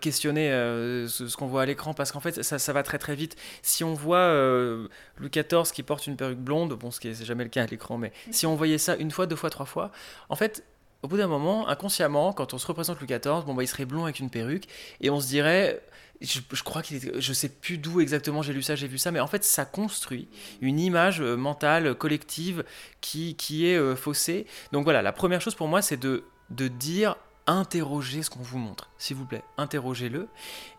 questionner 0.01 0.51
euh, 0.51 1.07
ce, 1.07 1.35
qu'on 1.35 1.47
voit 1.47 1.63
à 1.63 1.65
l'écran 1.65 1.93
parce 1.93 2.11
qu'en 2.11 2.19
fait 2.19 2.43
ça, 2.43 2.59
ça, 2.59 2.73
va 2.73 2.83
très 2.83 2.97
très 2.97 3.15
vite. 3.15 3.35
Si 3.61 3.83
on 3.83 3.93
voit 3.93 4.17
euh, 4.17 4.87
Louis 5.17 5.29
XIV 5.29 5.71
qui 5.73 5.83
porte 5.83 6.07
une 6.07 6.15
perruque 6.15 6.39
blonde, 6.39 6.73
bon 6.73 6.91
ce 6.91 6.99
qui 6.99 7.09
est 7.09 7.23
jamais 7.23 7.43
le 7.43 7.49
cas 7.49 7.63
à 7.63 7.65
l'écran, 7.67 7.97
mais 7.97 8.11
si 8.31 8.45
on 8.45 8.55
voyait 8.55 8.77
ça 8.77 8.95
une 8.95 9.11
fois, 9.11 9.25
deux 9.25 9.35
fois, 9.35 9.49
trois 9.49 9.65
fois, 9.65 9.91
en 10.29 10.35
fait 10.35 10.63
au 11.03 11.07
bout 11.07 11.17
d'un 11.17 11.27
moment, 11.27 11.67
inconsciemment, 11.67 12.33
quand 12.33 12.55
on 12.55 12.57
se 12.57 12.65
représente 12.65 12.99
Louis 12.99 13.07
XIV, 13.07 13.45
bon 13.45 13.53
bah 13.53 13.63
il 13.63 13.67
serait 13.67 13.85
blond 13.85 14.05
avec 14.05 14.19
une 14.19 14.29
perruque 14.29 14.65
et 15.01 15.09
on 15.09 15.19
se 15.19 15.27
dirait 15.27 15.81
je, 16.21 16.39
crois 16.63 16.81
qu'il 16.81 16.97
était, 16.97 17.19
je 17.19 17.33
sais 17.33 17.49
plus 17.49 17.77
d'où 17.77 17.99
exactement 17.99 18.41
j'ai 18.41 18.53
lu 18.53 18.63
ça, 18.63 18.75
j'ai 18.75 18.87
vu 18.87 18.97
ça, 18.97 19.11
mais 19.11 19.19
en 19.19 19.27
fait 19.27 19.43
ça 19.43 19.65
construit 19.65 20.27
une 20.61 20.79
image 20.79 21.21
mentale 21.21 21.93
collective 21.93 22.63
qui, 23.01 23.35
qui 23.35 23.67
est 23.67 23.95
faussée. 23.95 24.47
Donc 24.71 24.85
voilà, 24.85 25.01
la 25.01 25.11
première 25.11 25.41
chose 25.41 25.53
pour 25.53 25.67
moi 25.67 25.81
c'est 25.81 25.97
de, 25.97 26.23
de 26.49 26.67
dire 26.67 27.17
interrogez 27.47 28.23
ce 28.23 28.29
qu'on 28.29 28.41
vous 28.41 28.57
montre, 28.57 28.89
s'il 28.97 29.15
vous 29.15 29.25
plaît, 29.25 29.43
interrogez-le. 29.57 30.27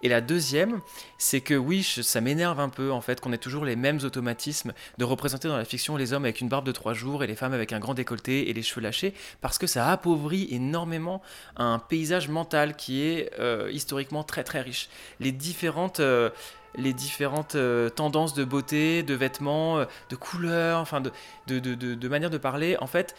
Et 0.02 0.08
la 0.08 0.20
deuxième, 0.20 0.80
c'est 1.16 1.40
que 1.40 1.54
oui, 1.54 1.82
ça 1.82 2.20
m'énerve 2.20 2.58
un 2.58 2.68
peu 2.68 2.90
en 2.90 3.00
fait 3.00 3.20
qu'on 3.20 3.32
ait 3.32 3.38
toujours 3.38 3.64
les 3.64 3.76
mêmes 3.76 4.00
automatismes 4.02 4.72
de 4.98 5.04
représenter 5.04 5.48
dans 5.48 5.56
la 5.56 5.64
fiction 5.64 5.96
les 5.96 6.12
hommes 6.12 6.24
avec 6.24 6.40
une 6.40 6.48
barbe 6.48 6.66
de 6.66 6.72
trois 6.72 6.92
jours 6.92 7.22
et 7.22 7.26
les 7.26 7.36
femmes 7.36 7.52
avec 7.52 7.72
un 7.72 7.78
grand 7.78 7.94
décolleté 7.94 8.50
et 8.50 8.52
les 8.52 8.62
cheveux 8.62 8.80
lâchés, 8.80 9.14
parce 9.40 9.58
que 9.58 9.66
ça 9.66 9.90
appauvrit 9.90 10.48
énormément 10.50 11.22
un 11.56 11.78
paysage 11.78 12.28
mental 12.28 12.76
qui 12.76 13.02
est 13.02 13.30
euh, 13.38 13.70
historiquement 13.72 14.24
très 14.24 14.42
très 14.42 14.60
riche. 14.60 14.88
Les 15.20 15.32
différentes 15.32 16.00
euh, 16.00 16.30
les 16.78 16.94
euh, 17.54 17.88
tendances 17.88 18.34
de 18.34 18.44
beauté, 18.44 19.02
de 19.02 19.14
vêtements, 19.14 19.78
de 20.10 20.16
couleurs, 20.16 20.80
enfin 20.80 21.00
de, 21.00 21.10
de, 21.46 21.58
de, 21.58 21.94
de, 21.94 22.08
manière 22.08 22.28
de 22.28 22.36
parler, 22.36 22.76
en 22.80 22.86
fait, 22.86 23.14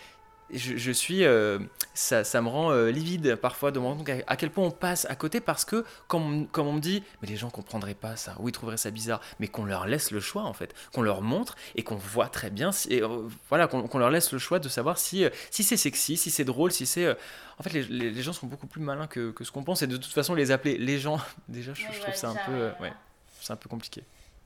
je, 0.51 0.91
suis, 0.91 1.25
euh, 1.25 1.60
ça, 1.93 2.23
ça, 2.23 2.41
me 2.41 2.47
rend 2.47 2.71
euh, 2.71 2.89
livide 2.89 3.36
parfois 3.36 3.71
de 3.71 3.79
me 3.79 3.86
rendre 3.86 4.05
compte 4.05 4.23
à, 4.25 4.36
quel 4.38 4.49
point 4.49 4.65
on 4.65 4.71
passe 4.71 5.05
à 5.10 5.15
côté 5.15 5.41
parce 5.41 5.65
que, 5.65 5.83
comme, 6.07 6.47
comme 6.47 6.67
on 6.67 6.73
me 6.73 6.79
dit, 6.79 7.03
mais 7.21 7.27
les 7.27 7.36
gens 7.36 7.49
comprendraient 7.49 7.93
pas 7.93 8.15
ça, 8.15 8.36
ou 8.39 8.47
ils 8.47 8.51
trouveraient 8.51 8.77
ça 8.77 8.91
bizarre, 8.91 9.21
mais 9.39 9.47
qu'on 9.47 9.65
leur 9.65 9.88
laisse 9.88 10.12
le 10.12 10.19
choix 10.19 10.43
en 10.43 10.53
fait, 10.53 10.73
qu'on 10.93 11.01
leur 11.01 11.21
montre 11.21 11.55
et 11.75 11.83
qu'on 11.83 11.95
voit 11.95 12.29
très 12.29 12.49
bien, 12.49 12.71
et, 12.89 13.01
euh, 13.01 13.27
voilà, 13.49 13.67
qu'on 13.67 13.97
leur 13.97 14.10
laisse 14.10 14.31
le 14.31 14.39
choix 14.39 14.60
de 14.60 14.69
savoir 14.69 14.97
si, 14.97 15.25
si 15.51 15.63
c'est 15.63 15.77
sexy, 15.77 16.15
si 16.17 16.31
c'est 16.31 16.45
drôle, 16.45 16.71
si 16.71 16.86
c'est. 16.86 17.10
en 17.10 17.63
fait, 17.63 17.73
les, 17.73 17.83
les, 17.83 18.21
gens 18.21 18.33
sont 18.33 18.47
beaucoup 18.47 18.67
plus 18.67 18.81
malins 18.81 19.07
que, 19.07 19.31
que 19.31 19.43
ce 19.43 19.51
qu'on 19.51 19.63
pense, 19.63 19.81
et 19.81 19.88
de 19.88 19.97
toute 19.97 20.13
façon, 20.13 20.33
les 20.33 20.51
appeler 20.51 20.77
les 20.77 20.99
gens, 20.99 21.19
déjà, 21.49 21.73
je, 21.73 21.83
trouve 21.83 22.15
ça 22.15 22.29
un 22.29 22.36
peu, 22.45 22.71
ouais, 22.81 22.93
c'est 23.41 23.51
un 23.51 23.57
peu 23.57 23.69
compliqué. 23.69 24.03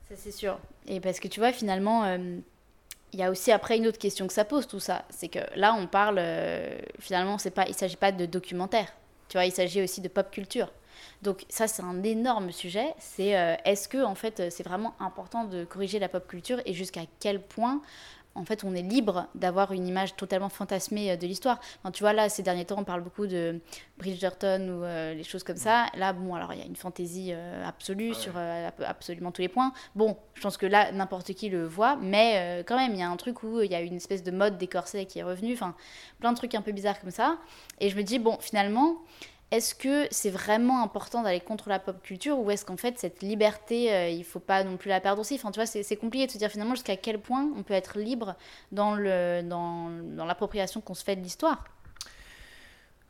Ça 0.08 0.16
c'est 0.16 0.32
sûr. 0.32 0.58
Et 0.86 1.00
parce 1.00 1.20
que 1.20 1.28
tu 1.28 1.38
vois, 1.38 1.52
finalement 1.52 2.18
il 3.12 3.18
y 3.18 3.22
a 3.22 3.30
aussi 3.30 3.52
après 3.52 3.76
une 3.76 3.86
autre 3.86 3.98
question 3.98 4.26
que 4.26 4.32
ça 4.32 4.44
pose 4.44 4.66
tout 4.66 4.80
ça, 4.80 5.04
c'est 5.10 5.28
que 5.28 5.40
là 5.56 5.74
on 5.74 5.86
parle 5.86 6.16
euh, 6.18 6.78
finalement 6.98 7.38
c'est 7.38 7.50
pas 7.50 7.66
il 7.68 7.74
s'agit 7.74 7.96
pas 7.96 8.12
de 8.12 8.26
documentaire, 8.26 8.92
tu 9.28 9.36
vois, 9.36 9.44
il 9.44 9.52
s'agit 9.52 9.82
aussi 9.82 10.00
de 10.00 10.08
pop 10.08 10.30
culture. 10.30 10.72
Donc 11.20 11.44
ça 11.48 11.68
c'est 11.68 11.82
un 11.82 12.02
énorme 12.02 12.52
sujet, 12.52 12.94
c'est 12.98 13.36
euh, 13.36 13.54
est-ce 13.64 13.88
que 13.88 14.02
en 14.02 14.14
fait 14.14 14.50
c'est 14.50 14.62
vraiment 14.62 14.94
important 15.00 15.44
de 15.44 15.64
corriger 15.64 15.98
la 15.98 16.08
pop 16.08 16.26
culture 16.26 16.60
et 16.64 16.72
jusqu'à 16.72 17.02
quel 17.20 17.40
point 17.40 17.82
en 18.34 18.44
fait, 18.44 18.64
on 18.64 18.74
est 18.74 18.82
libre 18.82 19.26
d'avoir 19.34 19.72
une 19.72 19.86
image 19.86 20.16
totalement 20.16 20.48
fantasmée 20.48 21.10
euh, 21.10 21.16
de 21.16 21.26
l'histoire. 21.26 21.60
tu 21.92 22.02
vois, 22.02 22.12
là, 22.12 22.28
ces 22.28 22.42
derniers 22.42 22.64
temps, 22.64 22.76
on 22.78 22.84
parle 22.84 23.02
beaucoup 23.02 23.26
de 23.26 23.60
Bridgerton 23.98 24.68
ou 24.68 24.84
euh, 24.84 25.14
les 25.14 25.24
choses 25.24 25.44
comme 25.44 25.56
ça. 25.56 25.86
Là, 25.96 26.12
bon, 26.12 26.34
alors, 26.34 26.52
il 26.52 26.58
y 26.58 26.62
a 26.62 26.66
une 26.66 26.76
fantaisie 26.76 27.30
euh, 27.32 27.66
absolue 27.66 28.14
sur 28.14 28.32
absolument 28.86 29.32
tous 29.32 29.42
les 29.42 29.48
points. 29.48 29.72
Bon, 29.94 30.16
je 30.34 30.40
pense 30.40 30.56
que 30.56 30.66
là, 30.66 30.92
n'importe 30.92 31.32
qui 31.34 31.48
le 31.48 31.66
voit, 31.66 31.96
mais 31.96 32.64
quand 32.66 32.76
même, 32.76 32.92
il 32.92 33.00
y 33.00 33.02
a 33.02 33.08
un 33.08 33.16
truc 33.16 33.42
où 33.42 33.60
il 33.60 33.70
y 33.70 33.74
a 33.74 33.80
une 33.80 33.96
espèce 33.96 34.22
de 34.22 34.30
mode 34.30 34.58
des 34.58 34.66
corsets 34.66 35.06
qui 35.06 35.18
est 35.18 35.22
revenu. 35.22 35.52
Enfin, 35.52 35.74
plein 36.20 36.32
de 36.32 36.36
trucs 36.36 36.54
un 36.54 36.62
peu 36.62 36.72
bizarres 36.72 37.00
comme 37.00 37.10
ça. 37.10 37.38
Et 37.80 37.90
je 37.90 37.96
me 37.96 38.02
dis, 38.02 38.18
bon, 38.18 38.38
finalement, 38.40 38.96
est-ce 39.52 39.74
que 39.74 40.08
c'est 40.10 40.30
vraiment 40.30 40.82
important 40.82 41.22
d'aller 41.22 41.40
contre 41.40 41.68
la 41.68 41.78
pop 41.78 42.02
culture 42.02 42.38
ou 42.38 42.50
est-ce 42.50 42.64
qu'en 42.64 42.78
fait 42.78 42.98
cette 42.98 43.22
liberté, 43.22 43.84
il 43.84 43.90
euh, 43.90 44.08
il 44.08 44.24
faut 44.24 44.40
pas 44.40 44.64
non 44.64 44.78
plus 44.78 44.88
la 44.88 44.98
perdre 44.98 45.20
aussi? 45.20 45.34
Enfin, 45.34 45.50
tu 45.50 45.60
vois, 45.60 45.66
c'est 45.66 45.96
compliqué 45.96 46.26
de 46.26 46.32
se 46.32 46.38
dire 46.38 46.50
finalement 46.50 46.74
jusqu'à 46.74 46.96
quel 46.96 47.20
point 47.20 47.46
on 47.54 47.62
peut 47.62 47.74
être 47.74 47.98
libre 47.98 48.34
dans 48.72 48.96
l'appropriation 48.96 50.80
dans, 50.80 50.84
qu'on 50.86 50.94
se 50.94 51.04
fait 51.04 51.16
de 51.16 51.20
l'histoire. 51.20 51.64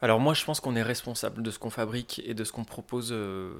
Alors 0.00 0.18
moi, 0.18 0.34
je 0.34 0.44
pense 0.44 0.58
qu'on 0.58 0.74
est 0.74 0.82
responsable 0.82 1.44
de 1.44 1.50
ce 1.52 1.60
qu'on 1.60 1.70
fabrique 1.70 2.20
et 2.24 2.34
de 2.34 2.42
ce 2.42 2.50
qu'on 2.50 2.64
propose 2.64 3.12
euh, 3.12 3.52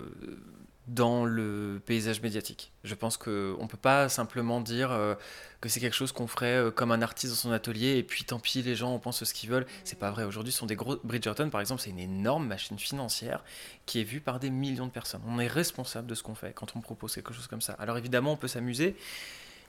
dans 0.88 1.24
le 1.24 1.80
paysage 1.86 2.20
médiatique. 2.22 2.72
Je 2.82 2.94
pense 2.94 3.16
qu'on 3.16 3.30
ne 3.30 3.68
peut 3.68 3.76
pas 3.76 4.08
simplement 4.08 4.60
dire 4.60 4.90
euh, 4.90 5.14
que 5.60 5.68
c'est 5.68 5.78
quelque 5.78 5.94
chose 5.94 6.10
qu'on 6.10 6.26
ferait 6.26 6.56
euh, 6.56 6.70
comme 6.72 6.90
un 6.90 7.02
artiste 7.02 7.32
dans 7.32 7.38
son 7.38 7.52
atelier 7.52 7.98
et 7.98 8.02
puis 8.02 8.24
tant 8.24 8.40
pis, 8.40 8.62
les 8.62 8.74
gens 8.74 8.92
en 8.92 8.98
pensent 8.98 9.22
ce 9.22 9.32
qu'ils 9.32 9.48
veulent. 9.48 9.66
C'est 9.84 9.98
pas 9.98 10.10
vrai. 10.10 10.24
Aujourd'hui, 10.24 10.52
sont 10.52 10.66
des 10.66 10.74
gros. 10.74 10.96
Bridgerton, 11.04 11.50
par 11.50 11.60
exemple, 11.60 11.80
c'est 11.80 11.90
une 11.90 12.00
énorme 12.00 12.48
machine 12.48 12.78
financière 12.78 13.44
qui 13.86 14.00
est 14.00 14.04
vue 14.04 14.20
par 14.20 14.40
des 14.40 14.50
millions 14.50 14.86
de 14.86 14.90
personnes. 14.90 15.22
On 15.26 15.38
est 15.38 15.46
responsable 15.46 16.08
de 16.08 16.16
ce 16.16 16.24
qu'on 16.24 16.34
fait 16.34 16.52
quand 16.52 16.74
on 16.74 16.80
propose 16.80 17.14
quelque 17.14 17.32
chose 17.32 17.46
comme 17.46 17.62
ça. 17.62 17.74
Alors 17.74 17.96
évidemment, 17.96 18.32
on 18.32 18.36
peut 18.36 18.48
s'amuser. 18.48 18.96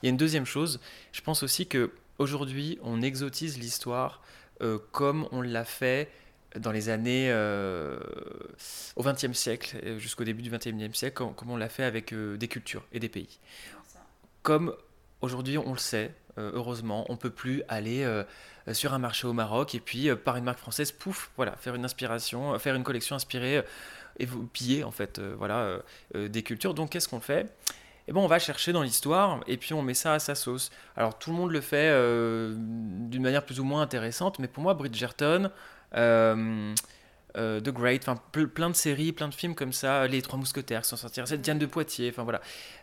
Il 0.02 0.08
y 0.08 0.10
a 0.10 0.10
une 0.10 0.18
deuxième 0.18 0.46
chose. 0.46 0.80
Je 1.12 1.22
pense 1.22 1.44
aussi 1.44 1.68
que 1.68 1.92
aujourd'hui, 2.18 2.80
on 2.82 3.04
exotise 3.04 3.60
l'histoire 3.60 4.22
euh, 4.62 4.80
comme 4.92 5.28
on 5.32 5.42
l'a 5.42 5.66
fait 5.66 6.10
dans 6.60 6.72
les 6.72 6.90
années 6.90 7.30
euh, 7.32 7.98
au 8.96 9.04
XXe 9.04 9.34
siècle, 9.34 9.78
euh, 9.84 10.00
jusqu'au 10.00 10.24
début 10.24 10.42
du 10.42 10.50
XXIe 10.50 10.90
siècle, 10.94 11.24
comme, 11.36 11.50
on 11.50 11.58
l'a 11.58 11.70
fait 11.70 11.84
avec 11.84 12.14
euh, 12.14 12.38
des 12.38 12.48
cultures 12.48 12.84
et 12.92 13.00
des 13.00 13.10
pays. 13.10 13.40
Comme 14.42 14.76
aujourd'hui 15.22 15.58
on 15.58 15.72
le 15.72 15.80
sait, 15.80 16.14
heureusement, 16.38 17.06
on 17.10 17.16
peut 17.16 17.30
plus 17.30 17.64
aller 17.70 18.06
sur 18.74 18.94
un 18.94 19.00
marché 19.00 19.26
au 19.26 19.32
Maroc 19.32 19.74
et 19.74 19.80
puis 19.80 20.14
par 20.16 20.36
une 20.36 20.44
marque 20.44 20.60
française, 20.60 20.92
pouf, 20.92 21.32
voilà, 21.38 21.56
faire 21.56 21.76
une 21.76 21.86
inspiration, 21.86 22.58
faire 22.60 22.76
une 22.76 22.84
collection 22.84 23.16
inspirée 23.16 23.64
et 24.20 24.26
vous 24.26 24.46
piller 24.46 24.84
en 24.84 24.92
fait, 24.92 25.22
voilà, 25.38 25.80
des 26.14 26.44
cultures. 26.44 26.74
Donc 26.74 26.90
qu'est-ce 26.90 27.08
qu'on 27.08 27.22
fait? 27.22 27.56
Eh 28.10 28.12
ben, 28.12 28.20
on 28.20 28.28
va 28.28 28.38
chercher 28.38 28.74
dans 28.74 28.82
l'histoire 28.82 29.40
et 29.48 29.56
puis 29.56 29.74
on 29.74 29.82
met 29.82 29.94
ça 29.94 30.16
à 30.16 30.20
sa 30.20 30.36
sauce. 30.36 30.72
Alors 30.98 31.18
tout 31.18 31.30
le 31.30 31.38
monde 31.38 31.52
le 31.52 31.62
fait 31.62 31.90
d'une 31.90 33.24
manière 33.24 33.46
plus 33.46 33.62
ou 33.62 33.64
moins 33.64 33.82
intéressante, 33.82 34.40
mais 34.40 34.50
pour 34.50 34.62
moi 34.62 34.74
Bridgerton, 34.74 35.52
euh, 35.96 36.74
euh, 37.38 37.60
The 37.60 37.70
Great, 37.70 38.08
enfin 38.08 38.22
plein 38.32 38.70
de 38.70 38.76
séries, 38.76 39.12
plein 39.12 39.28
de 39.28 39.34
films 39.34 39.56
comme 39.56 39.74
ça, 39.74 40.08
Les 40.08 40.22
Trois 40.22 40.38
Mousquetaires 40.38 40.82
qui 40.82 40.90
sont 40.90 40.98
sortis, 40.98 41.22
cette 41.26 41.42
Diane 41.42 41.60
de 41.60 41.66
Poitiers, 41.66 42.10
enfin 42.10 42.24
voilà. 42.24 42.42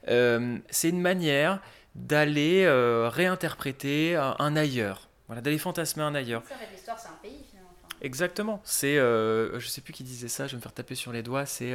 Euh, 0.09 0.59
c'est 0.71 0.89
une 0.89 1.01
manière 1.01 1.61
d'aller 1.95 2.69
réinterpréter 3.09 4.17
un, 4.17 4.57
ailleurs, 4.57 5.09
voilà, 5.27 5.43
d'aller 5.43 5.59
fantasmer 5.59 6.03
un 6.03 6.15
ailleurs. 6.15 6.43
l'histoire, 6.73 6.99
c'est 6.99 7.09
un 7.09 7.19
pays 7.23 7.45
finalement. 7.49 7.71
Exactement. 8.01 8.61
C'est, 8.65 8.97
je 8.97 9.67
sais 9.67 9.81
plus 9.81 9.93
qui 9.93 10.05
disait 10.05 10.29
ça. 10.29 10.47
Je 10.47 10.53
vais 10.53 10.57
me 10.57 10.63
faire 10.63 10.73
taper 10.73 10.95
sur 10.95 11.13
les 11.13 11.23
doigts. 11.23 11.47
C'est 11.47 11.75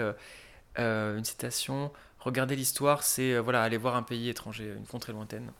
une 0.77 1.23
citation. 1.23 1.91
Regarder 2.19 2.55
l'histoire, 2.55 3.03
c'est 3.03 3.37
voilà 3.37 3.61
aller 3.61 3.77
voir 3.77 3.95
un 3.95 4.01
pays 4.01 4.29
étranger, 4.29 4.73
une 4.75 4.87
contrée 4.87 5.13
lointaine. 5.13 5.51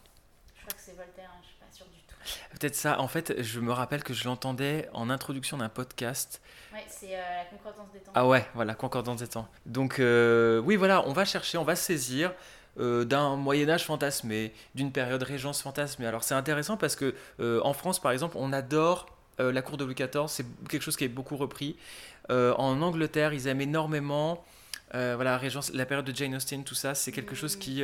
Je 0.56 0.62
crois 0.62 0.74
que 0.74 0.82
c'est 0.84 0.96
Voltaire. 0.96 1.30
Hein, 1.32 1.40
je 1.44 1.48
suis 1.48 1.58
pas 1.58 1.72
sûre 1.72 1.86
du 1.86 2.00
tout. 2.08 2.15
Peut-être 2.52 2.76
ça. 2.76 3.00
En 3.00 3.08
fait, 3.08 3.42
je 3.42 3.60
me 3.60 3.72
rappelle 3.72 4.04
que 4.04 4.14
je 4.14 4.26
l'entendais 4.26 4.90
en 4.94 5.10
introduction 5.10 5.58
d'un 5.58 5.70
podcast. 5.70 6.42
Ouais, 6.74 6.86
c'est 6.88 7.12
la 7.12 7.46
concordance 7.50 7.92
des 7.92 8.00
temps. 8.00 8.12
Ah 8.16 8.28
ouais, 8.28 8.46
voilà, 8.54 8.76
concordance 8.76 9.20
des 9.20 9.28
temps. 9.28 9.48
Donc 9.66 9.96
oui, 10.00 10.76
voilà, 10.76 11.08
on 11.08 11.14
va 11.14 11.26
chercher, 11.26 11.58
on 11.58 11.64
va 11.64 11.76
saisir 11.76 12.32
euh, 12.78 13.06
d'un 13.06 13.38
Moyen 13.38 13.70
Âge 13.70 13.86
fantasmé, 13.86 14.52
d'une 14.74 14.92
période 14.92 15.24
régence 15.24 15.62
fantasmée. 15.62 16.08
Alors 16.08 16.26
c'est 16.26 16.34
intéressant 16.34 16.76
parce 16.76 16.98
que 16.98 17.16
euh, 17.40 17.62
en 17.64 17.72
France, 17.72 18.02
par 18.02 18.12
exemple, 18.12 18.36
on 18.38 18.52
adore 18.52 19.06
euh, 19.40 19.54
la 19.54 19.62
cour 19.62 19.78
de 19.78 19.86
Louis 19.86 19.96
XIV, 19.96 20.28
c'est 20.28 20.46
quelque 20.68 20.82
chose 20.82 20.98
qui 20.98 21.06
est 21.06 21.10
beaucoup 21.10 21.38
repris. 21.38 21.78
en 22.30 22.82
Angleterre, 22.82 23.34
ils 23.34 23.48
aiment 23.48 23.62
énormément 23.62 24.44
voilà, 24.92 25.38
régence, 25.38 25.74
la 25.74 25.86
période 25.86 26.06
de 26.06 26.16
Jane 26.16 26.36
Austen, 26.36 26.64
tout 26.64 26.76
ça, 26.76 26.96
c'est 26.96 27.12
quelque 27.12 27.36
chose 27.36 27.56
qui 27.58 27.84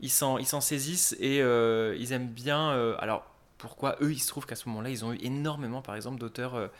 ils 0.00 0.10
s'en 0.10 0.38
ils 0.38 0.46
s'en 0.46 0.60
saisissent 0.60 1.16
et 1.20 1.38
ils 1.38 2.12
aiment 2.12 2.28
bien. 2.28 2.96
alors 2.98 3.24
pourquoi 3.58 3.96
eux, 4.00 4.12
il 4.12 4.18
se 4.18 4.28
trouve 4.28 4.46
qu'à 4.46 4.56
ce 4.56 4.68
moment-là, 4.68 4.90
ils 4.90 5.04
ont 5.04 5.12
eu 5.12 5.18
énormément, 5.20 5.82
par 5.82 5.96
exemple, 5.96 6.18
d'auteurs 6.18 6.70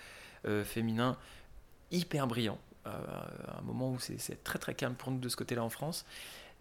féminins 0.65 1.17
hyper 1.91 2.27
brillants. 2.27 2.59
à 2.85 3.59
un 3.59 3.63
moment 3.63 3.91
où 3.91 3.99
c'est 3.99 4.43
très 4.45 4.59
très 4.59 4.75
calme 4.75 4.95
pour 4.95 5.11
nous 5.11 5.19
de 5.19 5.29
ce 5.29 5.37
côté-là 5.37 5.63
en 5.63 5.69
France. 5.69 6.07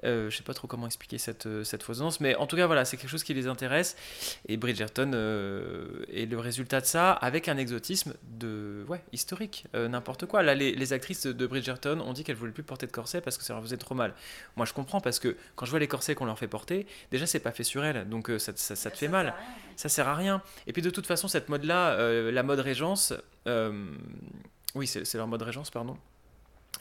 Euh, 0.04 0.30
je 0.30 0.38
sais 0.38 0.44
pas 0.44 0.54
trop 0.54 0.68
comment 0.68 0.86
expliquer 0.86 1.18
cette, 1.18 1.48
euh, 1.48 1.64
cette 1.64 1.82
foisonnance, 1.82 2.20
mais 2.20 2.36
en 2.36 2.46
tout 2.46 2.56
cas, 2.56 2.68
voilà, 2.68 2.86
c'est 2.86 2.98
quelque 2.98 3.10
chose 3.10 3.24
qui 3.24 3.34
les 3.34 3.48
intéresse. 3.48 3.96
Et 4.48 4.58
Bridgerton 4.58 5.12
euh, 5.14 6.06
est 6.14 6.26
le 6.26 6.40
résultat 6.40 6.82
de 6.82 6.86
ça, 6.86 7.12
avec 7.14 7.48
un 7.48 7.58
exotisme 7.58 8.14
de, 8.24 8.86
ouais, 8.88 9.02
historique, 9.12 9.66
euh, 9.76 9.88
n'importe 9.88 10.26
quoi. 10.26 10.44
Là, 10.44 10.54
les, 10.54 10.74
les, 10.74 10.94
actrices 10.94 11.26
de 11.26 11.48
Bridgerton 11.48 12.00
ont 12.00 12.14
dit 12.14 12.24
qu'elles 12.24 12.36
voulaient 12.36 12.52
plus 12.52 12.64
porter 12.64 12.86
de 12.86 12.92
corset 12.92 13.22
parce 13.22 13.38
que 13.38 13.44
ça 13.44 13.54
leur 13.54 13.64
faisait 13.64 13.78
trop 13.78 13.96
mal. 13.96 14.14
Moi, 14.56 14.66
je 14.66 14.74
comprends 14.74 15.02
parce 15.02 15.20
que 15.20 15.36
quand 15.56 15.66
je 15.66 15.72
vois 15.72 15.80
les 15.80 15.88
corsets 15.88 16.16
qu'on 16.16 16.26
leur 16.26 16.38
fait 16.38 16.48
porter, 16.48 16.86
déjà, 17.12 17.26
c'est 17.26 17.40
pas 17.40 17.52
fait 17.52 17.64
sur 17.64 17.84
elles, 17.84 18.08
donc 18.08 18.32
ça, 18.38 18.52
ça, 18.56 18.76
ça, 18.76 18.92
te 18.92 18.98
fait 18.98 19.08
mal. 19.08 19.34
Ça 19.76 19.90
sert 19.90 20.08
à 20.08 20.16
rien. 20.16 20.42
Et 20.68 20.74
puis, 20.74 20.82
de 20.82 20.90
toute 20.90 21.08
façon, 21.08 21.28
cette 21.28 21.50
mode-là, 21.50 22.32
la 22.32 22.44
mode 22.44 22.60
régence, 22.60 23.14
oui, 24.76 24.88
c'est 24.88 25.14
leur 25.16 25.28
mode 25.28 25.42
régence, 25.42 25.70
pardon 25.70 25.98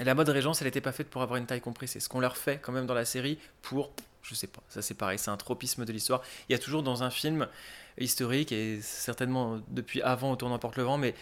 la 0.05 0.15
mode 0.15 0.29
régence, 0.29 0.61
elle 0.61 0.69
n'était 0.69 0.81
pas 0.81 0.93
faite 0.93 1.09
pour 1.09 1.23
avoir 1.23 1.39
une 1.39 1.47
taille 1.47 1.61
compressée. 1.61 2.01
Ce 2.01 2.09
qu'on 2.09 2.21
leur 2.21 2.37
fait 2.37 2.59
quand 2.59 2.73
même 2.73 2.87
dans 2.87 2.95
la 2.95 3.05
série 3.05 3.39
pour, 3.63 3.93
je 4.23 4.35
sais 4.35 4.47
pas, 4.47 4.63
ça 4.69 4.83
c'est 4.83 4.95
pareil, 4.95 5.19
c'est 5.19 5.31
un 5.31 5.37
tropisme 5.37 5.85
de 5.85 5.93
l'histoire. 5.93 6.23
Il 6.49 6.53
y 6.53 6.55
a 6.55 6.59
toujours 6.59 6.83
dans 6.83 7.03
un 7.03 7.11
film 7.11 7.49
historique, 7.99 8.53
et 8.53 8.81
certainement 8.83 9.61
depuis 9.69 10.03
avant 10.03 10.33
au 10.33 10.37
tournant 10.37 10.59
porte 10.59 10.77
le 10.77 10.83
vent, 10.83 10.99
mais 10.99 11.15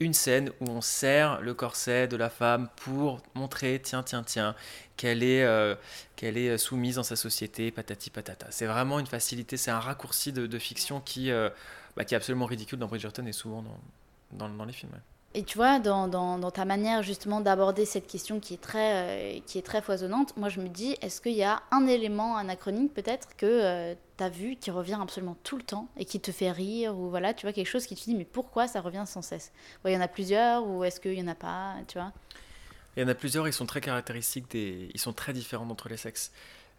une 0.00 0.14
scène 0.14 0.50
où 0.60 0.68
on 0.68 0.80
serre 0.80 1.40
le 1.40 1.54
corset 1.54 2.08
de 2.08 2.16
la 2.16 2.30
femme 2.30 2.68
pour 2.76 3.20
montrer, 3.34 3.80
tiens, 3.82 4.02
tiens, 4.02 4.22
tiens, 4.22 4.54
qu'elle 4.96 5.22
est, 5.22 5.44
euh, 5.44 5.74
qu'elle 6.16 6.36
est 6.36 6.58
soumise 6.58 6.96
dans 6.96 7.02
sa 7.02 7.16
société, 7.16 7.70
patati 7.70 8.10
patata. 8.10 8.46
C'est 8.50 8.66
vraiment 8.66 8.98
une 8.98 9.06
facilité, 9.06 9.56
c'est 9.56 9.70
un 9.70 9.80
raccourci 9.80 10.32
de, 10.32 10.58
fiction 10.58 11.00
qui, 11.00 11.30
euh, 11.30 11.50
bah, 11.96 12.04
qui 12.04 12.14
est 12.14 12.16
absolument 12.16 12.46
ridicule 12.46 12.78
dans 12.78 12.88
Bridgerton 12.88 13.26
et 13.26 13.32
souvent 13.32 13.64
dans, 14.32 14.48
dans, 14.48 14.64
les 14.64 14.72
films. 14.72 14.92
Et 15.34 15.44
tu 15.44 15.56
vois, 15.56 15.78
dans, 15.78 16.08
dans, 16.08 16.50
ta 16.50 16.66
manière 16.66 17.02
justement 17.02 17.40
d'aborder 17.40 17.86
cette 17.86 18.06
question 18.06 18.38
qui 18.38 18.54
est, 18.54 18.60
très, 18.60 19.38
euh, 19.38 19.40
qui 19.46 19.56
est 19.56 19.62
très 19.62 19.80
foisonnante, 19.80 20.36
moi 20.36 20.50
je 20.50 20.60
me 20.60 20.68
dis, 20.68 20.96
est-ce 21.00 21.22
qu'il 21.22 21.32
y 21.32 21.42
a 21.42 21.62
un 21.70 21.86
élément 21.86 22.36
anachronique 22.36 22.92
peut-être 22.92 23.34
que 23.38 23.46
euh, 23.46 23.94
tu 24.18 24.24
as 24.24 24.28
vu 24.28 24.56
qui 24.56 24.70
revient 24.70 24.98
absolument 25.00 25.36
tout 25.42 25.56
le 25.56 25.62
temps 25.62 25.88
et 25.96 26.04
qui 26.04 26.20
te 26.20 26.32
fait 26.32 26.50
rire 26.50 26.98
Ou 26.98 27.08
voilà, 27.08 27.32
tu 27.32 27.46
vois, 27.46 27.54
quelque 27.54 27.66
chose 27.66 27.86
qui 27.86 27.94
te 27.94 28.04
dit, 28.04 28.14
mais 28.14 28.26
pourquoi 28.26 28.68
ça 28.68 28.82
revient 28.82 29.04
sans 29.06 29.22
cesse? 29.22 29.52
Il 29.86 29.92
y 29.92 29.96
en 29.96 30.02
a 30.02 30.08
plusieurs 30.08 30.66
ou 30.66 30.84
est-ce 30.84 31.00
qu'il 31.00 31.12
n'y 31.12 31.22
en 31.22 31.28
a 31.28 31.34
pas 31.34 31.76
Tu 31.88 31.96
vois? 31.96 32.12
Il 32.96 33.02
y 33.02 33.06
en 33.06 33.08
a 33.08 33.14
plusieurs, 33.14 33.48
ils 33.48 33.54
sont 33.54 33.64
très 33.64 33.80
caractéristiques, 33.80 34.52
ils 34.52 35.00
sont 35.00 35.14
très 35.14 35.32
différents 35.32 35.68
entre 35.70 35.88
les 35.88 35.96
sexes. 35.96 36.30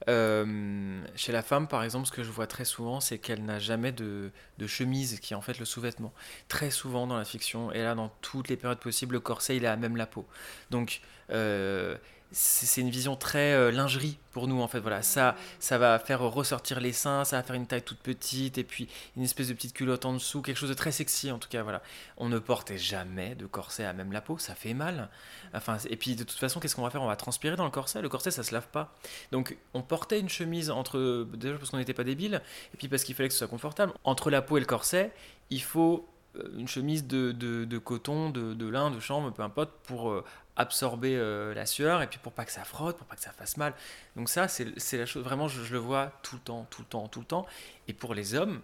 Euh, 0.09 1.01
chez 1.15 1.31
la 1.31 1.41
femme, 1.41 1.67
par 1.67 1.83
exemple, 1.83 2.07
ce 2.07 2.11
que 2.11 2.23
je 2.23 2.31
vois 2.31 2.47
très 2.47 2.65
souvent, 2.65 2.99
c'est 2.99 3.17
qu'elle 3.17 3.43
n'a 3.45 3.59
jamais 3.59 3.91
de, 3.91 4.31
chemise, 4.67 5.19
qui 5.19 5.33
est 5.33 5.35
en 5.35 5.41
fait 5.41 5.59
le 5.59 5.65
sous-vêtement. 5.65 6.13
Très 6.47 6.71
souvent 6.71 7.07
dans 7.07 7.17
la 7.17 7.25
fiction, 7.25 7.71
et 7.71 7.81
là, 7.81 7.95
dans 7.95 8.09
toutes 8.21 8.49
les 8.49 8.57
périodes 8.57 8.79
possibles, 8.79 9.13
le 9.13 9.19
corset, 9.19 9.57
il 9.57 9.65
a 9.65 9.75
même 9.77 9.95
la 9.95 10.05
peau. 10.05 10.25
Donc, 10.71 11.01
euh, 11.29 11.97
c'est 12.33 12.81
une 12.81 12.89
vision 12.89 13.15
très 13.15 13.53
euh, 13.53 13.71
lingerie 13.71 14.17
pour 14.31 14.47
nous 14.47 14.61
en 14.61 14.67
fait. 14.67 14.79
Voilà 14.79 15.01
ça 15.03 15.35
ça 15.59 15.77
va 15.77 15.99
faire 15.99 16.19
ressortir 16.21 16.79
les 16.79 16.91
seins 16.91 17.23
ça 17.23 17.37
va 17.37 17.43
faire 17.43 17.55
une 17.55 17.67
taille 17.67 17.83
toute 17.83 17.99
petite 17.99 18.57
et 18.57 18.63
puis 18.63 18.89
une 19.15 19.23
espèce 19.23 19.47
de 19.49 19.53
petite 19.53 19.73
culotte 19.73 20.05
en 20.05 20.13
dessous 20.13 20.41
quelque 20.41 20.57
chose 20.57 20.69
de 20.69 20.73
très 20.73 20.91
sexy 20.91 21.31
en 21.31 21.37
tout 21.37 21.47
cas 21.47 21.63
voilà. 21.63 21.81
On 22.17 22.29
ne 22.29 22.39
portait 22.39 22.77
jamais 22.77 23.35
de 23.35 23.45
corset 23.45 23.85
à 23.85 23.93
même 23.93 24.11
la 24.11 24.21
peau 24.21 24.37
ça 24.37 24.55
fait 24.55 24.73
mal. 24.73 25.09
Enfin 25.53 25.77
et 25.89 25.95
puis 25.95 26.15
de 26.15 26.23
toute 26.23 26.39
façon 26.39 26.59
qu'est-ce 26.59 26.75
qu'on 26.75 26.81
va 26.81 26.89
faire? 26.89 27.03
On 27.03 27.07
va 27.07 27.15
transpirer 27.15 27.55
dans 27.55 27.65
le 27.65 27.71
corset. 27.71 28.01
Le 28.01 28.09
corset 28.09 28.31
ça 28.31 28.43
se 28.43 28.53
lave 28.53 28.67
pas. 28.67 28.95
Donc 29.31 29.55
on 29.73 29.83
portait 29.83 30.19
une 30.19 30.29
chemise 30.29 30.71
entre 30.71 31.27
déjà 31.33 31.55
parce 31.57 31.69
qu'on 31.69 31.77
n'était 31.77 31.93
pas 31.93 32.03
débile 32.03 32.41
et 32.73 32.77
puis 32.77 32.87
parce 32.87 33.03
qu'il 33.03 33.15
fallait 33.15 33.29
que 33.29 33.33
ce 33.33 33.39
soit 33.39 33.47
confortable. 33.47 33.93
Entre 34.03 34.31
la 34.31 34.41
peau 34.41 34.57
et 34.57 34.59
le 34.59 34.65
corset 34.65 35.11
il 35.49 35.61
faut 35.61 36.09
euh, 36.37 36.49
une 36.57 36.67
chemise 36.67 37.05
de, 37.05 37.31
de, 37.31 37.77
coton, 37.77 38.29
de, 38.29 38.53
de, 38.53 38.67
lin, 38.67 38.89
de 38.89 38.99
chambre, 38.99 39.31
peu 39.31 39.43
importe, 39.43 39.71
pour 39.83 40.09
euh, 40.09 40.23
absorber 40.55 41.15
euh, 41.15 41.53
la 41.53 41.65
sueur 41.65 42.01
et 42.01 42.07
puis 42.07 42.19
pour 42.19 42.31
pas 42.31 42.45
que 42.45 42.51
ça 42.51 42.63
frotte, 42.63 42.97
pour 42.97 43.07
pas 43.07 43.15
que 43.15 43.21
ça 43.21 43.31
fasse 43.31 43.57
mal. 43.57 43.73
Donc 44.15 44.29
ça, 44.29 44.47
c'est 44.47 44.97
la 44.97 45.05
chose, 45.05 45.23
vraiment, 45.23 45.47
je, 45.47 45.71
le 45.71 45.79
vois 45.79 46.11
tout 46.21 46.35
le 46.35 46.41
temps, 46.41 46.67
tout 46.69 46.81
le 46.81 46.87
temps, 46.87 47.07
tout 47.07 47.19
le 47.19 47.25
temps. 47.25 47.45
Et 47.87 47.93
pour 47.93 48.13
les 48.13 48.35
hommes, 48.35 48.61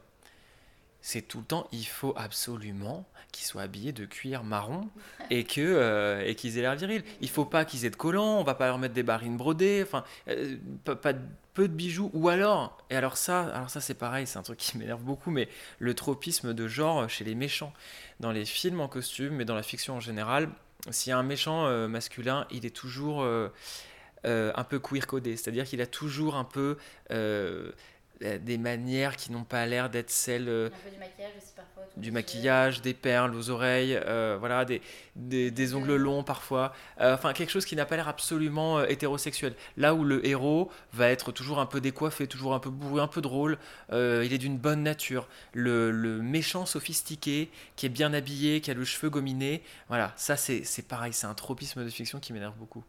c'est 1.02 1.22
tout 1.22 1.40
le 1.40 1.46
temps, 1.46 1.68
il 1.72 1.86
faut 1.86 2.14
absolument 2.18 3.06
qu'ils 3.32 3.46
soient 3.46 3.62
habillés 3.62 3.94
de 3.94 4.06
cuir 4.06 4.44
marron 4.44 4.90
et 5.30 5.44
que 5.44 5.62
euh, 5.62 6.24
et 6.26 6.36
qu'ils 6.36 6.58
aient 6.58 6.62
l'air 6.62 6.76
viril. 6.76 7.04
Il 7.22 7.30
faut 7.30 7.46
pas 7.46 7.66
qu'ils 7.66 7.86
aient 7.86 7.90
de 7.90 7.96
collants, 7.96 8.40
on 8.40 8.44
va 8.44 8.56
pas 8.56 8.68
leur 8.68 8.78
mettre 8.78 8.94
des 8.94 9.04
barines 9.04 9.38
brodées, 9.38 9.84
enfin 9.84 10.04
euh, 10.28 10.58
pas, 10.84 11.14
peu 11.54 11.68
de 11.68 11.74
bijoux 11.74 12.12
ou 12.14 12.30
alors 12.30 12.78
et 12.90 12.96
alors 12.96 13.18
ça 13.18 13.48
alors 13.56 13.70
ça 13.70 13.82
c'est 13.82 13.94
pareil, 13.94 14.28
c'est 14.28 14.40
un 14.40 14.44
truc 14.44 14.60
qui 14.60 14.78
m'énerve 14.78 15.02
beaucoup 15.02 15.32
mais 15.32 15.48
le 15.80 15.94
tropisme 15.94 16.54
de 16.54 16.68
genre 16.68 17.10
chez 17.10 17.24
les 17.24 17.36
méchants 17.36 17.74
dans 18.20 18.32
les 18.32 18.46
films 18.46 18.82
en 18.82 18.88
costume 18.88 19.36
mais 19.36 19.46
dans 19.46 19.56
la 19.56 19.64
fiction 19.64 19.96
en 19.96 20.00
général, 20.00 20.50
s'il 20.92 21.12
y 21.12 21.14
a 21.14 21.18
un 21.18 21.24
méchant 21.24 21.66
euh, 21.66 21.88
masculin, 21.88 22.48
il 22.52 22.66
est 22.66 22.76
toujours 22.76 23.24
un 24.24 24.64
peu 24.64 24.80
queer 24.80 25.08
codé, 25.08 25.38
c'est-à-dire 25.38 25.66
qu'il 25.66 25.82
a 25.82 25.88
toujours 25.88 26.36
un 26.36 26.44
peu 26.44 26.78
euh, 27.12 27.72
des 28.22 28.58
manières 28.58 29.16
qui 29.16 29.32
n'ont 29.32 29.44
pas 29.44 29.66
l'air 29.66 29.90
d'être 29.90 30.10
celles 30.10 30.50
euh, 30.50 30.70
du 30.92 31.00
maquillage 31.00 31.32
aussi 31.38 31.54
parfois 31.56 31.84
du 31.96 32.12
maquillage 32.12 32.82
des 32.82 32.94
perles 32.94 33.34
aux 33.36 33.50
oreilles 33.50 33.96
euh, 33.96 34.38
voilà 34.40 34.66
des, 34.66 34.82
des, 35.16 35.76
ongles 35.76 35.96
longs 35.96 36.24
parfois. 36.24 36.74
Enfin 37.00 37.34
quelque 37.34 37.50
chose 37.50 37.66
qui 37.66 37.76
n'a 37.76 37.86
pas 37.86 37.96
l'air 37.96 38.08
absolument 38.08 38.84
hétérosexuel. 38.84 39.54
Là 39.76 39.94
où 39.94 40.04
le 40.04 40.26
héros 40.26 40.72
va 40.94 41.10
être 41.10 41.32
toujours 41.32 41.60
un 41.60 41.66
peu 41.66 41.82
décoiffé 41.82 42.28
toujours 42.28 42.54
un 42.54 42.60
peu 42.60 42.70
bourru 42.70 43.02
un 43.02 43.08
peu 43.08 43.22
drôle 43.22 43.58
il 43.92 44.34
est 44.34 44.38
d'une 44.38 44.58
bonne 44.58 44.84
nature. 44.84 45.28
Le, 45.54 45.92
le, 45.92 46.22
méchant 46.22 46.66
sophistiqué 46.66 47.50
qui 47.76 47.86
est 47.86 47.90
bien 47.90 48.14
habillé 48.14 48.62
qui 48.62 48.72
a 48.72 48.74
le 48.74 48.86
cheveu 48.86 49.10
gominé 49.10 49.64
voilà 49.88 50.14
ça 50.16 50.38
c'est 50.38 50.88
pareil 50.88 51.14
c'est 51.14 51.28
un 51.28 51.34
tropisme 51.34 51.84
de 51.84 51.90
fiction 51.90 52.20
qui 52.20 52.34
m'énerve 52.34 52.56
beaucoup 52.56 52.84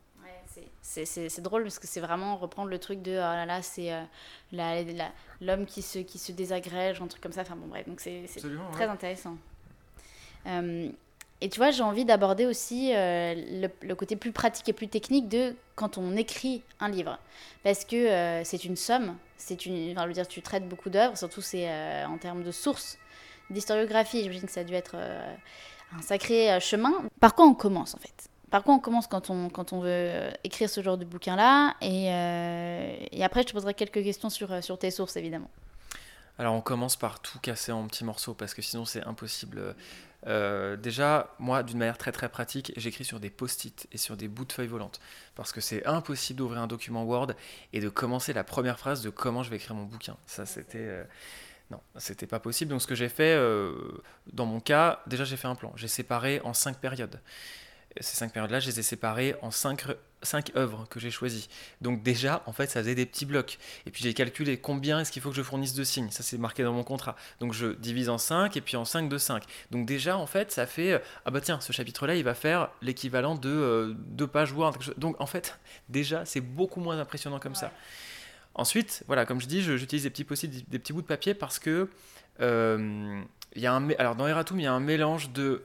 c'est 0.83 1.41
drôle 1.41 1.63
parce 1.63 1.79
que 1.79 1.87
c'est 1.87 2.01
vraiment 2.01 2.37
reprendre 2.37 2.71
le 2.71 2.79
truc 2.79 3.03
de 3.03 3.13
oh 3.13 3.15
là 3.15 3.47
là, 3.47 3.63
c'est 3.63 3.93
euh, 3.93 5.03
l'homme 5.41 5.67
qui 5.67 5.83
se, 5.83 5.99
qui 5.99 6.19
se 6.19 6.33
désagrège, 6.33 7.01
un 7.01 7.07
truc 7.07 7.23
comme 7.23 7.33
ça. 7.33 7.43
Enfin 7.43 7.57
bon, 7.57 7.69
bref, 7.69 7.87
donc 7.87 8.01
c'est 8.01 8.27
très 8.73 8.87
intéressant. 8.87 9.37
Euh, 10.47 10.89
et 11.43 11.49
tu 11.49 11.59
vois, 11.59 11.71
j'ai 11.71 11.83
envie 11.83 12.05
d'aborder 12.05 12.47
aussi 12.47 12.95
euh, 12.95 13.69
le, 13.83 13.95
côté 13.95 14.17
plus 14.17 14.33
pratique 14.33 14.69
et 14.69 14.73
plus 14.73 14.89
technique 14.89 15.29
de 15.29 15.55
quand 15.75 15.97
on 15.97 16.17
écrit 16.17 16.63
un 16.81 16.89
livre. 16.89 17.19
Parce 17.63 17.85
que 17.85 18.43
c'est 18.45 18.65
une 18.65 18.77
somme, 18.77 19.17
c'est 19.37 19.67
une, 19.67 19.93
enfin, 19.93 20.03
je 20.03 20.09
veux 20.09 20.15
dire, 20.15 20.29
tu 20.29 20.43
traites 20.43 20.69
beaucoup 20.69 20.91
d'œuvres, 20.91 21.17
surtout 21.17 21.41
c'est 21.41 21.71
en 22.05 22.19
termes 22.19 22.43
de 22.43 22.51
sources, 22.51 22.99
d'historiographie. 23.49 24.23
J'imagine 24.23 24.47
que 24.47 24.53
ça 24.53 24.61
a 24.61 24.65
dû 24.65 24.75
être 24.75 24.97
un 24.97 26.03
sacré 26.03 26.59
chemin. 26.61 26.93
Par 27.21 27.35
quoi 27.35 27.47
on 27.47 27.55
commence 27.55 27.95
en 27.95 27.99
fait? 27.99 28.31
Par 28.51 28.65
quoi 28.65 28.75
on 28.75 28.81
commence 28.81 29.07
quand 29.07 29.31
on, 29.31 29.49
veut 29.81 29.89
euh, 29.89 30.31
écrire 30.43 30.69
ce 30.69 30.83
genre 30.83 30.99
de 30.99 31.05
bouquin-là 31.05 31.77
et, 31.81 32.13
euh, 32.13 32.97
et, 33.13 33.23
après, 33.23 33.43
je 33.43 33.49
te 33.49 33.53
poserai 33.53 33.75
quelques 33.75 34.03
questions 34.03 34.29
sur, 34.29 34.53
euh, 34.53 34.61
sur 34.61 34.79
tes 34.79 34.91
sources, 34.91 35.17
évidemment. 35.17 35.51
Alors, 36.39 36.55
on 36.55 36.61
commence 36.61 36.97
par 36.97 37.21
tout 37.21 37.39
casser 37.39 37.71
en 37.71 37.87
petits 37.87 38.05
morceaux 38.05 38.35
parce 38.35 38.55
que 38.55 38.63
sinon, 38.63 38.85
c'est 38.85 39.05
impossible. 39.07 39.77
déjà, 40.27 41.35
moi, 41.39 41.63
d'une 41.63 41.79
manière 41.79 41.99
très 41.99 42.13
très 42.13 42.29
pratique, 42.29 42.73
j'écris 42.77 43.05
sur 43.05 43.21
des 43.21 43.31
post-it 43.31 43.87
et 43.93 43.99
sur 43.99 44.17
des 44.17 44.27
bouts 44.27 44.47
de 44.47 44.53
feuilles 44.53 44.67
volantes 44.67 45.01
parce 45.35 45.53
que 45.53 45.61
c'est 45.61 45.85
impossible 45.87 46.39
d'ouvrir 46.39 46.63
un 46.63 46.67
document 46.67 47.05
Word 47.05 47.33
et 47.73 47.81
de 47.81 47.89
commencer 47.91 48.33
la 48.33 48.43
première 48.43 48.79
phrase 48.79 49.03
de 49.03 49.11
comment 49.11 49.43
je 49.43 49.51
vais 49.51 49.57
écrire 49.57 49.77
mon 49.77 49.85
bouquin. 49.85 50.17
Ça, 50.27 50.47
c'était. 50.47 51.07
Non, 51.71 51.81
c'était 51.97 52.27
pas 52.27 52.41
possible. 52.41 52.71
Donc, 52.71 52.81
ce 52.81 52.87
que 52.87 52.95
j'ai 52.95 53.11
fait, 53.11 53.39
dans 54.33 54.47
mon 54.47 54.61
cas, 54.61 55.03
déjà, 55.07 55.25
j'ai 55.25 55.37
fait 55.37 55.49
un 55.49 55.55
plan. 55.55 55.73
J'ai 55.77 55.89
séparé 55.89 56.41
en 56.43 56.55
cinq 56.55 56.79
périodes. 56.79 57.21
Ces 57.99 58.17
cinq 58.17 58.33
périodes-là, 58.33 58.61
je 58.61 58.69
les 58.69 58.79
ai 58.79 58.83
séparées 58.83 59.35
en 59.43 59.51
cinq, 59.51 59.85
cinq 60.23 60.53
œuvres 60.57 60.87
que 60.89 61.01
j'ai 61.01 61.11
choisies. 61.11 61.49
Donc 61.81 62.05
déjà, 62.05 62.43
en 62.47 62.53
fait, 62.53 62.69
ça 62.69 62.81
faisait 62.81 62.95
des 62.95 63.05
petits 63.05 63.27
blocs. 63.27 63.59
Et 63.85 63.91
puis 63.91 64.05
j'ai 64.05 64.15
calculé 64.15 64.59
combien 64.59 65.01
est-ce 65.01 65.11
qu'il 65.11 65.21
faut 65.21 65.31
que 65.31 65.37
je 65.37 65.43
fournisse 65.43 65.75
de 65.75 65.83
signes. 65.83 66.11
Ça, 66.11 66.23
c'est 66.23 66.39
marqué 66.39 66.63
dans 66.63 66.73
mon 66.73 66.85
contrat. 66.85 67.17
Donc 67.41 67.53
je 67.53 67.67
divise 67.67 68.09
en 68.09 68.19
5 68.19 68.57
et 68.57 68.61
puis 68.61 68.77
en 68.77 68.85
5 68.85 69.09
de 69.09 69.19
5. 69.19 69.43
Donc 69.73 69.87
déjà, 69.87 70.17
en 70.17 70.27
fait, 70.27 70.53
ça 70.53 70.67
fait... 70.67 70.93
Euh, 70.93 70.99
ah 71.25 71.33
bah 71.33 71.41
tiens, 71.41 71.61
ce 71.61 71.73
chapitre-là, 71.73 72.15
il 72.15 72.23
va 72.23 72.35
faire 72.35 72.71
l'équivalent 72.81 73.35
de 73.35 73.51
euh, 73.51 73.95
deux 73.97 74.29
pages 74.29 74.53
Word. 74.53 74.79
Donc 74.97 75.21
en 75.21 75.27
fait, 75.27 75.59
déjà, 75.89 76.25
c'est 76.25 76.41
beaucoup 76.41 76.81
moins 76.81 76.99
impressionnant 77.01 77.41
comme 77.41 77.57
ça. 77.57 77.73
Ensuite, 78.55 79.03
voilà, 79.09 79.27
comme 79.27 79.41
je 79.41 79.47
dis, 79.47 79.63
j'utilise 79.63 80.05
des 80.05 80.11
petits 80.11 80.49
des 80.49 80.79
petits 80.79 80.93
bouts 80.93 81.03
de 81.03 81.07
papier 81.07 81.35
parce 81.35 81.59
que... 81.59 81.89
Euh, 82.41 83.21
y 83.57 83.67
a 83.67 83.75
un, 83.75 83.91
alors 83.99 84.15
dans 84.15 84.27
Eratum, 84.29 84.61
il 84.61 84.63
y 84.63 84.67
a 84.67 84.73
un 84.73 84.81
mélange 84.81 85.31
de 85.33 85.65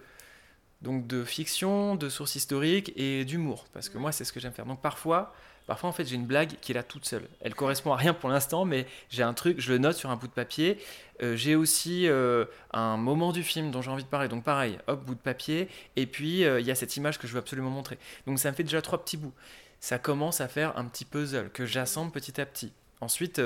donc 0.82 1.08
de 1.08 1.24
fiction, 1.24 1.96
de 1.96 2.10
sources 2.10 2.36
historiques 2.36 2.94
et 2.96 3.26
d'humour, 3.26 3.66
parce 3.74 3.90
que 3.90 3.98
moi 3.98 4.12
c'est 4.12 4.24
ce 4.24 4.34
que 4.34 4.40
j'aime 4.40 4.52
faire. 4.52 4.66
Donc 4.66 4.82
parfois, 4.82 5.34
parfois 5.68 5.90
en 5.90 5.94
fait 5.94 6.06
j'ai 6.06 6.16
une 6.16 6.26
blague 6.26 6.56
qui 6.62 6.72
est 6.72 6.76
là 6.76 6.84
toute 6.84 7.06
seule. 7.06 7.28
Elle 7.42 7.56
correspond 7.56 7.94
à 7.94 7.96
rien 7.96 8.14
pour 8.14 8.30
l'instant, 8.30 8.66
mais 8.66 8.86
j'ai 9.10 9.24
un 9.24 9.34
truc, 9.34 9.60
je 9.60 9.72
le 9.72 9.80
note 9.80 9.96
sur 9.96 10.10
un 10.10 10.16
bout 10.16 10.28
de 10.28 10.34
papier. 10.34 10.78
Euh, 11.24 11.36
j'ai 11.36 11.56
aussi 11.56 12.08
euh, 12.08 12.46
un 12.72 12.98
moment 12.98 13.32
du 13.32 13.44
film 13.44 13.72
dont 13.72 13.82
j'ai 13.82 13.92
envie 13.92 14.04
de 14.04 14.10
parler, 14.10 14.28
donc 14.28 14.44
pareil, 14.44 14.78
hop, 14.88 15.06
bout 15.06 15.16
de 15.16 15.20
papier, 15.20 15.70
et 15.96 16.06
puis 16.06 16.44
euh, 16.44 16.60
il 16.60 16.68
y 16.68 16.72
a 16.72 16.76
cette 16.76 16.98
image 16.98 17.18
que 17.18 17.28
je 17.28 17.34
veux 17.34 17.40
absolument 17.40 17.70
montrer. 17.70 17.98
Donc 18.28 18.40
ça 18.40 18.52
me 18.52 18.56
fait 18.56 18.64
déjà 18.64 18.82
trois 18.82 19.02
petits 19.04 19.18
bouts. 19.18 19.34
Ça 19.80 19.98
commence 19.98 20.42
à 20.42 20.48
faire 20.48 20.78
un 20.78 20.86
petit 20.86 21.06
puzzle 21.06 21.50
que 21.52 21.66
j'assemble 21.66 22.12
petit 22.12 22.40
à 22.42 22.46
petit. 22.46 22.74
Ensuite, 23.02 23.40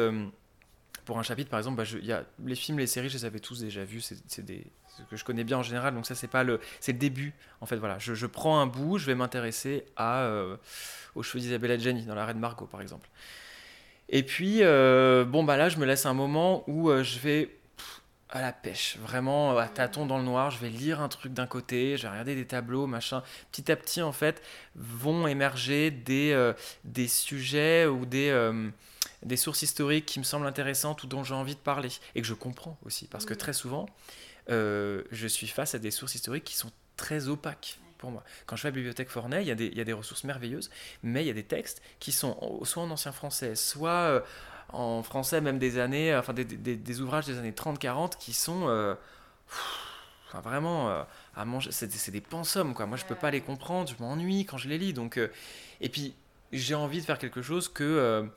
pour 1.04 1.20
un 1.20 1.24
chapitre, 1.24 1.50
par 1.50 1.60
exemple, 1.60 1.78
bah, 1.78 2.00
y 2.02 2.12
a, 2.12 2.24
les 2.46 2.56
films, 2.56 2.80
les 2.80 2.88
séries, 2.88 3.10
je 3.10 3.18
les 3.18 3.26
avais 3.26 3.40
tous 3.40 3.60
déjà 3.60 3.84
vus. 3.84 4.02
C'est 4.28 4.46
des 4.46 4.64
que 5.10 5.16
je 5.16 5.24
connais 5.24 5.44
bien 5.44 5.58
en 5.58 5.64
général. 5.64 5.94
Donc 5.94 6.06
ça, 6.06 6.16
c'est 6.16 6.28
pas 6.28 6.44
le, 6.44 6.60
c'est 6.80 6.92
le 6.92 6.98
début. 6.98 7.34
En 7.62 7.66
fait, 7.66 7.78
voilà, 7.78 7.98
je, 8.00 8.26
prends 8.26 8.60
un 8.60 8.68
bout, 8.68 8.98
je 8.98 9.06
vais 9.06 9.16
m'intéresser 9.16 9.86
à 9.96 10.22
euh, 10.22 10.56
aux 11.16 11.24
cheveux 11.24 11.42
d'Isabella 11.42 11.78
Jenny 11.78 12.04
dans 12.06 12.16
la 12.16 12.26
Reine 12.26 12.40
Margot, 12.40 12.66
par 12.66 12.82
exemple. 12.82 13.10
Et 14.10 14.24
puis, 14.24 14.64
euh, 14.64 15.24
bon 15.26 15.44
bah 15.44 15.58
là, 15.58 15.70
je 15.70 15.78
me 15.78 15.86
laisse 15.86 16.06
un 16.06 16.14
moment 16.14 16.64
où 16.68 16.90
euh, 16.90 17.04
je 17.04 17.20
vais 17.20 17.56
à 18.32 18.42
la 18.42 18.54
pêche, 18.54 18.98
vraiment 19.02 19.58
à 19.58 19.68
tâtons 19.68 20.06
dans 20.06 20.18
le 20.20 20.24
noir. 20.24 20.52
Je 20.52 20.60
vais 20.60 20.70
lire 20.70 21.02
un 21.02 21.10
truc 21.10 21.34
d'un 21.34 21.48
côté, 21.48 21.98
je 21.98 22.04
vais 22.04 22.10
regarder 22.10 22.36
des 22.36 22.46
tableaux, 22.46 22.86
machin. 22.86 23.24
Petit 23.52 23.72
à 23.72 23.76
petit, 23.76 24.04
en 24.04 24.12
fait, 24.12 24.42
vont 24.76 25.28
émerger 25.28 25.90
des, 25.90 26.54
des 26.84 27.08
sujets 27.08 27.88
ou 27.88 28.06
des 28.06 28.32
des 29.24 29.38
sources 29.38 29.62
historiques 29.62 30.06
qui 30.06 30.20
me 30.20 30.24
semblent 30.24 30.48
intéressantes 30.48 31.04
ou 31.04 31.08
dont 31.08 31.24
j'ai 31.24 31.34
envie 31.34 31.56
de 31.56 31.60
parler 31.60 31.90
et 32.16 32.22
que 32.22 32.28
je 32.28 32.34
comprends 32.34 32.78
aussi 32.86 33.08
parce 33.08 33.26
que 33.26 33.34
très 33.34 33.54
souvent 33.54 33.88
euh, 34.50 35.04
je 35.12 35.28
suis 35.28 35.48
face 35.48 35.76
à 35.76 35.80
des 35.80 35.92
sources 35.92 36.16
historiques 36.16 36.44
qui 36.44 36.56
sont 36.56 36.72
très 36.98 37.28
opaques 37.28 37.80
pour 37.98 38.12
moi. 38.12 38.24
Quand 38.46 38.56
je 38.56 38.64
vais 38.64 38.68
à 38.68 38.72
la 38.72 38.76
bibliothèque 38.76 39.10
Forney, 39.10 39.42
il 39.44 39.48
y, 39.48 39.82
a 39.82 39.84
des, 39.84 39.94
ressources 39.94 40.24
merveilleuses, 40.24 40.70
mais 41.04 41.24
il 41.24 41.28
y 41.28 41.30
a 41.30 41.34
des 41.34 41.44
textes 41.44 41.82
qui 42.00 42.12
sont 42.12 42.62
soit 42.64 42.84
en 42.84 42.92
ancien 42.92 43.12
français, 43.12 43.56
soit 43.56 43.90
euh, 43.90 44.22
en 44.70 45.04
français 45.04 45.42
même 45.42 45.60
des 45.60 45.80
années, 45.80 46.16
enfin 46.16 46.34
des, 46.34 47.02
ouvrages 47.02 47.26
des 47.26 47.38
années 47.38 47.52
30-40 47.52 48.18
qui 48.18 48.32
sont 48.32 48.70
euh, 48.70 48.96
vraiment 50.44 51.06
à 51.36 51.46
manger. 51.46 51.72
C'est 51.72 52.12
des 52.12 52.22
pensums. 52.22 52.74
Moi, 52.78 52.98
je 52.98 53.06
peux 53.06 53.16
pas 53.16 53.32
les 53.32 53.42
comprendre, 53.42 53.90
je 53.90 54.02
m'ennuie 54.02 54.46
quand 54.46 54.58
je 54.58 54.70
les 54.70 54.78
lis. 54.78 54.94
Et 55.82 55.90
puis, 55.90 56.16
j'ai 56.54 56.76
envie 56.76 57.02
de 57.02 57.06
faire 57.06 57.20
quelque 57.20 57.42
chose 57.42 57.68
que 57.68 58.30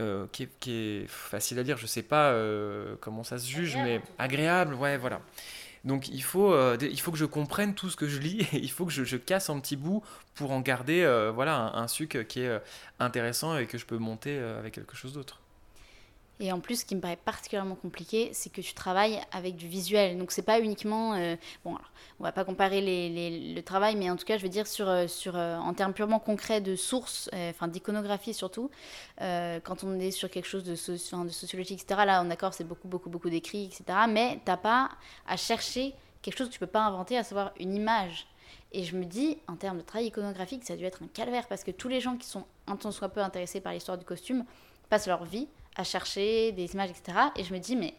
euh, 0.00 0.26
qui, 0.32 0.48
est, 0.70 1.06
facile 1.06 1.58
à 1.58 1.64
dire, 1.64 1.76
je 1.76 1.86
sais 1.86 2.02
pas 2.02 2.30
euh, 2.30 2.96
comment 3.00 3.24
ça 3.24 3.38
se 3.38 3.46
juge, 3.46 3.76
mais 3.76 4.00
agréable, 4.18 4.74
ouais, 4.74 4.96
voilà. 4.96 5.20
Donc 5.84 6.08
il 6.08 6.22
faut, 6.22 6.52
euh, 6.52 6.78
il 6.80 7.00
faut 7.00 7.12
que 7.12 7.18
je 7.18 7.24
comprenne 7.26 7.74
tout 7.74 7.90
ce 7.90 7.96
que 7.96 8.08
je 8.08 8.18
lis, 8.18 8.40
et 8.52 8.58
il 8.58 8.70
faut 8.70 8.86
que 8.86 8.92
je, 8.92 9.16
casse 9.16 9.50
un 9.50 9.60
petit 9.60 9.76
bout 9.76 10.02
pour 10.34 10.52
en 10.52 10.60
garder 10.60 11.02
voilà, 11.34 11.56
un, 11.56 11.82
un, 11.82 11.88
suc 11.88 12.26
qui 12.26 12.40
est 12.40 12.60
intéressant 13.00 13.56
et 13.58 13.66
que 13.66 13.76
je 13.78 13.84
peux 13.84 13.98
monter 13.98 14.38
avec 14.38 14.74
quelque 14.74 14.96
chose 14.96 15.12
d'autre. 15.12 15.41
Et 16.42 16.50
en 16.50 16.58
plus, 16.58 16.80
ce 16.80 16.84
qui 16.84 16.96
me 16.96 17.00
paraît 17.00 17.14
particulièrement 17.14 17.76
compliqué, 17.76 18.30
c'est 18.32 18.50
que 18.50 18.60
tu 18.60 18.74
travailles 18.74 19.20
avec 19.30 19.54
du 19.54 19.68
visuel. 19.68 20.18
Donc, 20.18 20.32
c'est 20.32 20.42
pas 20.42 20.58
uniquement. 20.58 21.14
Euh, 21.14 21.36
bon, 21.64 21.76
alors, 21.76 21.92
on 22.18 22.24
va 22.24 22.32
pas 22.32 22.44
comparer 22.44 22.80
le 22.82 23.60
travail, 23.60 23.94
mais 23.94 24.10
en 24.10 24.16
tout 24.16 24.24
cas, 24.24 24.38
je 24.38 24.42
veux 24.42 24.48
dire, 24.48 24.66
sur, 24.66 24.88
euh, 24.88 25.06
sur, 25.06 25.36
euh, 25.36 25.56
en 25.58 25.72
termes 25.72 25.92
purement 25.92 26.18
concrets 26.18 26.60
de 26.60 26.74
sources, 26.74 27.30
enfin 27.32 27.68
d'iconographie 27.68 28.34
surtout, 28.34 28.70
quand 29.20 29.84
on 29.84 30.00
est 30.00 30.10
sur 30.10 30.28
quelque 30.30 30.48
chose 30.48 30.64
de, 30.64 30.72
de 30.72 31.28
sociologie, 31.30 31.74
etc., 31.74 32.00
là, 32.04 32.22
on 32.22 32.24
d'accord, 32.24 32.54
c'est 32.54 32.64
beaucoup, 32.64 32.88
beaucoup, 32.88 33.08
beaucoup 33.08 33.30
d'écrits, 33.30 33.66
etc. 33.66 34.00
Mais 34.08 34.40
t'as 34.44 34.56
pas 34.56 34.90
à 35.28 35.36
chercher 35.36 35.94
quelque 36.22 36.36
chose 36.36 36.48
que 36.48 36.54
tu 36.54 36.58
peux 36.58 36.66
pas 36.66 36.82
inventer, 36.82 37.16
à 37.16 37.22
savoir 37.22 37.52
une 37.60 37.72
image. 37.72 38.26
Et 38.72 38.82
je 38.82 38.96
me 38.96 39.04
dis, 39.04 39.38
en 39.46 39.54
termes 39.54 39.78
de 39.78 39.82
travail 39.82 40.08
iconographique, 40.08 40.64
ça 40.64 40.72
a 40.72 40.76
dû 40.76 40.84
être 40.84 41.04
un 41.04 41.08
calvaire 41.08 41.46
parce 41.46 41.62
que 41.62 41.70
tous 41.70 41.88
les 41.88 42.00
gens 42.00 42.16
qui 42.16 42.26
sont 42.26 42.46
un 42.66 42.74
tant 42.74 42.90
soit 42.90 43.10
peu 43.10 43.20
intéressés 43.20 43.60
par 43.60 43.72
l'histoire 43.72 43.96
du 43.96 44.04
costume 44.04 44.44
passent 44.88 45.06
leur 45.06 45.24
vie 45.24 45.46
à 45.76 45.84
chercher 45.84 46.52
des 46.52 46.74
images, 46.74 46.90
etc. 46.90 47.18
Et 47.36 47.44
je 47.44 47.52
me 47.52 47.58
dis, 47.58 47.76
mais 47.76 47.94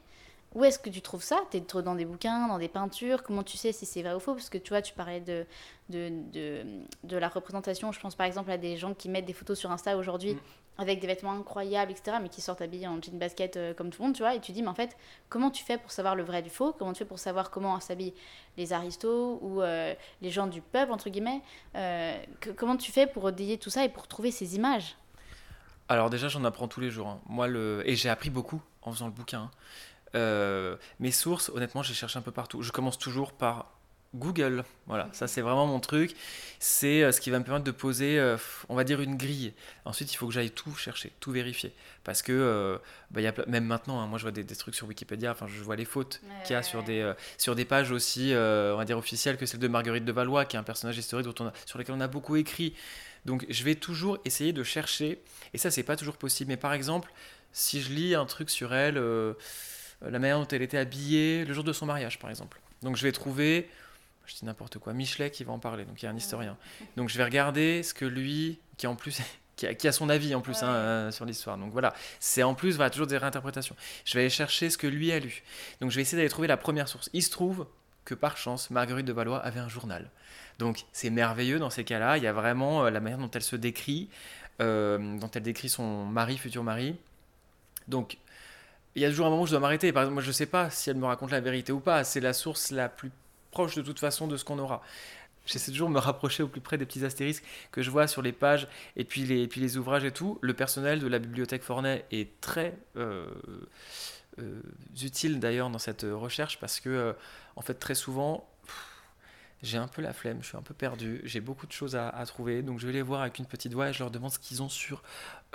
où 0.55 0.63
est-ce 0.63 0.77
que 0.77 0.89
tu 0.89 1.01
trouves 1.01 1.23
ça? 1.23 1.41
Tu 1.49 1.57
es 1.57 1.81
dans 1.81 1.95
des 1.95 2.05
bouquins, 2.05 2.47
dans 2.47 2.59
des 2.59 2.67
peintures 2.67 3.23
Comment 3.23 3.43
tu 3.43 3.57
sais 3.57 3.71
si 3.71 3.85
c'est 3.85 4.03
vrai 4.03 4.13
ou 4.13 4.19
faux? 4.19 4.33
Parce 4.33 4.49
que 4.49 4.59
tu 4.59 4.69
vois, 4.69 4.81
tu 4.81 4.93
parlais 4.93 5.19
de, 5.19 5.45
de, 5.89 6.11
de, 6.31 6.63
de, 7.03 7.17
la 7.17 7.27
représentation. 7.27 7.91
Je 7.91 7.99
pense 7.99 8.15
par 8.15 8.27
exemple 8.27 8.51
à 8.51 8.57
des 8.57 8.77
gens 8.77 8.93
qui 8.93 9.09
mettent 9.09 9.25
des 9.25 9.33
photos 9.33 9.57
sur 9.57 9.71
Insta 9.71 9.97
aujourd'hui 9.97 10.35
mm. 10.35 10.39
avec 10.77 10.99
des 10.99 11.07
vêtements 11.07 11.31
incroyables, 11.31 11.91
etc., 11.91 12.17
mais 12.21 12.29
qui 12.29 12.41
sortent 12.41 12.61
habillés 12.61 12.87
en 12.87 13.01
jean 13.01 13.17
basket 13.17 13.57
euh, 13.57 13.73
comme 13.73 13.89
tout 13.89 14.01
le 14.03 14.07
monde, 14.09 14.15
tu 14.15 14.21
vois. 14.21 14.35
Et 14.35 14.39
tu 14.41 14.51
dis, 14.51 14.61
mais 14.61 14.67
en 14.67 14.75
fait, 14.75 14.95
comment 15.27 15.49
tu 15.49 15.63
fais 15.63 15.79
pour 15.79 15.91
savoir 15.91 16.15
le 16.15 16.21
vrai 16.21 16.43
du 16.43 16.51
faux? 16.51 16.71
Comment 16.77 16.93
tu 16.93 16.99
fais 16.99 17.05
pour 17.05 17.19
savoir 17.19 17.49
comment 17.49 17.79
s'habillent 17.79 18.13
les 18.55 18.73
aristos 18.73 19.39
ou 19.41 19.63
euh, 19.63 19.95
les 20.21 20.29
gens 20.29 20.45
du 20.45 20.61
peuple, 20.61 20.91
entre 20.91 21.09
guillemets? 21.09 21.41
Euh, 21.75 22.13
Comment 22.55 22.77
tu 22.77 22.91
fais 22.91 23.07
pour 23.07 23.31
délier 23.31 23.57
tout 23.57 23.71
ça 23.71 23.83
et 23.85 23.89
pour 23.89 24.07
trouver 24.07 24.29
ces 24.29 24.55
images? 24.55 24.95
Alors 25.93 26.09
déjà, 26.09 26.27
j'en 26.27 26.43
apprends 26.43 26.67
tous 26.67 26.79
les 26.79 26.89
jours. 26.89 27.07
Hein. 27.07 27.19
Moi, 27.27 27.47
le... 27.47 27.83
Et 27.85 27.95
j'ai 27.95 28.09
appris 28.09 28.29
beaucoup 28.29 28.61
en 28.81 28.91
faisant 28.91 29.05
le 29.05 29.13
bouquin. 29.13 29.41
Hein. 29.41 29.51
Euh, 30.15 30.75
mes 30.99 31.11
sources, 31.11 31.49
honnêtement, 31.49 31.83
j'ai 31.83 31.93
cherché 31.93 32.17
un 32.17 32.23
peu 32.23 32.31
partout. 32.31 32.61
Je 32.61 32.71
commence 32.71 32.97
toujours 32.97 33.31
par 33.31 33.71
Google. 34.15 34.63
Voilà, 34.85 35.09
ça 35.11 35.27
c'est 35.27 35.41
vraiment 35.41 35.65
mon 35.65 35.79
truc. 35.79 36.15
C'est 36.59 37.03
euh, 37.03 37.11
ce 37.11 37.19
qui 37.19 37.29
va 37.29 37.39
me 37.39 37.43
permettre 37.43 37.65
de 37.65 37.71
poser, 37.71 38.19
euh, 38.19 38.37
on 38.69 38.75
va 38.75 38.83
dire, 38.83 39.01
une 39.01 39.17
grille. 39.17 39.53
Ensuite, 39.85 40.11
il 40.13 40.17
faut 40.17 40.27
que 40.27 40.33
j'aille 40.33 40.51
tout 40.51 40.73
chercher, 40.75 41.11
tout 41.19 41.31
vérifier. 41.31 41.73
Parce 42.03 42.21
que, 42.21 42.79
bah, 43.11 43.21
y 43.21 43.27
a, 43.27 43.33
même 43.47 43.65
maintenant, 43.65 44.01
hein, 44.01 44.07
moi 44.07 44.17
je 44.17 44.23
vois 44.23 44.31
des, 44.31 44.45
trucs 44.45 44.75
sur 44.75 44.87
Wikipédia, 44.87 45.31
enfin 45.31 45.47
je 45.47 45.63
vois 45.63 45.77
les 45.77 45.85
fautes 45.85 46.21
qu'il 46.43 46.53
y 46.53 46.57
a 46.57 46.61
sur 46.61 46.83
des, 46.83 47.13
sur 47.37 47.55
des 47.55 47.65
pages 47.65 47.91
aussi, 47.91 48.33
on 48.35 48.75
va 48.75 48.83
dire, 48.83 48.97
officielles 48.97 49.37
que 49.37 49.45
celle 49.45 49.61
de 49.61 49.69
Marguerite 49.69 50.03
de 50.03 50.11
Valois, 50.11 50.43
qui 50.43 50.57
est 50.57 50.59
un 50.59 50.63
personnage 50.63 50.97
historique 50.97 51.25
dont 51.25 51.45
on 51.45 51.51
sur 51.65 51.79
lequel 51.79 51.95
on 51.95 52.01
a 52.01 52.07
beaucoup 52.07 52.35
écrit. 52.35 52.75
Donc 53.25 53.45
je 53.49 53.63
vais 53.63 53.75
toujours 53.75 54.17
essayer 54.25 54.53
de 54.53 54.63
chercher, 54.63 55.21
et 55.53 55.57
ça 55.57 55.71
c'est 55.71 55.83
pas 55.83 55.95
toujours 55.95 56.17
possible, 56.17 56.49
mais 56.49 56.57
par 56.57 56.73
exemple, 56.73 57.11
si 57.51 57.81
je 57.81 57.91
lis 57.93 58.15
un 58.15 58.25
truc 58.25 58.49
sur 58.49 58.73
elle, 58.73 58.97
euh, 58.97 59.33
la 60.01 60.19
manière 60.19 60.39
dont 60.39 60.47
elle 60.47 60.61
était 60.61 60.77
habillée 60.77 61.45
le 61.45 61.53
jour 61.53 61.63
de 61.63 61.73
son 61.73 61.85
mariage 61.85 62.19
par 62.19 62.29
exemple. 62.29 62.59
Donc 62.81 62.97
je 62.97 63.03
vais 63.03 63.11
trouver, 63.11 63.69
je 64.25 64.35
dis 64.35 64.45
n'importe 64.45 64.77
quoi, 64.77 64.93
Michelet 64.93 65.31
qui 65.31 65.43
va 65.43 65.53
en 65.53 65.59
parler, 65.59 65.85
donc 65.85 66.01
il 66.01 66.05
y 66.05 66.07
a 66.07 66.11
un 66.11 66.17
historien. 66.17 66.57
Donc 66.97 67.09
je 67.09 67.17
vais 67.17 67.23
regarder 67.23 67.81
ce 67.83 67.93
que 67.93 68.05
lui, 68.05 68.59
qui 68.77 68.87
en 68.87 68.95
plus 68.95 69.21
qui 69.55 69.87
a, 69.87 69.91
son 69.91 70.09
avis 70.09 70.35
en 70.35 70.41
plus 70.41 70.63
hein, 70.63 70.73
euh, 70.73 71.11
sur 71.11 71.25
l'histoire. 71.25 71.57
Donc 71.57 71.71
voilà, 71.71 71.93
c'est 72.19 72.43
en 72.43 72.55
plus 72.55 72.75
voilà, 72.75 72.89
toujours 72.89 73.07
des 73.07 73.17
réinterprétations. 73.17 73.75
Je 74.03 74.13
vais 74.15 74.21
aller 74.21 74.29
chercher 74.29 74.69
ce 74.69 74.77
que 74.77 74.87
lui 74.87 75.11
a 75.11 75.19
lu. 75.19 75.43
Donc 75.79 75.91
je 75.91 75.95
vais 75.95 76.01
essayer 76.01 76.17
d'aller 76.17 76.29
trouver 76.29 76.47
la 76.47 76.57
première 76.57 76.87
source. 76.87 77.09
Il 77.13 77.23
se 77.23 77.29
trouve 77.29 77.67
que 78.03 78.15
par 78.15 78.35
chance, 78.35 78.69
Marguerite 78.69 79.05
de 79.05 79.13
Valois 79.13 79.39
avait 79.39 79.59
un 79.59 79.69
journal. 79.69 80.09
Donc 80.59 80.85
c'est 80.91 81.09
merveilleux 81.09 81.59
dans 81.59 81.69
ces 81.69 81.83
cas-là. 81.83 82.17
Il 82.17 82.23
y 82.23 82.27
a 82.27 82.33
vraiment 82.33 82.85
euh, 82.85 82.89
la 82.89 82.99
manière 82.99 83.19
dont 83.19 83.31
elle 83.31 83.43
se 83.43 83.55
décrit, 83.55 84.09
euh, 84.61 85.17
dont 85.17 85.29
elle 85.33 85.43
décrit 85.43 85.69
son 85.69 86.05
mari, 86.05 86.37
futur 86.37 86.63
mari. 86.63 86.95
Donc 87.87 88.17
il 88.95 89.01
y 89.01 89.05
a 89.05 89.09
toujours 89.09 89.27
un 89.27 89.29
moment 89.29 89.43
où 89.43 89.45
je 89.45 89.51
dois 89.51 89.59
m'arrêter. 89.59 89.91
Par 89.91 90.03
exemple, 90.03 90.15
moi 90.15 90.23
je 90.23 90.27
ne 90.27 90.33
sais 90.33 90.45
pas 90.45 90.69
si 90.69 90.89
elle 90.89 90.97
me 90.97 91.05
raconte 91.05 91.31
la 91.31 91.41
vérité 91.41 91.71
ou 91.71 91.79
pas. 91.79 92.03
C'est 92.03 92.19
la 92.19 92.33
source 92.33 92.71
la 92.71 92.89
plus 92.89 93.11
proche 93.51 93.75
de 93.75 93.81
toute 93.81 93.99
façon 93.99 94.27
de 94.27 94.37
ce 94.37 94.45
qu'on 94.45 94.59
aura. 94.59 94.81
J'essaie 95.45 95.71
toujours 95.71 95.89
de 95.89 95.93
me 95.93 95.99
rapprocher 95.99 96.41
au 96.41 96.47
plus 96.47 96.61
près 96.61 96.77
des 96.77 96.85
petits 96.85 97.03
astérisques 97.03 97.43
que 97.71 97.81
je 97.81 97.91
vois 97.91 98.07
sur 98.07 98.21
les 98.21 98.31
pages 98.31 98.67
et 98.95 99.03
puis 99.03 99.25
les, 99.25 99.77
ouvrages 99.77 100.05
et 100.05 100.11
tout. 100.11 100.39
Le 100.41 100.53
personnel 100.53 100.99
de 100.99 101.07
la 101.07 101.19
bibliothèque 101.19 101.63
Fornet 101.63 102.05
est 102.11 102.39
très 102.39 102.77
euh, 102.95 103.27
utile 105.01 105.41
d'ailleurs 105.41 105.69
dans 105.69 105.79
cette 105.79 106.05
recherche 106.09 106.59
parce 106.61 106.79
que, 106.79 107.13
en 107.57 107.61
fait, 107.61 107.73
très 107.73 107.93
souvent, 107.93 108.47
j'ai 109.63 109.77
un 109.77 109.87
peu 109.87 110.01
la 110.01 110.11
flemme, 110.11 110.39
je 110.41 110.47
suis 110.49 110.57
un 110.57 110.61
peu 110.61 110.73
perdu, 110.73 111.21
j'ai 111.23 111.39
beaucoup 111.39 111.65
de 111.65 111.71
choses 111.71 111.95
à, 111.95 112.11
trouver, 112.27 112.61
donc 112.61 112.79
je 112.79 112.85
vais 112.85 112.91
les 112.91 113.01
voir 113.01 113.21
avec 113.21 113.39
une 113.39 113.45
petite 113.45 113.73
voix 113.73 113.89
et 113.89 113.93
je 113.93 113.99
leur 113.99 114.11
demande 114.11 114.31
ce 114.31 114.37
qu'ils 114.37 114.61
ont 114.61 114.67
sur 114.67 115.01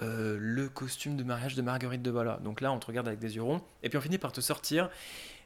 euh, 0.03 0.39
le 0.41 0.69
costume 0.71 1.17
de 1.17 1.23
mariage 1.23 1.55
de 1.55 1.63
Marguerite 1.63 2.03
de 2.03 2.11
Valois. 2.11 2.41
Donc 2.43 2.63
là, 2.63 2.73
on 2.73 2.79
te 2.79 2.87
regarde 2.87 3.07
avec 3.07 3.21
des 3.21 3.37
yeux 3.37 3.43
ronds, 3.43 3.63
et 3.83 3.91
puis 3.91 3.99
on 3.99 4.01
finit 4.01 4.19
par 4.19 4.33
te 4.33 4.41
sortir 4.41 4.91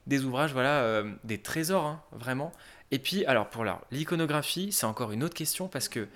des 0.07 0.25
ouvrages, 0.25 0.53
voilà, 0.53 0.83
euh, 0.83 1.12
des 1.25 1.38
trésors, 1.38 1.85
hein, 1.85 2.03
vraiment. 2.12 2.53
Et 2.92 3.01
puis, 3.01 3.25
alors 3.27 3.51
pour 3.51 3.64
l'iconographie, 3.90 4.70
c'est 4.70 4.87
encore 4.87 5.11
une 5.11 5.25
autre 5.25 5.35
question 5.35 5.66
parce 5.66 5.88
que 5.88 6.09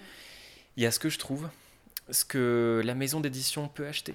il 0.76 0.82
y 0.82 0.86
a 0.86 0.92
ce 0.92 0.98
que 0.98 1.08
je 1.08 1.18
trouve, 1.18 1.48
ce 2.10 2.24
que 2.24 2.80
la 2.84 2.94
maison 2.94 3.18
d'édition 3.20 3.66
peut 3.66 3.86
acheter, 3.86 4.14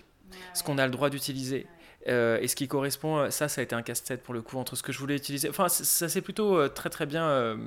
ce 0.54 0.64
qu'on 0.64 0.78
a 0.78 0.86
le 0.86 0.92
droit 0.92 1.10
d'utiliser 1.10 1.68
et 2.06 2.48
ce 2.48 2.56
qui 2.56 2.68
correspond, 2.68 3.30
ça, 3.30 3.48
ça 3.48 3.62
a 3.62 3.64
été 3.64 3.76
un 3.76 3.82
casse-tête 3.82 4.24
pour 4.24 4.34
le 4.34 4.42
coup 4.42 4.58
entre 4.58 4.76
ce 4.76 4.84
que 4.84 4.92
je 4.92 5.00
voulais 5.00 5.16
utiliser. 5.16 5.50
Enfin, 5.50 5.70
ça 5.70 6.10
s'est 6.10 6.22
plutôt 6.22 6.68
très 6.70 6.90
très 6.90 7.06
bien 7.06 7.58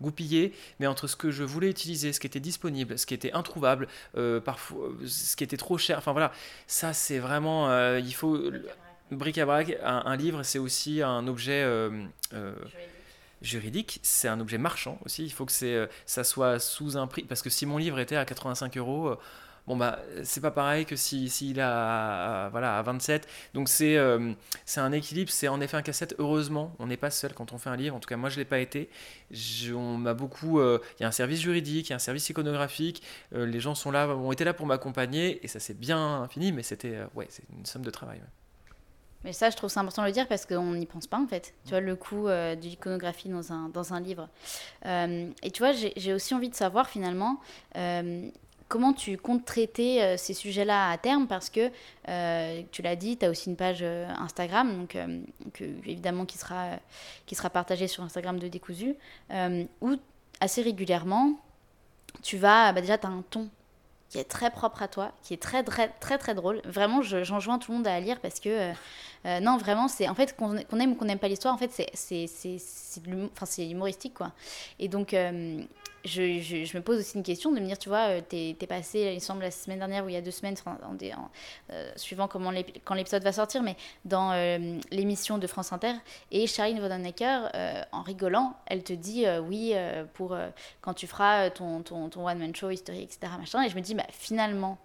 goupillé, 0.00 0.52
mais 0.80 0.86
entre 0.86 1.06
ce 1.06 1.16
que 1.16 1.30
je 1.30 1.44
voulais 1.44 1.70
utiliser, 1.70 2.12
ce 2.12 2.20
qui 2.20 2.26
était 2.26 2.40
disponible, 2.40 2.98
ce 2.98 3.06
qui 3.06 3.14
était 3.14 3.32
introuvable, 3.32 3.88
parfois, 4.44 4.88
ce 5.06 5.36
qui 5.36 5.44
était 5.44 5.56
trop 5.56 5.78
cher. 5.78 5.98
Enfin 5.98 6.12
voilà, 6.12 6.32
ça 6.66 6.92
c'est 6.92 7.18
vraiment, 7.18 7.70
il 7.96 8.14
faut 8.14 8.38
bric-à-brac. 9.10 9.76
Un, 9.82 10.02
un, 10.06 10.16
livre, 10.16 10.42
c'est 10.42 10.58
aussi 10.58 11.02
un 11.02 11.26
objet 11.26 11.64
juridique, 13.42 13.98
c'est 14.02 14.28
un 14.28 14.40
objet 14.40 14.58
marchand 14.58 14.98
aussi. 15.04 15.24
Il 15.24 15.32
faut 15.32 15.44
que 15.44 15.52
euh, 15.64 15.86
ça 16.06 16.24
soit 16.24 16.58
sous 16.58 16.96
un 16.96 17.06
prix. 17.06 17.22
Parce 17.22 17.42
que 17.42 17.50
si 17.50 17.66
mon 17.66 17.76
livre 17.76 17.98
était 17.98 18.16
à 18.16 18.24
85 18.24 18.76
euros, 18.78 19.08
euh, 19.08 19.18
bon 19.66 19.76
bah 19.76 19.98
c'est 20.24 20.40
pas 20.40 20.50
pareil 20.50 20.86
que 20.86 20.96
s'il 20.96 21.30
si, 21.30 21.58
a 21.60 22.46
à, 22.46 22.48
voilà, 22.50 22.78
à 22.78 22.82
27. 22.82 23.28
Donc 23.54 23.68
c'est, 23.68 23.96
euh, 23.96 24.32
c'est 24.64 24.80
un 24.80 24.92
équilibre, 24.92 25.30
c'est 25.30 25.48
en 25.48 25.60
effet 25.60 25.76
un 25.76 25.82
cassette. 25.82 26.14
Heureusement, 26.18 26.74
on 26.78 26.86
n'est 26.86 26.96
pas 26.96 27.10
seul 27.10 27.34
quand 27.34 27.52
on 27.52 27.58
fait 27.58 27.70
un 27.70 27.76
livre. 27.76 27.96
En 27.96 28.00
tout 28.00 28.08
cas, 28.08 28.16
moi 28.16 28.28
je 28.28 28.38
l'ai 28.38 28.44
pas 28.44 28.58
été. 28.58 28.90
on 29.74 29.96
m'a 29.96 30.14
beaucoup. 30.14 30.60
Il 30.60 31.02
y 31.02 31.04
a 31.04 31.08
un 31.08 31.12
service 31.12 31.40
juridique, 31.40 31.88
il 31.88 31.90
y 31.90 31.92
a 31.92 31.96
un 31.96 32.00
service 32.00 32.28
iconographique. 32.28 33.02
les 33.32 33.60
gens 33.60 33.74
sont 33.74 33.90
là, 33.90 34.08
ont 34.08 34.32
été 34.32 34.44
là 34.44 34.54
pour 34.54 34.66
m'accompagner 34.66 35.44
et 35.44 35.48
ça 35.48 35.60
c'est 35.60 35.78
bien 35.78 36.28
fini, 36.30 36.52
mais 36.52 36.62
c'était 36.62 36.98
ouais, 37.14 37.26
c'est 37.30 37.44
une 37.56 37.66
somme 37.66 37.82
de 37.82 37.90
travail. 37.90 38.20
Mais 39.24 39.32
ça, 39.32 39.50
je 39.50 39.56
trouve 39.56 39.70
c'est 39.70 39.78
important 39.78 40.02
de 40.02 40.08
le 40.08 40.12
dire 40.12 40.26
parce 40.26 40.46
qu'on 40.46 40.74
n'y 40.74 40.86
pense 40.86 41.06
pas 41.06 41.18
en 41.18 41.26
fait. 41.26 41.54
Tu 41.64 41.70
vois, 41.70 41.80
le 41.80 41.94
coût 41.94 42.28
euh, 42.28 42.56
de 42.56 42.62
l'iconographie 42.62 43.28
dans 43.28 43.52
un, 43.52 43.68
dans 43.68 43.92
un 43.94 44.00
livre. 44.00 44.28
Euh, 44.84 45.30
et 45.42 45.50
tu 45.50 45.62
vois, 45.62 45.72
j'ai 45.72 46.12
aussi 46.12 46.34
envie 46.34 46.48
de 46.48 46.54
savoir 46.54 46.88
finalement 46.88 47.40
euh, 47.76 48.28
comment 48.72 48.94
tu 48.94 49.18
comptes 49.18 49.44
traiter 49.44 50.16
ces 50.16 50.32
sujets-là 50.32 50.90
à 50.90 50.96
terme? 50.96 51.26
Parce 51.26 51.50
que, 51.50 51.68
tu 52.70 52.80
l'as 52.80 52.96
dit, 52.96 53.18
tu 53.18 53.26
as 53.26 53.30
aussi 53.30 53.50
une 53.50 53.56
page 53.56 53.82
Instagram, 53.82 54.78
donc, 54.78 54.96
évidemment 55.60 56.24
qui 56.24 56.38
sera, 56.38 56.78
qui 57.26 57.34
sera 57.34 57.50
partagée 57.50 57.86
sur 57.86 58.02
Instagram 58.02 58.38
de 58.38 58.48
Décousu, 58.48 58.94
où 59.82 59.96
assez 60.40 60.62
régulièrement, 60.62 61.34
tu 62.22 62.38
vas, 62.38 62.72
bah 62.72 62.80
déjà, 62.80 62.96
tu 62.96 63.06
as 63.06 63.10
un 63.10 63.22
ton 63.28 63.50
qui 64.08 64.18
est 64.18 64.24
très 64.24 64.50
propre 64.50 64.82
à 64.82 64.88
toi, 64.88 65.12
qui 65.22 65.32
est 65.34 65.42
très 65.42 65.62
très 65.62 65.88
très, 65.88 66.18
très 66.18 66.34
drôle. 66.34 66.60
Vraiment, 66.64 67.02
j'enjoins 67.02 67.58
tout 67.58 67.72
le 67.72 67.78
monde 67.78 67.86
à 67.86 67.98
lire 68.00 68.20
parce 68.20 68.40
que 68.40 68.72
euh, 69.26 69.40
non, 69.40 69.56
vraiment, 69.56 69.88
c'est 69.88 70.08
en 70.08 70.14
fait 70.14 70.36
qu'on 70.36 70.56
aime 70.56 70.92
ou 70.92 70.94
qu'on 70.94 71.04
n'aime 71.04 71.18
pas 71.18 71.28
l'histoire, 71.28 71.54
en 71.54 71.58
fait, 71.58 71.70
c'est 71.94 73.70
humoristique 73.70 74.14
quoi. 74.14 74.32
Et 74.78 74.88
donc, 74.88 75.14
euh, 75.14 75.62
je, 76.04 76.40
je, 76.40 76.76
me 76.76 76.82
pose 76.82 76.98
aussi 76.98 77.16
une 77.16 77.22
question 77.22 77.52
de 77.52 77.60
me 77.60 77.66
dire, 77.66 77.78
tu 77.78 77.88
vois, 77.88 78.08
euh, 78.08 78.20
t'es 78.20 78.56
es 78.60 78.66
passé, 78.66 79.12
il 79.14 79.20
semble, 79.20 79.42
la 79.42 79.52
semaine 79.52 79.78
dernière 79.78 80.04
ou 80.04 80.08
il 80.08 80.14
y 80.14 80.16
a 80.16 80.20
deux 80.20 80.32
semaines, 80.32 80.56
en, 80.66 81.30
suivant 81.94 82.26
comment 82.26 82.50
quand 82.84 82.94
l'épisode 82.94 83.22
va 83.22 83.32
sortir, 83.32 83.62
mais 83.62 83.76
dans 84.04 84.32
l'émission 84.90 85.38
de 85.38 85.46
France 85.46 85.72
Inter, 85.72 85.94
et 86.32 86.46
Charline 86.46 86.80
Vanhoenacker, 86.80 87.86
en 87.92 88.02
rigolant, 88.02 88.56
elle 88.66 88.82
te 88.82 88.92
dit, 88.92 89.26
oui, 89.46 89.74
pour 90.14 90.36
quand 90.80 90.94
tu 90.94 91.06
feras 91.06 91.50
ton, 91.50 91.82
ton, 91.82 92.26
one-man 92.26 92.54
show, 92.54 92.70
historique, 92.70 93.04
etc., 93.04 93.32
et 93.64 93.70
je 93.70 93.76
me 93.76 93.80
dis, 93.80 93.94
bah, 93.94 94.06
finalement, 94.10 94.78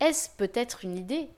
est-ce 0.00 0.28
peut-être 0.36 0.84
une 0.84 0.96
idée 0.96 1.28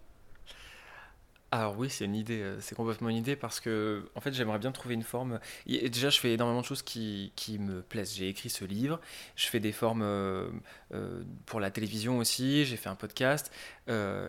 alors 1.53 1.77
oui, 1.77 1.91
c'est 1.91 2.05
une 2.05 2.15
idée, 2.15 2.43
euh, 2.43 2.61
c'est 2.61 2.77
complètement 2.77 3.09
une 3.09 3.17
idée 3.17 3.35
parce 3.35 3.59
que 3.59 4.09
en 4.15 4.21
fait 4.21 4.33
j'aimerais 4.33 4.61
bien 4.61 4.71
trouver 4.71 4.95
une 4.95 5.03
forme. 5.03 5.41
déjà, 5.67 6.09
je 6.09 6.21
fais 6.21 6.33
énormément 6.33 6.61
de 6.61 6.67
choses 6.67 6.83
qui, 6.83 7.33
qui 7.35 7.59
me 7.59 7.83
plaisent. 7.83 8.15
J'ai 8.15 8.29
écrit 8.29 8.51
ce 8.51 8.65
livre, 8.65 9.01
je 9.35 9.49
fais 9.49 9.59
des 9.59 9.73
formes 9.73 10.03
euh, 10.03 10.49
euh, 10.95 11.25
pour 11.47 11.59
la 11.59 11.73
télévision 11.73 12.19
aussi, 12.19 12.65
j'ai 12.67 12.77
fait 12.77 12.89
un 12.89 12.95
podcast, 12.95 13.51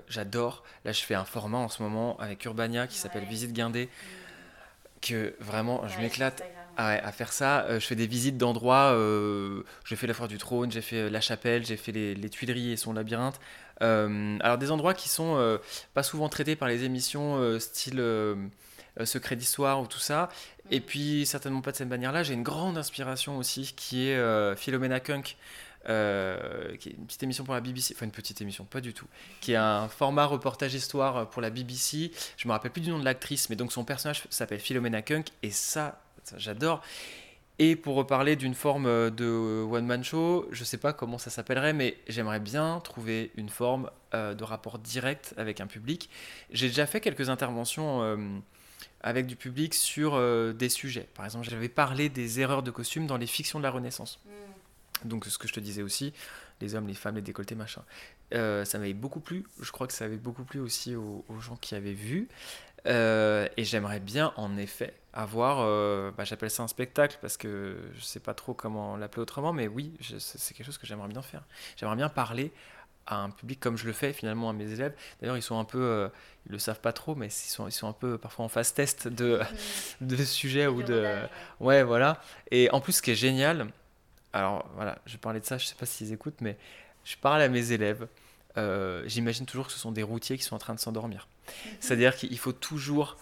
j'adore. 0.08 0.64
Là, 0.84 0.92
je 0.92 1.02
fais 1.02 1.14
un 1.14 1.26
format 1.26 1.60
en 1.60 1.70
ce 1.70 1.84
moment 1.84 2.18
avec 2.18 2.44
Urbania 2.46 2.88
qui 2.88 2.98
s'appelle 2.98 3.26
Visite 3.26 3.54
Guindé, 3.54 3.90
que 5.02 5.36
vraiment 5.40 5.88
je 5.88 6.00
m'éclate. 6.00 6.44
à 6.78 7.12
faire 7.12 7.32
ça, 7.32 7.78
je 7.78 7.86
fais 7.86 7.96
des 7.96 8.08
visites 8.08 8.38
d'endroits. 8.38 8.98
j'ai 9.86 9.96
fait 9.96 10.08
la 10.08 10.16
Foire 10.16 10.28
du 10.28 10.40
Trône, 10.40 10.72
j'ai 10.72 10.82
fait 10.82 11.12
la 11.12 11.22
Chapelle, 11.22 11.64
j'ai 11.64 11.78
fait 11.78 11.92
les, 11.92 12.16
les, 12.16 12.30
Tuileries 12.32 12.72
et 12.72 12.78
son 12.78 12.94
labyrinthe. 12.94 13.40
Euh, 13.82 14.38
alors 14.42 14.58
des 14.58 14.72
endroits 14.72 14.94
qui 14.94 15.10
sont 15.10 15.36
euh, 15.38 15.58
pas 15.94 16.04
souvent 16.04 16.30
traités 16.30 16.56
par 16.56 16.68
les 16.68 16.84
émissions 16.84 17.38
euh, 17.38 17.60
style 17.60 18.04
Secret 19.06 19.36
d'Histoire 19.36 19.82
ou 19.82 19.88
tout 19.88 20.00
ça. 20.00 20.30
Et 20.70 20.80
mm. 20.80 20.84
puis 20.84 21.26
certainement 21.26 21.62
pas 21.62 21.72
de 21.72 21.78
cette 21.78 21.90
manière-là. 21.90 22.24
J'ai 22.24 22.34
une 22.34 22.44
grande 22.44 22.78
inspiration 22.78 23.38
aussi 23.38 23.74
qui 23.76 24.08
est 24.08 24.56
Philomena 24.56 25.00
Kunk. 25.00 25.38
qui 25.86 25.90
est 25.90 26.94
une 26.98 27.06
petite 27.08 27.24
émission 27.24 27.44
pour 27.44 27.54
la 27.54 27.62
BBC, 27.62 27.94
enfin 27.96 28.06
une 28.06 28.12
petite 28.12 28.42
émission, 28.42 28.66
pas 28.66 28.82
du 28.82 28.94
tout, 28.94 29.08
qui 29.40 29.54
est 29.54 29.58
un 29.58 29.88
format 29.88 30.26
reportage 30.26 30.74
histoire 30.74 31.30
pour 31.30 31.42
la 31.42 31.50
BBC. 31.50 32.12
Je 32.38 32.48
me 32.48 32.54
rappelle 32.54 32.72
plus 32.72 32.82
du 32.82 32.90
nom 32.90 33.00
de 33.00 33.06
l'actrice, 33.06 33.50
mais 33.50 33.56
donc 33.56 33.72
son 33.72 33.84
personnage 33.84 34.24
s'appelle 34.30 34.60
Philomena 34.60 35.02
Kunk, 35.02 35.28
et 35.42 35.52
ça, 35.52 36.02
ça 36.24 36.38
j'adore. 36.38 36.84
Et 37.64 37.76
pour 37.76 37.94
reparler 37.94 38.36
d'une 38.36 38.56
forme 38.56 38.88
euh, 38.88 39.12
de 39.12 39.64
one-man 39.70 40.04
show, 40.04 40.48
je 40.50 40.62
ne 40.62 40.66
sais 40.66 40.80
pas 40.80 40.94
comment 40.94 41.20
ça 41.20 41.30
s'appellerait, 41.30 41.74
mais 41.74 41.96
j'aimerais 42.08 42.40
bien 42.40 42.80
trouver 42.80 43.32
une 43.36 43.50
forme 43.50 43.92
euh, 44.16 44.34
de 44.34 44.44
rapport 44.44 44.80
direct 44.80 45.36
avec 45.38 45.62
un 45.62 45.68
public. 45.68 46.10
J'ai 46.50 46.70
déjà 46.70 46.88
fait 46.88 47.02
quelques 47.02 47.30
interventions 47.30 48.02
euh, 48.02 48.18
avec 49.02 49.28
du 49.28 49.36
public 49.36 49.76
sur 49.76 50.20
des 50.56 50.70
sujets. 50.70 51.08
Par 51.14 51.24
exemple, 51.24 51.48
j'avais 51.48 51.70
parlé 51.70 52.10
des 52.10 52.40
erreurs 52.40 52.64
de 52.64 52.72
costume 52.72 53.06
dans 53.06 53.18
les 53.18 53.28
fictions 53.28 53.60
de 53.60 53.64
la 53.64 53.70
Renaissance. 53.70 54.20
Mm. 54.26 55.10
Donc 55.10 55.26
ce 55.26 55.38
que 55.38 55.48
je 55.48 55.54
te 55.54 55.60
disais 55.60 55.84
aussi, 55.84 56.14
les 56.62 56.74
hommes, 56.74 56.88
les 56.88 56.96
femmes, 56.96 57.16
les 57.16 57.22
décolletés, 57.22 57.54
machin. 57.54 57.84
ça 58.32 58.80
m'avait 58.80 58.96
beaucoup 58.96 59.20
plu. 59.20 59.46
Je 59.62 59.72
crois 59.72 59.86
que 59.86 59.94
ça 59.94 60.06
avait 60.06 60.18
beaucoup 60.18 60.46
plu 60.46 60.60
aussi 60.60 60.96
aux, 60.96 61.24
aux 61.30 61.40
gens 61.40 61.58
qui 61.58 61.76
avaient 61.76 61.94
vu. 61.94 62.28
et 62.86 63.64
j'aimerais 63.64 64.00
bien, 64.00 64.34
en 64.36 64.58
effet, 64.58 64.96
avoir, 65.14 65.60
euh, 65.60 66.12
bah, 66.18 66.24
j'appelle 66.24 66.50
ça 66.50 66.64
un 66.64 66.68
spectacle 66.68 67.18
parce 67.22 67.38
que 67.38 67.78
je 67.96 68.02
sais 68.02 68.20
pas 68.20 68.34
trop 68.34 68.54
comment 68.54 68.96
l'appeler 68.98 69.22
autrement, 69.22 69.54
mais 69.54 69.68
oui, 69.68 69.94
c'est 70.20 70.54
quelque 70.54 70.66
chose 70.66 70.78
que 70.78 70.88
j'aimerais 70.88 71.10
bien 71.10 71.22
faire. 71.22 71.44
J'aimerais 71.76 71.98
bien 71.98 72.10
parler 72.10 72.52
à 73.08 73.18
un 73.18 73.30
public 73.30 73.60
comme 73.60 73.78
je 73.78 73.86
le 73.86 73.94
fais 73.94 74.14
finalement 74.14 74.50
à 74.50 74.54
mes 74.54 74.72
élèves. 74.72 74.94
D'ailleurs, 75.20 75.38
ils 75.38 75.42
sont 75.42 75.60
un 75.60 75.66
peu, 75.66 75.82
euh, 75.82 76.08
ils 76.46 76.52
le 76.54 76.60
savent 76.60 76.80
pas 76.80 76.94
trop, 76.94 77.16
mais 77.16 77.28
ils 77.28 77.50
sont, 77.50 77.68
ils 77.68 77.74
sont 77.74 77.88
un 77.88 77.94
peu 77.94 78.18
parfois 78.18 78.46
en 78.46 78.50
phase 78.50 78.74
test 78.74 79.08
de, 79.08 79.42
de 80.02 80.16
sujets 80.24 80.68
ou 80.68 80.84
de, 80.84 81.06
ouais, 81.60 81.84
voilà. 81.84 82.22
Et 82.52 82.70
en 82.72 82.80
plus, 82.80 82.94
ce 82.94 83.02
qui 83.02 83.12
est 83.12 83.16
génial, 83.16 83.68
alors 84.34 84.70
voilà, 84.76 84.98
je 85.06 85.18
parlais 85.18 85.40
de 85.40 85.46
ça, 85.46 85.58
je 85.58 85.66
sais 85.66 85.76
pas 85.76 85.86
s'ils 85.86 86.14
écoutent, 86.14 86.40
mais 86.42 86.58
je 87.04 87.18
parle 87.18 87.42
à 87.42 87.50
mes 87.50 87.72
élèves. 87.72 88.08
Euh, 88.58 89.04
j'imagine 89.06 89.46
toujours 89.46 89.68
que 89.68 89.74
ce 89.74 89.80
sont 89.80 89.92
des 89.92 90.04
routiers 90.04 90.38
qui 90.38 90.44
sont 90.44 90.56
en 90.56 90.60
train 90.60 90.76
de 90.76 90.80
s'endormir. 90.80 91.28
C'est-à-dire 91.80 92.16
qu'il 92.16 92.38
faut 92.38 92.54
toujours. 92.54 93.18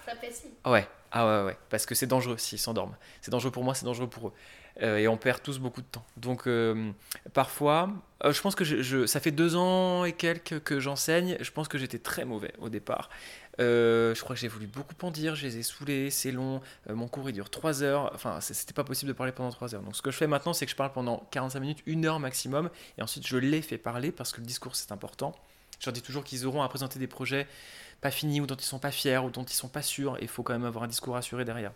Ouais, 0.65 0.87
ah 1.11 1.25
ouais, 1.25 1.45
ouais, 1.45 1.57
parce 1.69 1.85
que 1.85 1.95
c'est 1.95 2.07
dangereux 2.07 2.37
s'ils 2.37 2.59
s'endorment. 2.59 2.95
C'est 3.21 3.31
dangereux 3.31 3.51
pour 3.51 3.63
moi, 3.63 3.73
c'est 3.73 3.85
dangereux 3.85 4.09
pour 4.09 4.29
eux. 4.29 4.33
Euh, 4.81 4.97
et 4.97 5.07
on 5.07 5.17
perd 5.17 5.41
tous 5.41 5.59
beaucoup 5.59 5.81
de 5.81 5.87
temps. 5.87 6.05
Donc 6.17 6.47
euh, 6.47 6.91
parfois, 7.33 7.89
euh, 8.23 8.31
je 8.31 8.41
pense 8.41 8.55
que 8.55 8.63
je, 8.63 9.05
ça 9.05 9.19
fait 9.19 9.31
deux 9.31 9.55
ans 9.55 10.05
et 10.05 10.13
quelques 10.13 10.61
que 10.61 10.79
j'enseigne. 10.79 11.37
Je 11.39 11.51
pense 11.51 11.67
que 11.67 11.77
j'étais 11.77 11.99
très 11.99 12.25
mauvais 12.25 12.53
au 12.59 12.69
départ. 12.69 13.09
je 13.57 14.19
crois 14.21 14.35
que 14.35 14.39
j'ai 14.39 14.47
voulu 14.47 14.67
beaucoup 14.67 14.95
en 15.01 15.11
dire, 15.11 15.35
je 15.35 15.45
les 15.45 15.57
ai 15.57 15.63
saoulés, 15.63 16.09
c'est 16.09 16.31
long. 16.31 16.61
mon 16.89 17.07
cours 17.07 17.29
il 17.29 17.33
dure 17.33 17.49
trois 17.49 17.83
heures. 17.83 18.11
Enfin, 18.13 18.39
c'était 18.41 18.73
pas 18.73 18.83
possible 18.83 19.09
de 19.09 19.17
parler 19.17 19.33
pendant 19.33 19.51
trois 19.51 19.75
heures. 19.75 19.81
Donc 19.81 19.95
ce 19.95 20.01
que 20.01 20.11
je 20.11 20.17
fais 20.17 20.27
maintenant, 20.27 20.53
c'est 20.53 20.65
que 20.65 20.71
je 20.71 20.77
parle 20.77 20.93
pendant 20.93 21.27
45 21.31 21.59
minutes, 21.59 21.79
une 21.85 22.05
heure 22.05 22.19
maximum. 22.19 22.69
Et 22.97 23.01
ensuite, 23.01 23.27
je 23.27 23.37
les 23.37 23.61
fais 23.61 23.77
parler 23.77 24.11
parce 24.11 24.31
que 24.31 24.39
le 24.39 24.47
discours 24.47 24.75
c'est 24.75 24.91
important. 24.91 25.35
Je 25.79 25.85
leur 25.85 25.93
dis 25.93 26.01
toujours 26.01 26.23
qu'ils 26.23 26.45
auront 26.45 26.61
à 26.61 26.67
présenter 26.69 26.99
des 26.99 27.07
projets 27.07 27.47
pas 28.01 28.11
finis 28.11 28.41
ou 28.41 28.47
dont 28.47 28.55
ils 28.55 28.63
sont 28.63 28.79
pas 28.79 28.91
fiers 28.91 29.17
ou 29.17 29.29
dont 29.29 29.43
ils 29.43 29.53
sont 29.53 29.67
pas 29.67 29.81
sûrs. 29.81 30.17
Il 30.21 30.27
faut 30.27 30.43
quand 30.43 30.53
même 30.53 30.65
avoir 30.65 30.83
un 30.83 30.87
discours 30.87 31.15
assuré 31.15 31.45
derrière. 31.45 31.71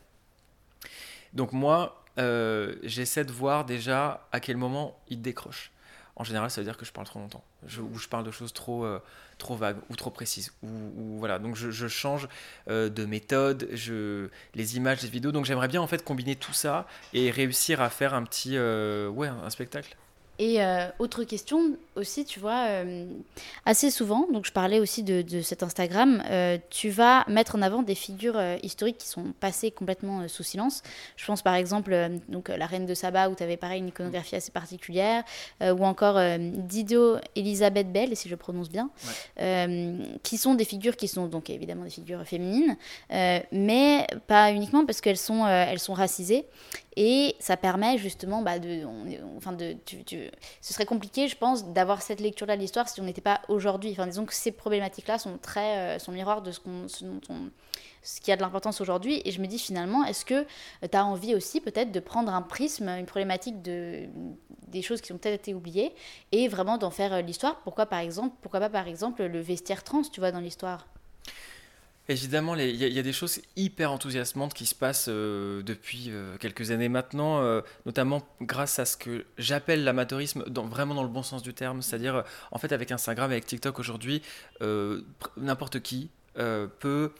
Donc 1.34 1.52
moi, 1.52 2.04
euh, 2.20 2.76
j'essaie 2.84 3.26
de 3.26 3.32
voir 3.32 3.66
déjà 3.66 4.28
à 4.32 4.40
quel 4.40 4.58
moment 4.58 5.00
ils 5.10 5.22
décrochent. 5.22 5.72
En 6.16 6.24
général, 6.24 6.52
ça 6.52 6.62
veut 6.62 6.66
dire 6.66 6.78
que 6.78 6.86
je 6.86 6.92
parle 6.92 7.08
trop 7.08 7.20
longtemps, 7.20 7.44
ou 7.64 7.98
je 7.98 8.08
parle 8.08 8.24
de 8.24 8.30
choses 8.30 8.54
trop, 8.54 8.86
euh, 8.86 9.02
trop 9.40 9.56
vagues 9.56 9.80
ou 9.90 9.96
trop 9.96 10.12
précises. 10.12 10.54
Ou, 10.62 11.18
voilà, 11.18 11.40
donc 11.40 11.56
je, 11.56 11.88
change 11.88 12.28
euh, 12.70 12.88
de 12.88 13.04
méthode, 13.06 13.68
je, 13.74 14.30
les 14.54 14.78
images, 14.78 15.02
les 15.02 15.10
vidéos. 15.10 15.32
Donc 15.32 15.46
j'aimerais 15.46 15.68
bien 15.68 15.82
en 15.82 15.88
fait 15.88 16.04
combiner 16.04 16.36
tout 16.36 16.54
ça 16.54 16.86
et 17.14 17.32
réussir 17.32 17.82
à 17.82 17.90
faire 17.90 18.14
un 18.14 18.24
petit, 18.24 18.60
ouais, 18.60 19.28
un 19.28 19.50
spectacle. 19.50 19.98
Et 20.40 20.64
euh, 20.64 20.88
autre 20.98 21.26
question 21.26 21.78
aussi, 21.96 22.26
tu 22.26 22.40
vois, 22.40 22.66
euh, 22.68 23.06
assez 23.66 23.92
souvent, 23.92 24.28
donc 24.32 24.46
je 24.46 24.52
parlais 24.52 24.80
aussi 24.80 25.04
de, 25.04 25.22
de 25.22 25.42
cet 25.42 25.62
Instagram, 25.62 26.24
euh, 26.28 26.58
tu 26.72 26.90
vas 26.90 27.24
mettre 27.28 27.56
en 27.56 27.62
avant 27.62 27.84
des 27.84 27.94
figures 27.94 28.42
historiques 28.64 28.98
qui 28.98 29.08
sont 29.08 29.32
passées 29.40 29.70
complètement 29.70 30.28
sous 30.28 30.42
silence. 30.42 30.82
Je 31.18 31.26
pense 31.28 31.44
par 31.44 31.54
exemple 31.54 31.96
donc 32.30 32.50
la 32.50 32.66
reine 32.66 32.88
de 32.88 32.96
Saba 32.96 33.30
où 33.30 33.36
tu 33.36 33.44
avais 33.44 33.58
pareil 33.58 33.80
une 33.80 33.90
iconographie 33.90 34.36
assez 34.36 34.52
particulière, 34.52 35.24
ou 35.62 35.86
encore 35.86 36.20
Dido 36.40 37.18
Elisabeth 37.36 37.92
Bell, 37.92 38.18
si 38.18 38.28
je 38.28 38.36
prononce 38.36 38.70
bien, 38.70 38.90
qui 40.24 40.38
sont 40.38 40.56
des 40.56 40.66
figures 40.66 40.98
qui 40.98 41.08
sont 41.08 41.28
donc 41.28 41.52
évidemment 41.52 41.84
des 41.84 41.92
figures 41.92 42.26
féminines, 42.26 42.76
mais 43.12 44.08
pas 44.26 44.52
uniquement 44.52 44.86
parce 44.86 45.00
qu'elles 45.00 45.18
sont, 45.18 45.46
elles 45.48 45.80
sont 45.80 45.94
racisées. 45.94 46.46
Et 46.96 47.36
ça 47.40 47.58
permet 47.58 47.98
justement 47.98 48.42
bah, 48.42 48.60
de, 48.60 48.84
enfin 49.36 49.54
de, 49.54 49.76
tu, 49.86 50.04
tu, 50.04 50.23
ce 50.62 50.74
serait 50.74 50.86
compliqué, 50.86 51.28
je 51.28 51.38
pense, 51.38 51.66
d'avoir 51.66 52.02
cette 52.02 52.20
lecture-là 52.20 52.56
de 52.56 52.62
l'histoire 52.62 52.88
si 52.88 53.02
on 53.02 53.04
n'était 53.04 53.22
pas 53.22 53.42
aujourd'hui. 53.48 53.92
Enfin, 53.92 54.08
disons 54.08 54.26
que 54.26 54.34
ces 54.34 54.52
problématiques-là 54.52 55.18
sont 55.18 55.38
très, 55.38 56.00
sont 56.00 56.12
miroirs 56.12 56.42
de 56.42 56.52
ce, 56.52 56.60
qu'on, 56.60 56.88
ce, 56.88 58.22
qui 58.22 58.32
a 58.32 58.36
de 58.36 58.42
l'importance 58.42 58.82
aujourd'hui. 58.82 59.22
Et 59.26 59.32
je 59.32 59.42
me 59.42 59.48
dis 59.48 59.60
finalement, 59.60 60.04
est-ce 60.06 60.26
que 60.26 60.46
tu 60.82 60.98
as 60.98 61.06
envie 61.06 61.36
aussi 61.36 61.62
peut-être 61.62 61.92
de 61.92 62.00
prendre 62.00 62.34
un 62.34 62.42
prisme, 62.42 62.90
une 62.90 63.06
problématique 63.06 63.62
de, 63.62 64.08
des 64.68 64.82
choses 64.82 65.02
qui 65.02 65.14
ont 65.14 65.18
peut-être 65.18 65.36
été 65.36 65.54
oubliées, 65.54 65.94
et 66.32 66.48
vraiment 66.48 66.78
d'en 66.78 66.92
faire 66.92 67.22
l'histoire? 67.22 67.62
Pourquoi 67.62 67.86
par 67.86 68.00
exemple, 68.00 68.36
pourquoi 68.42 68.60
pas 68.60 68.70
par 68.70 68.88
exemple 68.88 69.24
le 69.24 69.40
vestiaire 69.40 69.84
trans, 69.84 70.02
tu 70.04 70.20
vois, 70.20 70.32
dans 70.32 70.40
l'histoire? 70.40 70.88
Évidemment, 72.10 72.56
il 72.56 72.76
y, 72.76 73.00
a 73.00 73.02
des 73.02 73.14
choses 73.14 73.40
hyper 73.56 73.90
enthousiasmantes 73.90 74.54
qui 74.54 74.66
se 74.66 74.76
passent 74.76 75.08
euh, 75.08 75.64
depuis 75.64 76.08
euh, 76.10 76.36
quelques 76.38 76.72
années 76.72 76.90
maintenant, 76.90 77.40
euh, 77.42 77.62
notamment 77.86 78.22
grâce 78.42 78.78
à 78.78 78.84
ce 78.84 78.98
que 78.98 79.26
j'appelle 79.38 79.86
l'amateurisme, 79.86 80.44
vraiment 80.70 80.96
dans 80.96 81.04
le 81.04 81.10
bon 81.10 81.24
sens 81.24 81.44
du 81.44 81.54
terme, 81.54 81.82
c'est-à-dire 81.82 82.26
en 82.52 82.60
fait 82.60 82.74
avec 82.74 82.92
Instagram, 82.92 83.32
avec 83.32 83.46
TikTok 83.46 83.80
aujourd'hui, 83.80 84.22
n'importe 85.38 85.80
qui 85.80 86.10
peut 86.34 87.12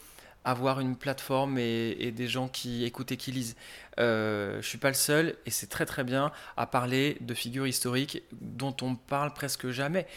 avoir 0.44 0.82
une 0.82 0.98
plateforme 0.98 1.58
et, 1.58 2.12
des 2.12 2.28
gens 2.28 2.50
qui 2.50 2.84
écoutent 2.84 3.14
et 3.14 3.18
qui 3.18 3.32
lisent. 3.32 3.56
je 3.98 4.60
suis 4.62 4.80
pas 4.80 4.90
le 4.90 4.96
seul, 4.96 5.36
et 5.46 5.50
c'est 5.50 5.68
très 5.68 5.86
très 5.86 6.04
bien, 6.04 6.34
à 6.58 6.68
parler 6.68 7.18
de 7.22 7.34
figures 7.34 7.68
historiques 7.68 8.22
dont 8.42 8.76
on 8.82 8.96
parle 8.96 9.34
presque 9.34 9.70
jamais 9.70 10.08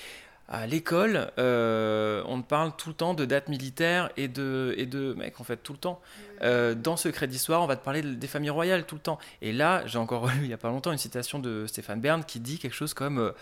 à 0.48 0.66
l'école, 0.66 1.32
euh, 1.38 2.22
on 2.26 2.40
parle 2.42 2.72
tout 2.76 2.88
le 2.88 2.94
temps 2.94 3.14
de 3.14 3.24
dates 3.24 3.48
militaires 3.48 4.10
et 4.16 4.28
de, 4.28 4.74
et 4.76 4.86
de 4.86 5.12
mec, 5.14 5.40
en 5.40 5.44
fait, 5.44 5.56
tout 5.56 5.72
le 5.72 5.78
temps. 5.78 6.00
Euh, 6.42 6.74
dans 6.74 6.96
Secret 6.96 7.26
d'Histoire, 7.26 7.62
on 7.62 7.66
va 7.66 7.74
te 7.76 7.84
parler 7.84 8.02
des 8.02 8.26
familles 8.28 8.50
royales 8.50 8.84
tout 8.84 8.94
le 8.94 9.00
temps. 9.00 9.18
Et 9.42 9.52
là, 9.52 9.84
j'ai 9.86 9.98
encore 9.98 10.26
lu 10.28 10.42
il 10.42 10.46
n'y 10.46 10.52
a 10.52 10.58
pas 10.58 10.68
longtemps 10.68 10.92
une 10.92 10.98
citation 10.98 11.40
de 11.40 11.66
Stéphane 11.66 12.00
Bern 12.00 12.24
qui 12.24 12.38
dit 12.38 12.58
quelque 12.58 12.74
chose 12.74 12.94
comme 12.94 13.18
euh, 13.18 13.32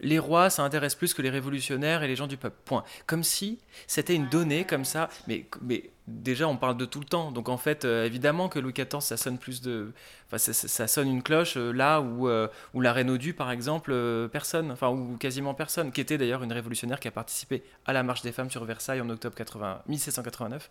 les 0.00 0.18
rois, 0.18 0.50
ça 0.50 0.62
intéresse 0.62 0.94
plus 0.94 1.14
que 1.14 1.22
les 1.22 1.30
révolutionnaires 1.30 2.02
et 2.02 2.08
les 2.08 2.16
gens 2.16 2.26
du 2.26 2.36
peuple. 2.36 2.56
Point. 2.64 2.84
Comme 3.06 3.22
si 3.22 3.58
c'était 3.86 4.14
une 4.14 4.28
donnée 4.28 4.64
comme 4.64 4.84
ça. 4.84 5.08
Mais, 5.28 5.46
mais 5.60 5.90
déjà, 6.06 6.48
on 6.48 6.56
parle 6.56 6.76
de 6.76 6.84
tout 6.84 7.00
le 7.00 7.06
temps. 7.06 7.30
Donc 7.30 7.48
en 7.48 7.56
fait, 7.56 7.84
euh, 7.84 8.04
évidemment 8.04 8.48
que 8.48 8.58
Louis 8.58 8.72
XIV, 8.72 9.00
ça 9.00 9.16
sonne 9.16 9.38
plus 9.38 9.62
de. 9.62 9.92
Enfin, 10.26 10.38
ça, 10.38 10.86
sonne 10.88 11.08
une 11.08 11.22
cloche 11.22 11.56
euh, 11.56 11.72
là 11.72 12.00
où, 12.00 12.28
euh, 12.28 12.48
où 12.74 12.80
la 12.80 12.92
reine 12.92 13.16
du, 13.16 13.34
par 13.34 13.50
exemple, 13.50 13.94
personne. 14.32 14.70
Enfin, 14.70 14.88
ou 14.88 15.16
quasiment 15.16 15.54
personne. 15.54 15.92
Qui 15.92 16.00
était 16.00 16.18
d'ailleurs 16.18 16.42
une 16.42 16.52
révolutionnaire 16.52 17.00
qui 17.00 17.08
a 17.08 17.12
participé 17.12 17.62
à 17.86 17.92
la 17.92 18.02
marche 18.02 18.22
des 18.22 18.32
femmes 18.32 18.50
sur 18.50 18.64
Versailles 18.64 19.00
en 19.00 19.10
octobre 19.10 19.34
80, 19.34 19.82
1789. 19.88 20.70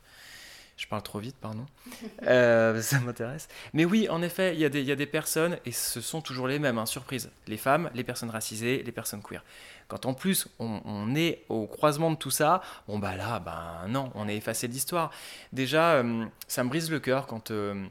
Je 0.82 0.88
parle 0.88 1.04
trop 1.04 1.20
vite, 1.20 1.36
pardon. 1.40 1.66
Euh, 2.24 2.82
ça 2.82 3.00
m'intéresse. 3.00 3.48
Mais 3.74 3.86
oui, 3.86 4.08
en 4.10 4.22
effet, 4.22 4.54
il 4.54 4.60
y, 4.60 4.66
a 4.66 4.70
des, 4.70 4.84
y 4.84 4.92
a 4.92 4.96
des 4.96 5.06
personnes, 5.06 5.58
et 5.66 5.72
ce 5.72 6.02
sont 6.02 6.22
toujours 6.22 6.48
les 6.48 6.60
mêmes, 6.60 6.78
hein, 6.78 6.86
surprise. 6.86 7.30
Les 7.48 7.58
femmes, 7.58 7.90
les 7.94 8.04
personnes 8.04 8.30
racisées, 8.30 8.82
les 8.84 8.92
personnes 8.92 9.22
queer. 9.22 9.44
Quand 9.88 10.06
en 10.06 10.14
plus 10.14 10.48
on, 10.60 11.16
est 11.16 11.44
au 11.50 11.68
croisement 11.68 12.12
de 12.12 12.16
tout 12.16 12.32
ça, 12.32 12.62
bon 12.88 12.98
bah 12.98 13.16
là, 13.16 13.40
ben 13.40 13.88
non, 13.90 14.12
on 14.16 14.28
est 14.28 14.36
effacé 14.36 14.68
de 14.68 14.74
l'histoire. 14.74 15.12
Déjà, 15.52 15.94
euh, 15.96 16.26
ça 16.48 16.64
me 16.64 16.70
brise 16.70 16.90
le 16.90 17.00
cœur 17.00 17.28
quand, 17.28 17.52
euh, 17.52 17.86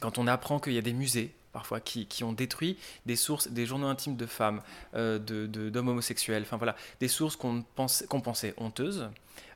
quand 0.00 0.18
on 0.18 0.26
apprend 0.26 0.60
qu'il 0.60 0.74
y 0.74 0.78
a 0.78 0.82
des 0.82 0.92
musées 0.92 1.34
parfois, 1.54 1.80
qui, 1.80 2.06
qui, 2.06 2.24
ont 2.24 2.32
détruit 2.32 2.76
des 3.06 3.16
sources, 3.16 3.48
des 3.48 3.64
journaux 3.64 3.86
intimes 3.86 4.16
de 4.16 4.26
femmes, 4.26 4.60
euh, 4.94 5.18
de, 5.18 5.46
d'hommes 5.70 5.88
homosexuels, 5.88 6.42
enfin 6.42 6.58
voilà, 6.58 6.76
des 7.00 7.08
sources 7.08 7.36
qu'on, 7.36 7.64
pense, 7.76 8.04
qu'on 8.08 8.20
pensait 8.20 8.54
honteuses. 8.58 9.08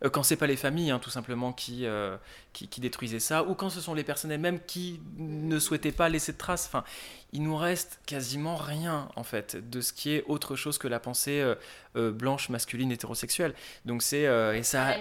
Euh, 0.05 0.09
quand 0.09 0.23
c'est 0.23 0.37
pas 0.37 0.47
les 0.47 0.57
familles, 0.57 0.93
hein, 0.93 1.01
tout 1.01 1.11
simplement, 1.11 1.55
euh, 1.83 2.17
qui, 2.53 2.69
qui, 2.69 2.81
détruisaient 2.81 3.19
ça, 3.19 3.43
ou 3.43 3.55
quand 3.55 3.69
ce 3.69 3.81
sont 3.81 3.95
les 3.95 4.05
personnes 4.05 4.31
elles-mêmes 4.31 4.61
qui 4.65 5.01
ne 5.19 5.59
souhaitaient 5.59 5.93
pas 5.93 6.09
laisser 6.09 6.33
de 6.33 6.39
traces. 6.39 6.67
Enfin, 6.69 6.85
il 7.33 7.43
nous 7.43 7.57
reste 7.57 8.01
quasiment 8.07 8.57
rien, 8.57 9.09
en 9.17 9.25
fait, 9.25 9.69
de 9.69 9.81
ce 9.81 9.93
qui 9.93 10.13
est 10.15 10.25
autre 10.29 10.55
chose 10.55 10.79
que 10.79 10.89
la 10.89 11.01
pensée 11.01 11.45
blanche, 11.95 12.49
masculine, 12.49 12.93
hétérosexuelle. 12.93 13.55
Donc 13.85 14.03
c'est... 14.03 14.23
et 14.57 14.63
ça... 14.63 14.95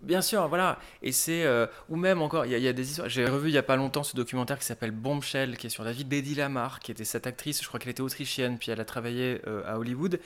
Bien 0.00 0.22
sûr, 0.22 0.46
voilà. 0.48 0.78
Et 1.02 1.12
c'est. 1.12 1.44
Euh, 1.44 1.66
ou 1.88 1.96
même 1.96 2.22
encore, 2.22 2.46
il 2.46 2.52
y, 2.52 2.68
a 2.68 2.72
des 2.72 2.90
histoires. 2.90 3.08
J'ai 3.08 3.26
revu 3.26 3.48
il 3.48 3.52
n'y 3.52 3.58
a 3.58 3.64
pas 3.64 3.76
longtemps 3.76 4.04
ce 4.04 4.14
documentaire 4.14 4.58
qui 4.58 4.64
s'appelle 4.64 4.92
Bombshell, 4.92 5.56
qui 5.56 5.66
est 5.66 5.70
sur 5.70 5.82
la 5.82 5.92
vie 5.92 6.04
d'Eddie 6.04 6.36
Lamar, 6.36 6.80
qui 6.80 6.92
était 6.92 7.04
cette 7.04 7.26
actrice, 7.26 7.62
je 7.62 7.66
crois 7.66 7.80
qu'elle 7.80 7.90
était 7.90 8.02
autrichienne, 8.02 8.58
puis 8.58 8.70
elle 8.70 8.80
a 8.80 8.84
travaillé 8.84 9.40
euh, 9.46 9.62
à 9.66 9.78
Hollywood. 9.78 10.20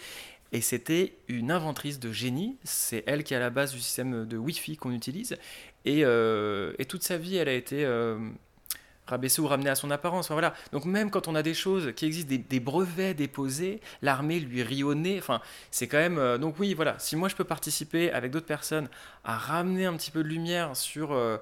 Et 0.53 0.61
c'était 0.61 1.15
une 1.29 1.51
inventrice 1.51 1.99
de 1.99 2.13
génie. 2.13 2.59
C'est 2.65 3.03
elle 3.07 3.25
qui 3.25 3.33
est 3.33 3.39
à 3.39 3.41
la 3.41 3.49
base 3.49 3.73
du 3.73 3.81
système 3.81 4.27
de 4.27 4.37
Wi-Fi 4.37 4.77
qu'on 4.77 4.93
utilise. 4.93 5.39
Et, 5.87 6.05
euh, 6.05 6.75
et, 6.79 6.85
toute 6.85 7.03
sa 7.03 7.17
vie, 7.17 7.37
elle 7.37 7.49
a 7.49 7.55
été 7.55 7.87
rabaisser 9.07 9.41
ou 9.41 9.47
ramener 9.47 9.71
à 9.71 9.75
son 9.75 9.91
apparence. 9.91 10.31
voilà. 10.31 10.55
Donc 10.73 10.85
même 10.85 11.11
quand 11.11 11.29
on 11.29 11.35
a 11.35 11.43
des 11.43 11.55
choses 11.55 11.93
qui 11.95 12.07
existent, 12.07 12.35
des, 12.49 12.61
brevets 12.61 13.15
déposés, 13.15 13.81
l'armée 14.01 14.41
lui 14.41 14.63
rionnait. 14.63 15.19
Enfin, 15.19 15.41
c'est 15.71 15.89
quand 15.89 15.99
même. 15.99 16.19
Euh, 16.19 16.39
donc 16.39 16.59
oui, 16.59 16.75
voilà. 16.75 16.99
Si 16.99 17.17
moi 17.17 17.29
je 17.29 17.37
peux 17.37 17.45
participer 17.45 18.13
avec 18.13 18.31
d'autres 18.31 18.47
personnes 18.47 18.89
à 19.25 19.37
ramener 19.37 19.87
un 19.87 19.97
petit 19.97 20.11
peu 20.11 20.23
de 20.23 20.29
lumière 20.29 20.77
sur 20.77 21.13
euh, 21.13 21.39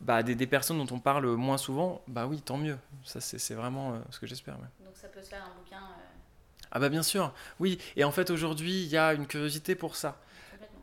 bah, 0.00 0.22
des, 0.22 0.46
personnes 0.46 0.84
dont 0.84 0.94
on 0.94 0.98
parle 0.98 1.26
moins 1.26 1.58
souvent, 1.58 2.02
bah 2.08 2.26
oui, 2.26 2.40
tant 2.40 2.56
mieux. 2.58 2.78
Ça 3.04 3.20
c'est 3.20 3.54
vraiment 3.54 3.92
euh, 3.92 3.98
ce 4.10 4.18
que 4.18 4.26
j'espère. 4.26 4.56
Donc 4.56 4.94
ça 4.94 5.08
peut 5.08 5.22
se 5.22 5.28
faire 5.28 5.42
un 5.42 5.58
bouquin. 5.58 5.80
Ah 6.70 6.78
bah 6.78 6.90
bien 6.90 7.02
sûr, 7.02 7.32
oui. 7.60 7.78
Et 7.96 8.04
en 8.04 8.12
fait 8.12 8.28
aujourd'hui 8.28 8.82
il 8.82 8.88
y 8.88 8.98
a 8.98 9.14
une 9.14 9.26
curiosité 9.26 9.74
pour 9.74 9.96
ça. 9.96 10.18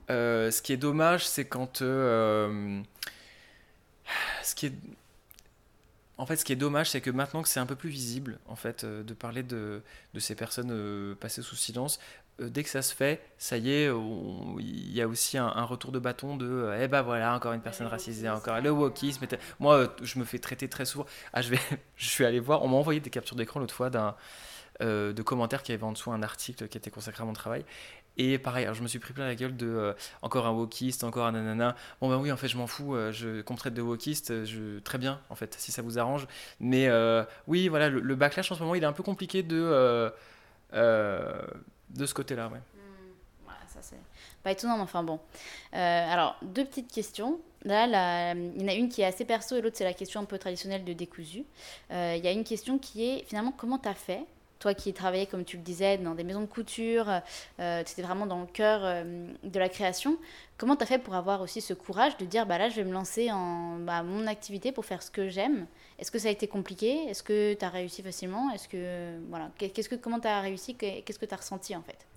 ce 0.10 0.62
qui 0.62 0.74
est 0.74 0.78
dommage, 0.78 1.28
c'est 1.28 1.46
quand 1.46 1.84
ce 4.44 4.56
qui 4.56 4.66
est 4.68 4.74
en 6.18 6.26
fait, 6.26 6.38
ce 6.38 6.46
qui 6.46 6.54
est 6.54 6.58
dommage, 6.58 6.92
c'est 6.92 7.02
que 7.02 7.10
maintenant 7.10 7.42
que 7.42 7.50
c'est 7.50 7.60
un 7.60 7.66
peu 7.66 7.76
plus 7.76 7.90
visible, 7.90 8.40
en 8.48 8.56
fait, 8.56 8.84
euh, 8.84 9.04
de 9.04 9.14
parler 9.14 9.44
de, 9.44 9.82
de 10.14 10.20
ces 10.20 10.36
personnes 10.36 10.72
euh, 10.72 11.14
passées 11.16 11.42
sous 11.42 11.56
silence, 11.56 12.00
euh, 12.40 12.50
dès 12.50 12.64
que 12.64 12.70
ça 12.70 12.82
se 12.82 12.96
fait, 12.96 13.22
ça 13.38 13.58
y 13.58 13.72
est, 13.72 13.90
il 14.60 14.94
y 14.94 15.02
a 15.02 15.08
aussi 15.08 15.38
un, 15.38 15.64
retour 15.64 15.92
de 15.92 16.00
bâton 16.00 16.38
de 16.38 16.74
eh 16.80 16.88
ben 16.88 17.02
voilà, 17.02 17.34
encore 17.36 17.54
une 17.54 17.62
personne 17.62 17.88
racisée, 17.88 18.30
encore 18.30 18.62
le 18.62 18.70
wokisme. 18.70 19.26
Moi, 19.60 19.94
je 20.02 20.20
me 20.20 20.26
fais 20.26 20.40
traiter 20.40 20.70
très 20.70 20.86
souvent. 20.86 21.06
Ah, 21.34 21.42
je, 21.42 21.50
vais, 21.50 21.60
je 21.98 22.08
suis 22.08 22.26
allé 22.26 22.40
voir, 22.40 22.64
on 22.64 22.70
m'a 22.70 22.78
envoyé 22.78 23.00
des 23.00 23.10
captures 23.10 23.36
d'écran 23.36 23.60
l'autre 23.60 23.76
fois 23.76 23.90
d'un. 23.90 24.16
de 24.82 25.22
commentaires 25.22 25.64
qui 25.64 25.74
avait 25.74 25.84
en 25.84 25.92
dessous 25.92 26.12
un 26.12 26.24
article 26.24 26.68
qui 26.68 26.78
était 26.78 26.92
consacré 26.92 27.24
à 27.24 27.26
mon 27.26 27.34
travail 27.34 27.66
et 28.18 28.38
pareil, 28.38 28.68
je 28.74 28.82
me 28.82 28.88
suis 28.88 29.00
pris 29.00 29.14
plein 29.14 29.26
la 29.26 29.36
gueule 29.36 29.58
de 29.58 29.68
euh, 29.68 29.94
encore 30.22 30.46
un 30.46 30.52
wokiste, 30.52 31.04
encore 31.04 31.26
un 31.26 31.34
nanana. 31.34 31.76
Bon, 32.00 32.10
ben 32.10 32.18
oui, 32.18 32.32
en 32.32 32.38
fait, 32.38 32.48
je 32.48 32.58
m'en 32.58 32.68
fous, 32.68 32.96
euh, 32.96 33.12
je, 33.12 33.42
qu'on 33.42 33.56
traite 33.56 33.74
de 33.74 33.82
wokiste, 33.82 34.32
euh, 34.32 34.80
très 34.84 34.98
bien, 34.98 35.20
en 35.30 35.36
fait, 35.36 35.56
si 35.60 35.72
ça 35.72 35.82
vous 35.82 36.00
arrange. 36.00 36.28
Mais 36.60 36.90
oui, 37.48 37.68
voilà, 37.68 37.90
le, 37.90 38.16
backlash 38.16 38.52
en 38.52 38.56
ce 38.56 38.62
moment, 38.62 38.76
il 38.76 38.84
est 38.84 38.88
un 38.88 38.94
peu 38.94 39.04
compliqué 39.04 39.44
de, 39.44 40.12
de 40.72 42.06
ce 42.06 42.14
côté-là. 42.14 42.48
Ouais. 42.48 42.60
Hmm, 42.60 43.50
ça, 43.68 43.80
c'est 43.82 44.00
pas 44.44 44.52
étonnant, 44.52 44.78
mais 44.78 44.84
enfin 44.84 45.04
bon. 45.04 45.20
alors, 45.74 46.38
deux 46.42 46.66
petites 46.66 46.92
questions. 46.92 47.40
Là, 47.64 48.34
il 48.34 48.62
y 48.62 48.64
en 48.64 48.68
a 48.68 48.74
une 48.76 48.90
qui 48.90 49.02
est 49.02 49.06
assez 49.06 49.26
perso 49.26 49.56
et 49.56 49.62
l'autre, 49.62 49.76
c'est 49.76 49.84
la 49.84 49.94
question 49.94 50.22
un 50.22 50.26
peu 50.26 50.38
traditionnelle 50.38 50.86
de 50.86 50.94
décousu. 50.94 51.44
Il 51.90 52.24
y 52.24 52.28
a 52.28 52.32
une 52.32 52.44
question 52.44 52.78
qui 52.78 53.06
est 53.06 53.26
finalement 53.28 53.52
comment 53.52 53.80
tu 53.80 53.90
as 53.90 53.96
fait 53.96 54.26
toi 54.66 54.74
qui 54.74 54.94
travaillais, 54.94 55.28
comme 55.28 55.46
tu 55.46 55.58
le 55.58 55.62
disais, 55.62 56.00
dans 56.00 56.16
des 56.16 56.24
maisons 56.24 56.42
de 56.42 56.48
couture, 56.48 57.08
euh, 57.60 57.84
tu 57.84 57.92
étais 57.92 58.02
vraiment 58.02 58.26
dans 58.26 58.42
le 58.42 58.48
cœur 58.48 58.80
euh, 58.84 59.28
de 59.44 59.60
la 59.60 59.70
création. 59.70 60.18
Comment 60.58 60.76
tu 60.76 60.82
as 60.82 60.88
fait 60.88 60.98
pour 60.98 61.14
avoir 61.14 61.42
aussi 61.42 61.62
ce 61.62 61.76
courage 61.76 62.18
de 62.18 62.26
dire, 62.26 62.48
bah 62.48 62.58
là, 62.58 62.68
je 62.70 62.78
vais 62.78 62.84
me 62.84 62.92
lancer 62.92 63.32
en 63.32 63.78
bah, 63.78 64.02
mon 64.02 64.26
activité 64.26 64.72
pour 64.72 64.84
faire 64.84 65.04
ce 65.04 65.12
que 65.12 65.30
j'aime? 65.30 65.68
Est-ce 66.00 66.10
que 66.10 66.18
ça 66.18 66.30
a 66.30 66.32
été 66.32 66.48
compliqué? 66.48 67.04
Est-ce 67.08 67.22
que 67.22 67.54
tu 67.54 67.64
as 67.64 67.70
réussi 67.70 68.02
facilement? 68.02 68.50
Est-ce 68.54 68.68
que, 68.68 69.20
voilà, 69.30 69.52
qu'est-ce 69.60 69.88
que, 69.88 69.94
comment 69.94 70.20
tu 70.20 70.28
as 70.28 70.42
réussi 70.42 70.74
Qu'est-ce 70.74 71.20
que 71.20 71.28
tu 71.28 71.34
as 71.36 71.38
ressenti 71.38 71.76
en 71.76 71.84
fait? 71.84 72.08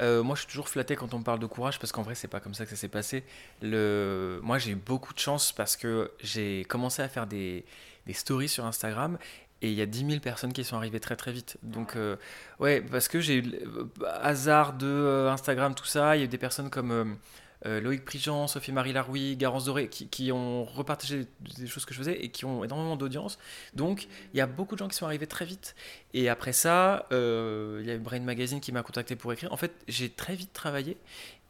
Euh, 0.00 0.24
moi, 0.24 0.34
je 0.34 0.40
suis 0.40 0.48
toujours 0.48 0.68
flatté 0.68 0.96
quand 0.96 1.14
on 1.14 1.20
me 1.20 1.24
parle 1.24 1.38
de 1.38 1.46
courage 1.46 1.78
parce 1.78 1.92
qu'en 1.92 2.02
vrai, 2.02 2.16
c'est 2.16 2.26
pas 2.26 2.40
comme 2.40 2.54
ça 2.54 2.64
que 2.64 2.70
ça 2.70 2.76
s'est 2.76 2.88
passé. 2.88 3.22
Le... 3.62 4.40
Moi, 4.42 4.58
j'ai 4.58 4.72
eu 4.72 4.74
beaucoup 4.74 5.14
de 5.14 5.20
chance 5.20 5.52
parce 5.52 5.76
que 5.76 6.10
j'ai 6.20 6.64
commencé 6.64 7.00
à 7.00 7.08
faire 7.08 7.28
des, 7.28 7.64
des 8.06 8.14
stories 8.14 8.48
sur 8.48 8.64
Instagram 8.64 9.18
et 9.62 9.70
il 9.70 9.74
y 9.74 9.82
a 9.82 9.86
10 9.86 10.06
000 10.06 10.20
personnes 10.20 10.52
qui 10.52 10.64
sont 10.64 10.76
arrivées 10.76 11.00
très 11.00 11.16
très 11.16 11.32
vite. 11.32 11.58
Donc, 11.62 11.96
euh, 11.96 12.16
ouais, 12.58 12.80
parce 12.80 13.08
que 13.08 13.20
j'ai 13.20 13.36
eu 13.36 13.42
le 13.42 13.90
hasard 14.22 14.72
de 14.72 14.86
euh, 14.86 15.30
Instagram, 15.30 15.74
tout 15.74 15.84
ça. 15.84 16.16
Il 16.16 16.20
y 16.20 16.22
a 16.22 16.24
eu 16.24 16.28
des 16.28 16.38
personnes 16.38 16.70
comme 16.70 17.18
euh, 17.66 17.80
Loïc 17.80 18.04
Prigent, 18.04 18.46
Sophie-Marie 18.46 18.92
Laroui, 18.92 19.36
Garance 19.36 19.66
Doré, 19.66 19.88
qui, 19.88 20.32
ont 20.32 20.64
repartagé 20.64 21.26
des 21.40 21.66
choses 21.66 21.84
que 21.84 21.94
je 21.94 21.98
faisais 21.98 22.24
et 22.24 22.30
qui 22.30 22.44
ont 22.44 22.64
énormément 22.64 22.96
d'audience. 22.96 23.38
Donc, 23.74 24.08
il 24.32 24.38
y 24.38 24.40
a 24.40 24.46
beaucoup 24.46 24.74
de 24.74 24.78
gens 24.78 24.88
qui 24.88 24.96
sont 24.96 25.06
arrivés 25.06 25.26
très 25.26 25.44
vite. 25.44 25.74
Et 26.14 26.28
après 26.28 26.52
ça, 26.52 27.06
il 27.10 27.84
y 27.84 27.90
a 27.90 27.98
Brain 27.98 28.20
Magazine 28.20 28.60
qui 28.60 28.72
m'a 28.72 28.82
contacté 28.82 29.16
pour 29.16 29.32
écrire. 29.32 29.52
En 29.52 29.56
fait, 29.56 29.72
j'ai 29.88 30.08
très 30.08 30.34
vite 30.34 30.52
travaillé. 30.52 30.96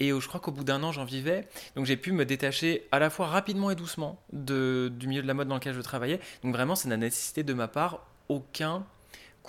Et 0.00 0.08
je 0.08 0.26
crois 0.28 0.40
qu'au 0.40 0.50
bout 0.50 0.64
d'un 0.64 0.82
an, 0.82 0.92
j'en 0.92 1.04
vivais. 1.04 1.46
Donc 1.76 1.86
j'ai 1.86 1.96
pu 1.96 2.12
me 2.12 2.24
détacher 2.24 2.88
à 2.90 2.98
la 2.98 3.10
fois 3.10 3.26
rapidement 3.26 3.70
et 3.70 3.74
doucement 3.74 4.22
du 4.32 5.06
milieu 5.06 5.22
de 5.22 5.26
la 5.26 5.34
mode 5.34 5.48
dans 5.48 5.56
lequel 5.56 5.74
je 5.74 5.80
travaillais. 5.80 6.20
Donc 6.42 6.54
vraiment, 6.54 6.74
ça 6.74 6.88
n'a 6.88 6.96
nécessité 6.96 7.42
de 7.42 7.52
ma 7.52 7.68
part 7.68 8.06
aucun 8.28 8.86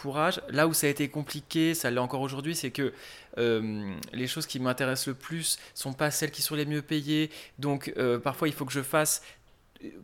courage. 0.01 0.41
Là 0.49 0.67
où 0.67 0.73
ça 0.73 0.87
a 0.87 0.89
été 0.89 1.09
compliqué, 1.09 1.73
ça 1.73 1.91
l'est 1.91 1.99
encore 1.99 2.21
aujourd'hui, 2.21 2.55
c'est 2.55 2.71
que 2.71 2.93
euh, 3.37 3.93
les 4.13 4.27
choses 4.27 4.45
qui 4.45 4.59
m'intéressent 4.59 5.07
le 5.07 5.13
plus 5.13 5.59
sont 5.73 5.93
pas 5.93 6.11
celles 6.11 6.31
qui 6.31 6.41
sont 6.41 6.55
les 6.55 6.65
mieux 6.65 6.81
payées. 6.81 7.29
Donc 7.59 7.93
euh, 7.97 8.19
parfois, 8.19 8.47
il 8.47 8.53
faut 8.53 8.65
que 8.65 8.73
je 8.73 8.81
fasse. 8.81 9.21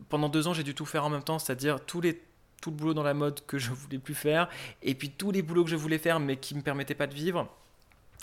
Pendant 0.08 0.28
deux 0.28 0.48
ans, 0.48 0.54
j'ai 0.54 0.62
dû 0.62 0.74
tout 0.74 0.86
faire 0.86 1.04
en 1.04 1.10
même 1.10 1.22
temps, 1.22 1.38
c'est-à-dire 1.38 1.84
tous 1.84 2.00
les 2.00 2.20
tout 2.60 2.70
le 2.70 2.76
boulot 2.76 2.94
dans 2.94 3.04
la 3.04 3.14
mode 3.14 3.46
que 3.46 3.56
je 3.56 3.70
voulais 3.70 3.98
plus 3.98 4.16
faire, 4.16 4.48
et 4.82 4.96
puis 4.96 5.10
tous 5.10 5.30
les 5.30 5.42
boulots 5.42 5.62
que 5.62 5.70
je 5.70 5.76
voulais 5.76 5.98
faire 5.98 6.18
mais 6.18 6.36
qui 6.38 6.56
me 6.56 6.62
permettaient 6.62 6.96
pas 6.96 7.06
de 7.06 7.14
vivre. 7.14 7.48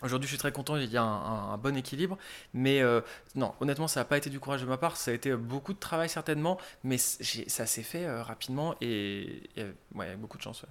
Aujourd'hui, 0.03 0.27
je 0.27 0.33
suis 0.33 0.37
très 0.37 0.51
content, 0.51 0.75
il 0.75 0.91
y 0.91 0.97
a 0.97 1.03
un, 1.03 1.57
bon 1.57 1.75
équilibre. 1.77 2.17
Mais 2.53 2.81
euh, 2.81 2.99
non, 3.33 3.53
honnêtement, 3.61 3.87
ça 3.87 4.01
n'a 4.01 4.05
pas 4.05 4.17
été 4.17 4.29
du 4.29 4.41
courage 4.41 4.61
de 4.61 4.67
ma 4.67 4.75
part. 4.75 4.97
Ça 4.97 5.11
a 5.11 5.13
été 5.13 5.33
beaucoup 5.35 5.73
de 5.73 5.79
travail, 5.79 6.09
certainement. 6.09 6.59
Mais 6.83 6.97
ça 6.97 7.65
s'est 7.65 7.81
fait 7.81 8.05
euh, 8.05 8.21
rapidement 8.21 8.75
et, 8.81 9.43
et 9.55 9.65
ouais, 9.93 10.17
beaucoup 10.17 10.37
de 10.37 10.43
chance. 10.43 10.65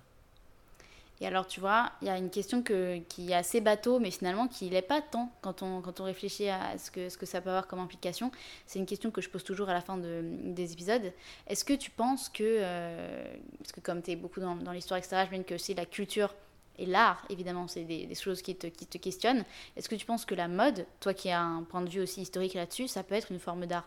Et 1.21 1.27
alors, 1.27 1.47
tu 1.47 1.61
vois, 1.61 1.93
il 2.03 2.09
y 2.09 2.11
a 2.11 2.19
une 2.19 2.31
question 2.31 2.63
que, 2.63 2.99
qui 3.09 3.31
est 3.31 3.35
assez 3.35 3.61
bateau, 3.61 4.01
mais 4.01 4.11
finalement 4.11 4.49
qui 4.49 4.69
n'est 4.69 4.83
pas 4.83 5.01
tant 5.01 5.33
quand 5.43 5.63
on, 5.63 5.81
quand 5.81 6.01
on 6.01 6.05
réfléchit 6.05 6.49
à 6.49 6.77
ce 6.77 6.91
que, 6.91 7.09
ce 7.09 7.17
que 7.17 7.27
ça 7.27 7.41
peut 7.41 7.51
avoir 7.51 7.69
comme 7.69 7.79
implication. 7.79 8.33
C'est 8.67 8.79
une 8.79 8.87
question 8.87 9.11
que 9.11 9.21
je 9.21 9.29
pose 9.29 9.45
toujours 9.45 9.69
à 9.69 9.73
la 9.73 9.81
fin 9.81 9.97
de, 9.97 10.23
des 10.23 10.73
épisodes. 10.73 11.13
Est-ce 11.47 11.65
que 11.65 11.75
tu 11.75 11.91
penses 11.91 12.29
que, 12.29 12.43
euh, 12.43 13.25
parce 13.59 13.73
que 13.73 13.81
comme 13.81 14.03
tu 14.03 14.11
es 14.11 14.17
beaucoup 14.17 14.41
dans, 14.41 14.73
l'histoire, 14.73 14.99
etc., 14.99 15.27
je 15.31 15.43
que 15.43 15.57
c'est 15.57 15.75
la 15.75 15.87
culture 15.87 16.35
et 16.79 16.87
l'art, 16.87 17.25
évidemment, 17.31 17.69
c'est 17.69 17.85
des, 17.85 18.07
des, 18.07 18.15
choses 18.17 18.43
qui 18.43 18.57
te, 18.57 18.67
qui 18.67 18.87
te 18.87 18.99
questionnent. 18.99 19.45
Est-ce 19.77 19.89
que 19.89 19.95
tu 19.95 20.07
penses 20.07 20.25
que 20.25 20.35
la 20.35 20.49
mode, 20.49 20.85
toi 20.99 21.15
qui 21.15 21.31
as 21.31 21.41
un 21.41 21.63
point 21.63 21.83
de 21.83 21.89
vue 21.89 22.01
aussi 22.01 22.23
historique 22.23 22.55
là-dessus, 22.55 22.89
ça 22.89 23.05
peut 23.05 23.15
être 23.15 23.31
une 23.31 23.39
forme 23.39 23.67
d'art? 23.67 23.87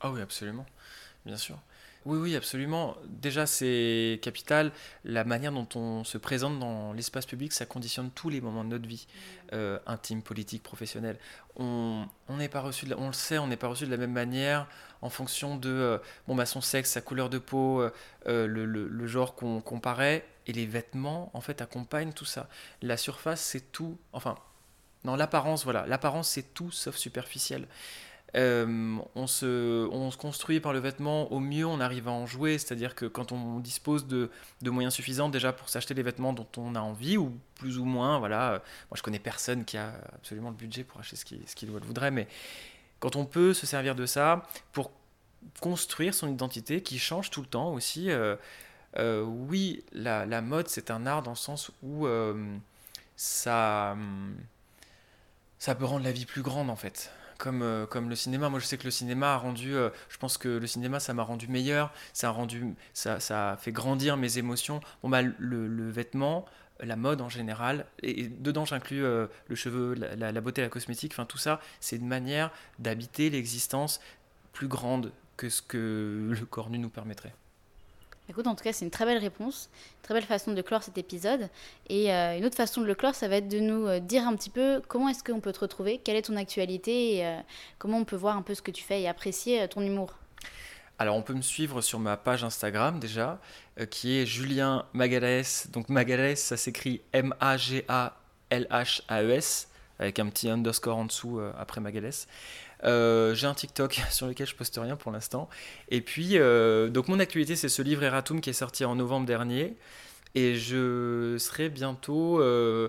Ah 0.00 0.12
oui, 0.12 0.20
absolument, 0.20 0.66
bien 1.26 1.36
sûr. 1.36 1.58
Oui, 2.04 2.18
oui, 2.18 2.36
absolument. 2.36 2.96
Déjà, 3.06 3.46
c'est 3.46 4.18
capital. 4.22 4.72
La 5.04 5.22
manière 5.22 5.52
dont 5.52 5.68
on 5.76 6.02
se 6.02 6.18
présente 6.18 6.58
dans 6.58 6.92
l'espace 6.92 7.26
public, 7.26 7.52
ça 7.52 7.64
conditionne 7.64 8.10
tous 8.10 8.28
les 8.28 8.40
moments 8.40 8.64
de 8.64 8.70
notre 8.70 8.88
vie, 8.88 9.06
mmh. 9.06 9.48
euh, 9.54 9.78
intime, 9.86 10.22
politique, 10.22 10.64
professionnelle. 10.64 11.18
On 11.56 12.06
n'est 12.30 12.48
pas 12.48 12.60
reçu, 12.60 12.86
on 12.96 13.06
le 13.06 13.12
sait, 13.12 13.38
on 13.38 13.46
n'est 13.46 13.56
pas 13.56 13.68
reçu 13.68 13.86
de 13.86 13.90
la 13.90 13.98
même 13.98 14.12
manière 14.12 14.66
en 15.00 15.10
fonction 15.10 15.56
de 15.56 15.70
euh, 15.70 15.98
bon, 16.26 16.34
bah, 16.34 16.46
son 16.46 16.60
sexe, 16.60 16.90
sa 16.90 17.00
couleur 17.00 17.28
de 17.28 17.38
peau, 17.38 17.82
euh, 17.82 18.46
le, 18.46 18.64
le, 18.64 19.06
genre 19.06 19.34
qu'on 19.34 19.80
paraît. 19.80 20.26
Et 20.48 20.52
les 20.52 20.66
vêtements, 20.66 21.30
en 21.34 21.40
fait, 21.40 21.60
accompagnent 21.62 22.12
tout 22.12 22.24
ça. 22.24 22.48
La 22.80 22.96
surface, 22.96 23.40
c'est 23.40 23.70
tout. 23.70 23.96
Enfin, 24.12 24.36
non, 25.04 25.14
l'apparence, 25.14 25.62
voilà. 25.62 25.86
L'apparence, 25.86 26.30
c'est 26.30 26.54
tout 26.54 26.72
sauf 26.72 26.96
superficiel. 26.96 27.68
Euh, 28.34 28.96
on, 29.14 29.26
se, 29.26 29.86
on 29.90 30.10
se 30.10 30.16
construit 30.16 30.58
par 30.60 30.72
le 30.72 30.78
vêtement, 30.78 31.30
au 31.30 31.38
mieux 31.38 31.66
on 31.66 31.80
arrive 31.80 32.08
à 32.08 32.12
en 32.12 32.26
jouer, 32.26 32.56
c'est-à-dire 32.56 32.94
que 32.94 33.04
quand 33.04 33.30
on 33.30 33.58
dispose 33.58 34.06
de, 34.06 34.30
moyens 34.62 34.94
suffisants 34.94 35.28
déjà 35.28 35.52
pour 35.52 35.68
s'acheter 35.68 35.92
les 35.92 36.02
vêtements 36.02 36.32
dont 36.32 36.46
on 36.56 36.74
a 36.74 36.80
envie, 36.80 37.18
ou 37.18 37.36
plus 37.56 37.78
ou 37.78 37.84
moins, 37.84 38.18
voilà, 38.18 38.62
moi 38.90 38.96
je 38.96 39.02
connais 39.02 39.18
personne 39.18 39.64
qui 39.66 39.76
a 39.76 39.92
absolument 40.14 40.48
le 40.48 40.56
budget 40.56 40.82
pour 40.82 40.98
acheter 40.98 41.16
ce 41.16 41.54
qu'il 41.54 41.70
voudrait, 41.70 42.10
mais 42.10 42.26
quand 43.00 43.16
on 43.16 43.26
peut 43.26 43.52
se 43.52 43.66
servir 43.66 43.94
de 43.94 44.06
ça 44.06 44.48
pour 44.72 44.92
construire 45.60 46.14
son 46.14 46.28
identité 46.28 46.82
qui 46.82 46.98
change 46.98 47.30
tout 47.30 47.42
le 47.42 47.48
temps 47.48 47.72
aussi, 47.74 48.10
euh, 48.10 48.36
euh, 48.96 49.22
oui, 49.22 49.84
la, 49.92 50.40
mode 50.40 50.68
c'est 50.68 50.90
un 50.90 51.04
art 51.04 51.22
dans 51.22 51.32
le 51.32 51.36
sens 51.36 51.70
où 51.82 52.06
ça, 53.14 53.94
ça 55.58 55.74
peut 55.74 55.84
rendre 55.84 56.04
la 56.04 56.12
vie 56.12 56.24
plus 56.24 56.42
grande 56.42 56.70
en 56.70 56.76
fait 56.76 57.12
comme, 57.42 57.62
euh, 57.62 57.86
comme 57.86 58.08
le 58.08 58.14
cinéma. 58.14 58.48
Moi, 58.48 58.60
je 58.60 58.66
sais 58.66 58.78
que 58.78 58.84
le 58.84 58.92
cinéma 58.92 59.34
a 59.34 59.36
rendu, 59.36 59.74
euh, 59.74 59.90
je 60.08 60.16
pense 60.16 60.38
que 60.38 60.48
le 60.48 60.66
cinéma, 60.68 61.00
ça 61.00 61.12
m'a 61.12 61.24
rendu 61.24 61.48
meilleur, 61.48 61.92
ça 62.12 62.28
a, 62.28 62.30
rendu, 62.30 62.76
ça, 62.94 63.18
a 63.30 63.56
fait 63.56 63.72
grandir 63.72 64.16
mes 64.16 64.38
émotions. 64.38 64.80
Bon, 65.02 65.08
bah, 65.08 65.22
le, 65.22 65.66
le 65.66 65.90
vêtement, 65.90 66.44
la 66.78 66.94
mode 66.94 67.20
en 67.20 67.28
général, 67.28 67.86
et, 68.00 68.28
dedans 68.28 68.64
j'inclus 68.64 69.04
euh, 69.04 69.26
le 69.48 69.56
cheveu, 69.56 69.94
la, 69.94 70.30
la, 70.30 70.40
beauté, 70.40 70.62
la 70.62 70.68
cosmétique, 70.68 71.12
enfin 71.14 71.24
tout 71.24 71.36
ça, 71.36 71.60
c'est 71.80 71.96
une 71.96 72.06
manière 72.06 72.52
d'habiter 72.78 73.28
l'existence 73.28 74.00
plus 74.52 74.68
grande 74.68 75.10
que 75.36 75.48
ce 75.48 75.62
que 75.62 76.30
le 76.30 76.46
corps 76.46 76.70
nu 76.70 76.78
nous 76.78 76.90
permettrait. 76.90 77.34
Écoute, 78.32 78.46
en 78.46 78.54
tout 78.54 78.64
cas, 78.64 78.72
c'est 78.72 78.86
une 78.86 78.90
très 78.90 79.04
belle 79.04 79.18
réponse, 79.18 79.68
une 79.96 80.02
très 80.04 80.14
belle 80.14 80.24
façon 80.24 80.54
de 80.54 80.62
clore 80.62 80.82
cet 80.82 80.96
épisode. 80.96 81.50
Et 81.90 82.10
euh, 82.14 82.38
une 82.38 82.46
autre 82.46 82.56
façon 82.56 82.80
de 82.80 82.86
le 82.86 82.94
clore, 82.94 83.14
ça 83.14 83.28
va 83.28 83.36
être 83.36 83.48
de 83.48 83.60
nous 83.60 83.86
euh, 83.86 84.00
dire 84.00 84.26
un 84.26 84.34
petit 84.36 84.48
peu 84.48 84.80
comment 84.88 85.10
est-ce 85.10 85.22
qu'on 85.22 85.40
peut 85.40 85.52
te 85.52 85.60
retrouver, 85.60 86.00
quelle 86.02 86.16
est 86.16 86.22
ton 86.22 86.36
actualité 86.36 87.16
et 87.16 87.26
euh, 87.26 87.38
comment 87.78 87.98
on 87.98 88.06
peut 88.06 88.16
voir 88.16 88.38
un 88.38 88.40
peu 88.40 88.54
ce 88.54 88.62
que 88.62 88.70
tu 88.70 88.82
fais 88.82 89.02
et 89.02 89.08
apprécier 89.08 89.68
ton 89.68 89.82
humour. 89.82 90.14
Alors, 90.98 91.14
on 91.14 91.20
peut 91.20 91.34
me 91.34 91.42
suivre 91.42 91.82
sur 91.82 91.98
ma 91.98 92.16
page 92.16 92.42
Instagram 92.42 92.98
déjà, 92.98 93.38
qui 93.90 94.18
est 94.18 94.24
Julien 94.24 94.86
Magalaes. 94.94 95.66
Donc, 95.70 95.90
Magalaes, 95.90 96.36
ça 96.36 96.56
s'écrit 96.56 97.02
M-A-G-A-L-H-A-E-S, 97.12 98.08
avec 99.98 100.18
un 100.18 100.30
petit 100.30 100.48
underscore 100.48 100.96
en 100.96 101.04
dessous 101.04 101.38
après 101.58 101.82
Magalaes. 101.82 102.26
Euh, 102.84 103.34
j'ai 103.34 103.46
un 103.46 103.54
TikTok 103.54 104.00
sur 104.10 104.26
lequel 104.26 104.46
je 104.46 104.54
poste 104.54 104.78
rien 104.80 104.96
pour 104.96 105.12
l'instant. 105.12 105.48
Et 105.88 106.00
puis, 106.00 106.38
euh, 106.38 106.88
donc 106.88 107.08
mon 107.08 107.18
actualité, 107.20 107.56
c'est 107.56 107.68
ce 107.68 107.82
livre 107.82 108.02
Eratum 108.02 108.40
qui 108.40 108.50
est 108.50 108.54
sorti 108.54 108.84
en 108.84 108.94
novembre 108.94 109.26
dernier. 109.26 109.76
Et 110.34 110.56
je 110.56 111.36
serai 111.38 111.68
bientôt. 111.68 112.40
Euh, 112.40 112.88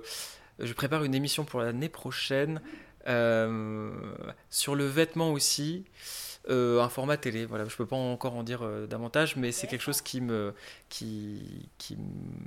je 0.60 0.72
prépare 0.74 1.04
une 1.04 1.16
émission 1.16 1.44
pour 1.44 1.60
l'année 1.60 1.90
prochaine 1.90 2.62
sur 3.06 4.76
le 4.76 4.86
vêtement 4.86 5.32
aussi. 5.32 5.84
un 6.48 6.90
format 6.90 7.18
télé. 7.18 7.46
Voilà, 7.46 7.66
je 7.66 7.76
peux 7.76 7.86
pas 7.86 7.98
encore 7.98 8.36
en 8.36 8.44
dire 8.44 8.66
davantage, 8.88 9.36
mais 9.36 9.52
c'est 9.52 9.68
quelque 9.68 9.82
chose 9.82 10.02
qui 10.02 10.22
me 10.22 10.54
qui, 10.88 11.70
qui 11.78 11.98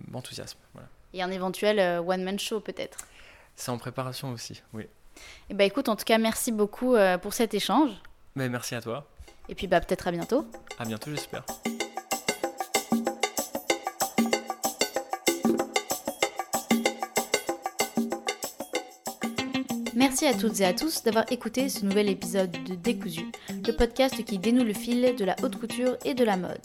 m'enthousiasme. 0.09 0.59
Voilà. 0.73 0.89
Et 1.13 1.23
un 1.23 1.31
éventuel 1.31 2.01
one 2.01 2.23
man 2.23 2.39
show 2.39 2.61
peut-être? 2.61 2.99
C'est 3.55 3.71
en 3.71 3.79
préparation 3.79 4.33
aussi, 4.33 4.63
oui. 4.73 4.87
Eh 5.51 5.55
ben, 5.55 5.65
écoute, 5.65 5.89
en 5.89 5.97
tout 5.97 6.05
cas, 6.05 6.19
merci 6.19 6.53
beaucoup 6.53 6.95
euh, 6.95 7.19
pour 7.19 7.35
cet 7.35 7.55
échange. 7.55 7.91
Mais 8.35 8.49
merci 8.49 8.75
à 8.75 8.81
toi. 8.81 9.07
Et 9.49 9.55
puis 9.55 9.67
bah, 9.67 9.81
peut-être 9.81 10.09
à 10.09 10.13
bientôt. 10.13 10.45
À 10.79 10.85
bientôt, 10.85 11.11
j'espère. 11.11 11.45
Merci 19.95 20.27
à 20.27 20.35
toutes 20.35 20.61
et 20.61 20.65
à 20.65 20.75
tous 20.75 21.03
d'avoir 21.03 21.25
écouté 21.33 21.69
ce 21.69 21.85
nouvel 21.85 22.11
épisode 22.11 22.51
de 22.51 22.75
Décousu, 22.75 23.33
le 23.49 23.73
podcast 23.73 24.23
qui 24.25 24.39
dénoue 24.39 24.65
le 24.65 24.75
fil 24.75 25.15
de 25.17 25.25
la 25.25 25.35
haute 25.43 25.57
couture 25.57 25.97
et 26.05 26.13
de 26.15 26.23
la 26.23 26.37
mode. 26.37 26.61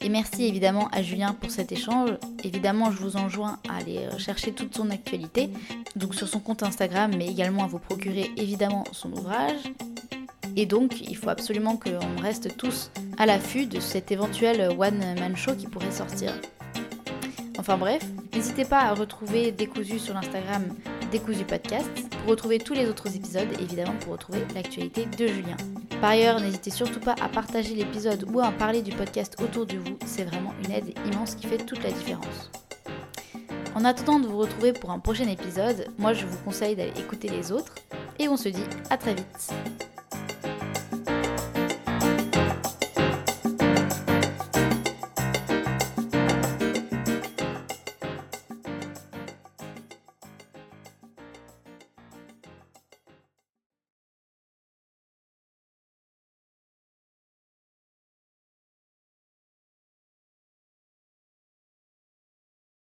Et 0.00 0.08
merci 0.08 0.44
évidemment 0.44 0.88
à 0.92 1.02
Julien 1.02 1.34
pour 1.34 1.50
cet 1.50 1.72
échange. 1.72 2.10
Évidemment, 2.44 2.92
je 2.92 2.98
vous 2.98 3.16
enjoins 3.16 3.58
à 3.68 3.78
aller 3.78 4.06
chercher 4.18 4.52
toute 4.52 4.74
son 4.74 4.90
actualité, 4.90 5.50
donc 5.98 6.14
sur 6.14 6.28
son 6.28 6.40
compte 6.40 6.62
Instagram, 6.62 7.12
mais 7.16 7.26
également 7.26 7.64
à 7.64 7.66
vous 7.66 7.78
procurer 7.78 8.30
évidemment 8.36 8.84
son 8.92 9.12
ouvrage. 9.12 9.60
Et 10.56 10.66
donc, 10.66 11.00
il 11.00 11.16
faut 11.16 11.28
absolument 11.28 11.76
qu'on 11.76 12.20
reste 12.20 12.56
tous 12.56 12.90
à 13.18 13.26
l'affût 13.26 13.66
de 13.66 13.80
cet 13.80 14.10
éventuel 14.10 14.70
one-man 14.78 15.36
show 15.36 15.54
qui 15.54 15.66
pourrait 15.66 15.90
sortir. 15.90 16.32
Enfin 17.58 17.76
bref, 17.76 18.02
n'hésitez 18.34 18.64
pas 18.64 18.80
à 18.80 18.94
retrouver 18.94 19.52
Décousu 19.52 19.98
sur 19.98 20.14
l'Instagram 20.14 20.64
Décousu 21.10 21.44
Podcast 21.44 21.90
pour 22.10 22.30
retrouver 22.30 22.58
tous 22.58 22.74
les 22.74 22.88
autres 22.88 23.14
épisodes 23.14 23.48
et 23.58 23.62
évidemment 23.62 23.96
pour 24.00 24.12
retrouver 24.12 24.40
l'actualité 24.54 25.06
de 25.06 25.26
Julien. 25.26 25.56
Par 26.00 26.10
ailleurs, 26.10 26.40
n'hésitez 26.40 26.70
surtout 26.70 27.00
pas 27.00 27.16
à 27.20 27.28
partager 27.28 27.74
l'épisode 27.74 28.24
ou 28.32 28.38
à 28.38 28.46
en 28.46 28.52
parler 28.52 28.82
du 28.82 28.92
podcast 28.92 29.36
autour 29.42 29.66
de 29.66 29.76
vous, 29.76 29.98
c'est 30.06 30.24
vraiment 30.24 30.54
une 30.64 30.70
aide 30.70 30.94
immense 31.06 31.34
qui 31.34 31.46
fait 31.46 31.58
toute 31.58 31.82
la 31.82 31.90
différence. 31.90 32.50
En 33.78 33.84
attendant 33.84 34.18
de 34.18 34.26
vous 34.26 34.38
retrouver 34.38 34.72
pour 34.72 34.90
un 34.90 34.98
prochain 34.98 35.28
épisode, 35.28 35.86
moi 35.98 36.12
je 36.12 36.26
vous 36.26 36.36
conseille 36.38 36.74
d'aller 36.74 36.98
écouter 36.98 37.28
les 37.28 37.52
autres 37.52 37.76
et 38.18 38.26
on 38.26 38.36
se 38.36 38.48
dit 38.48 38.64
à 38.90 38.98
très 38.98 39.14
vite. 39.14 39.52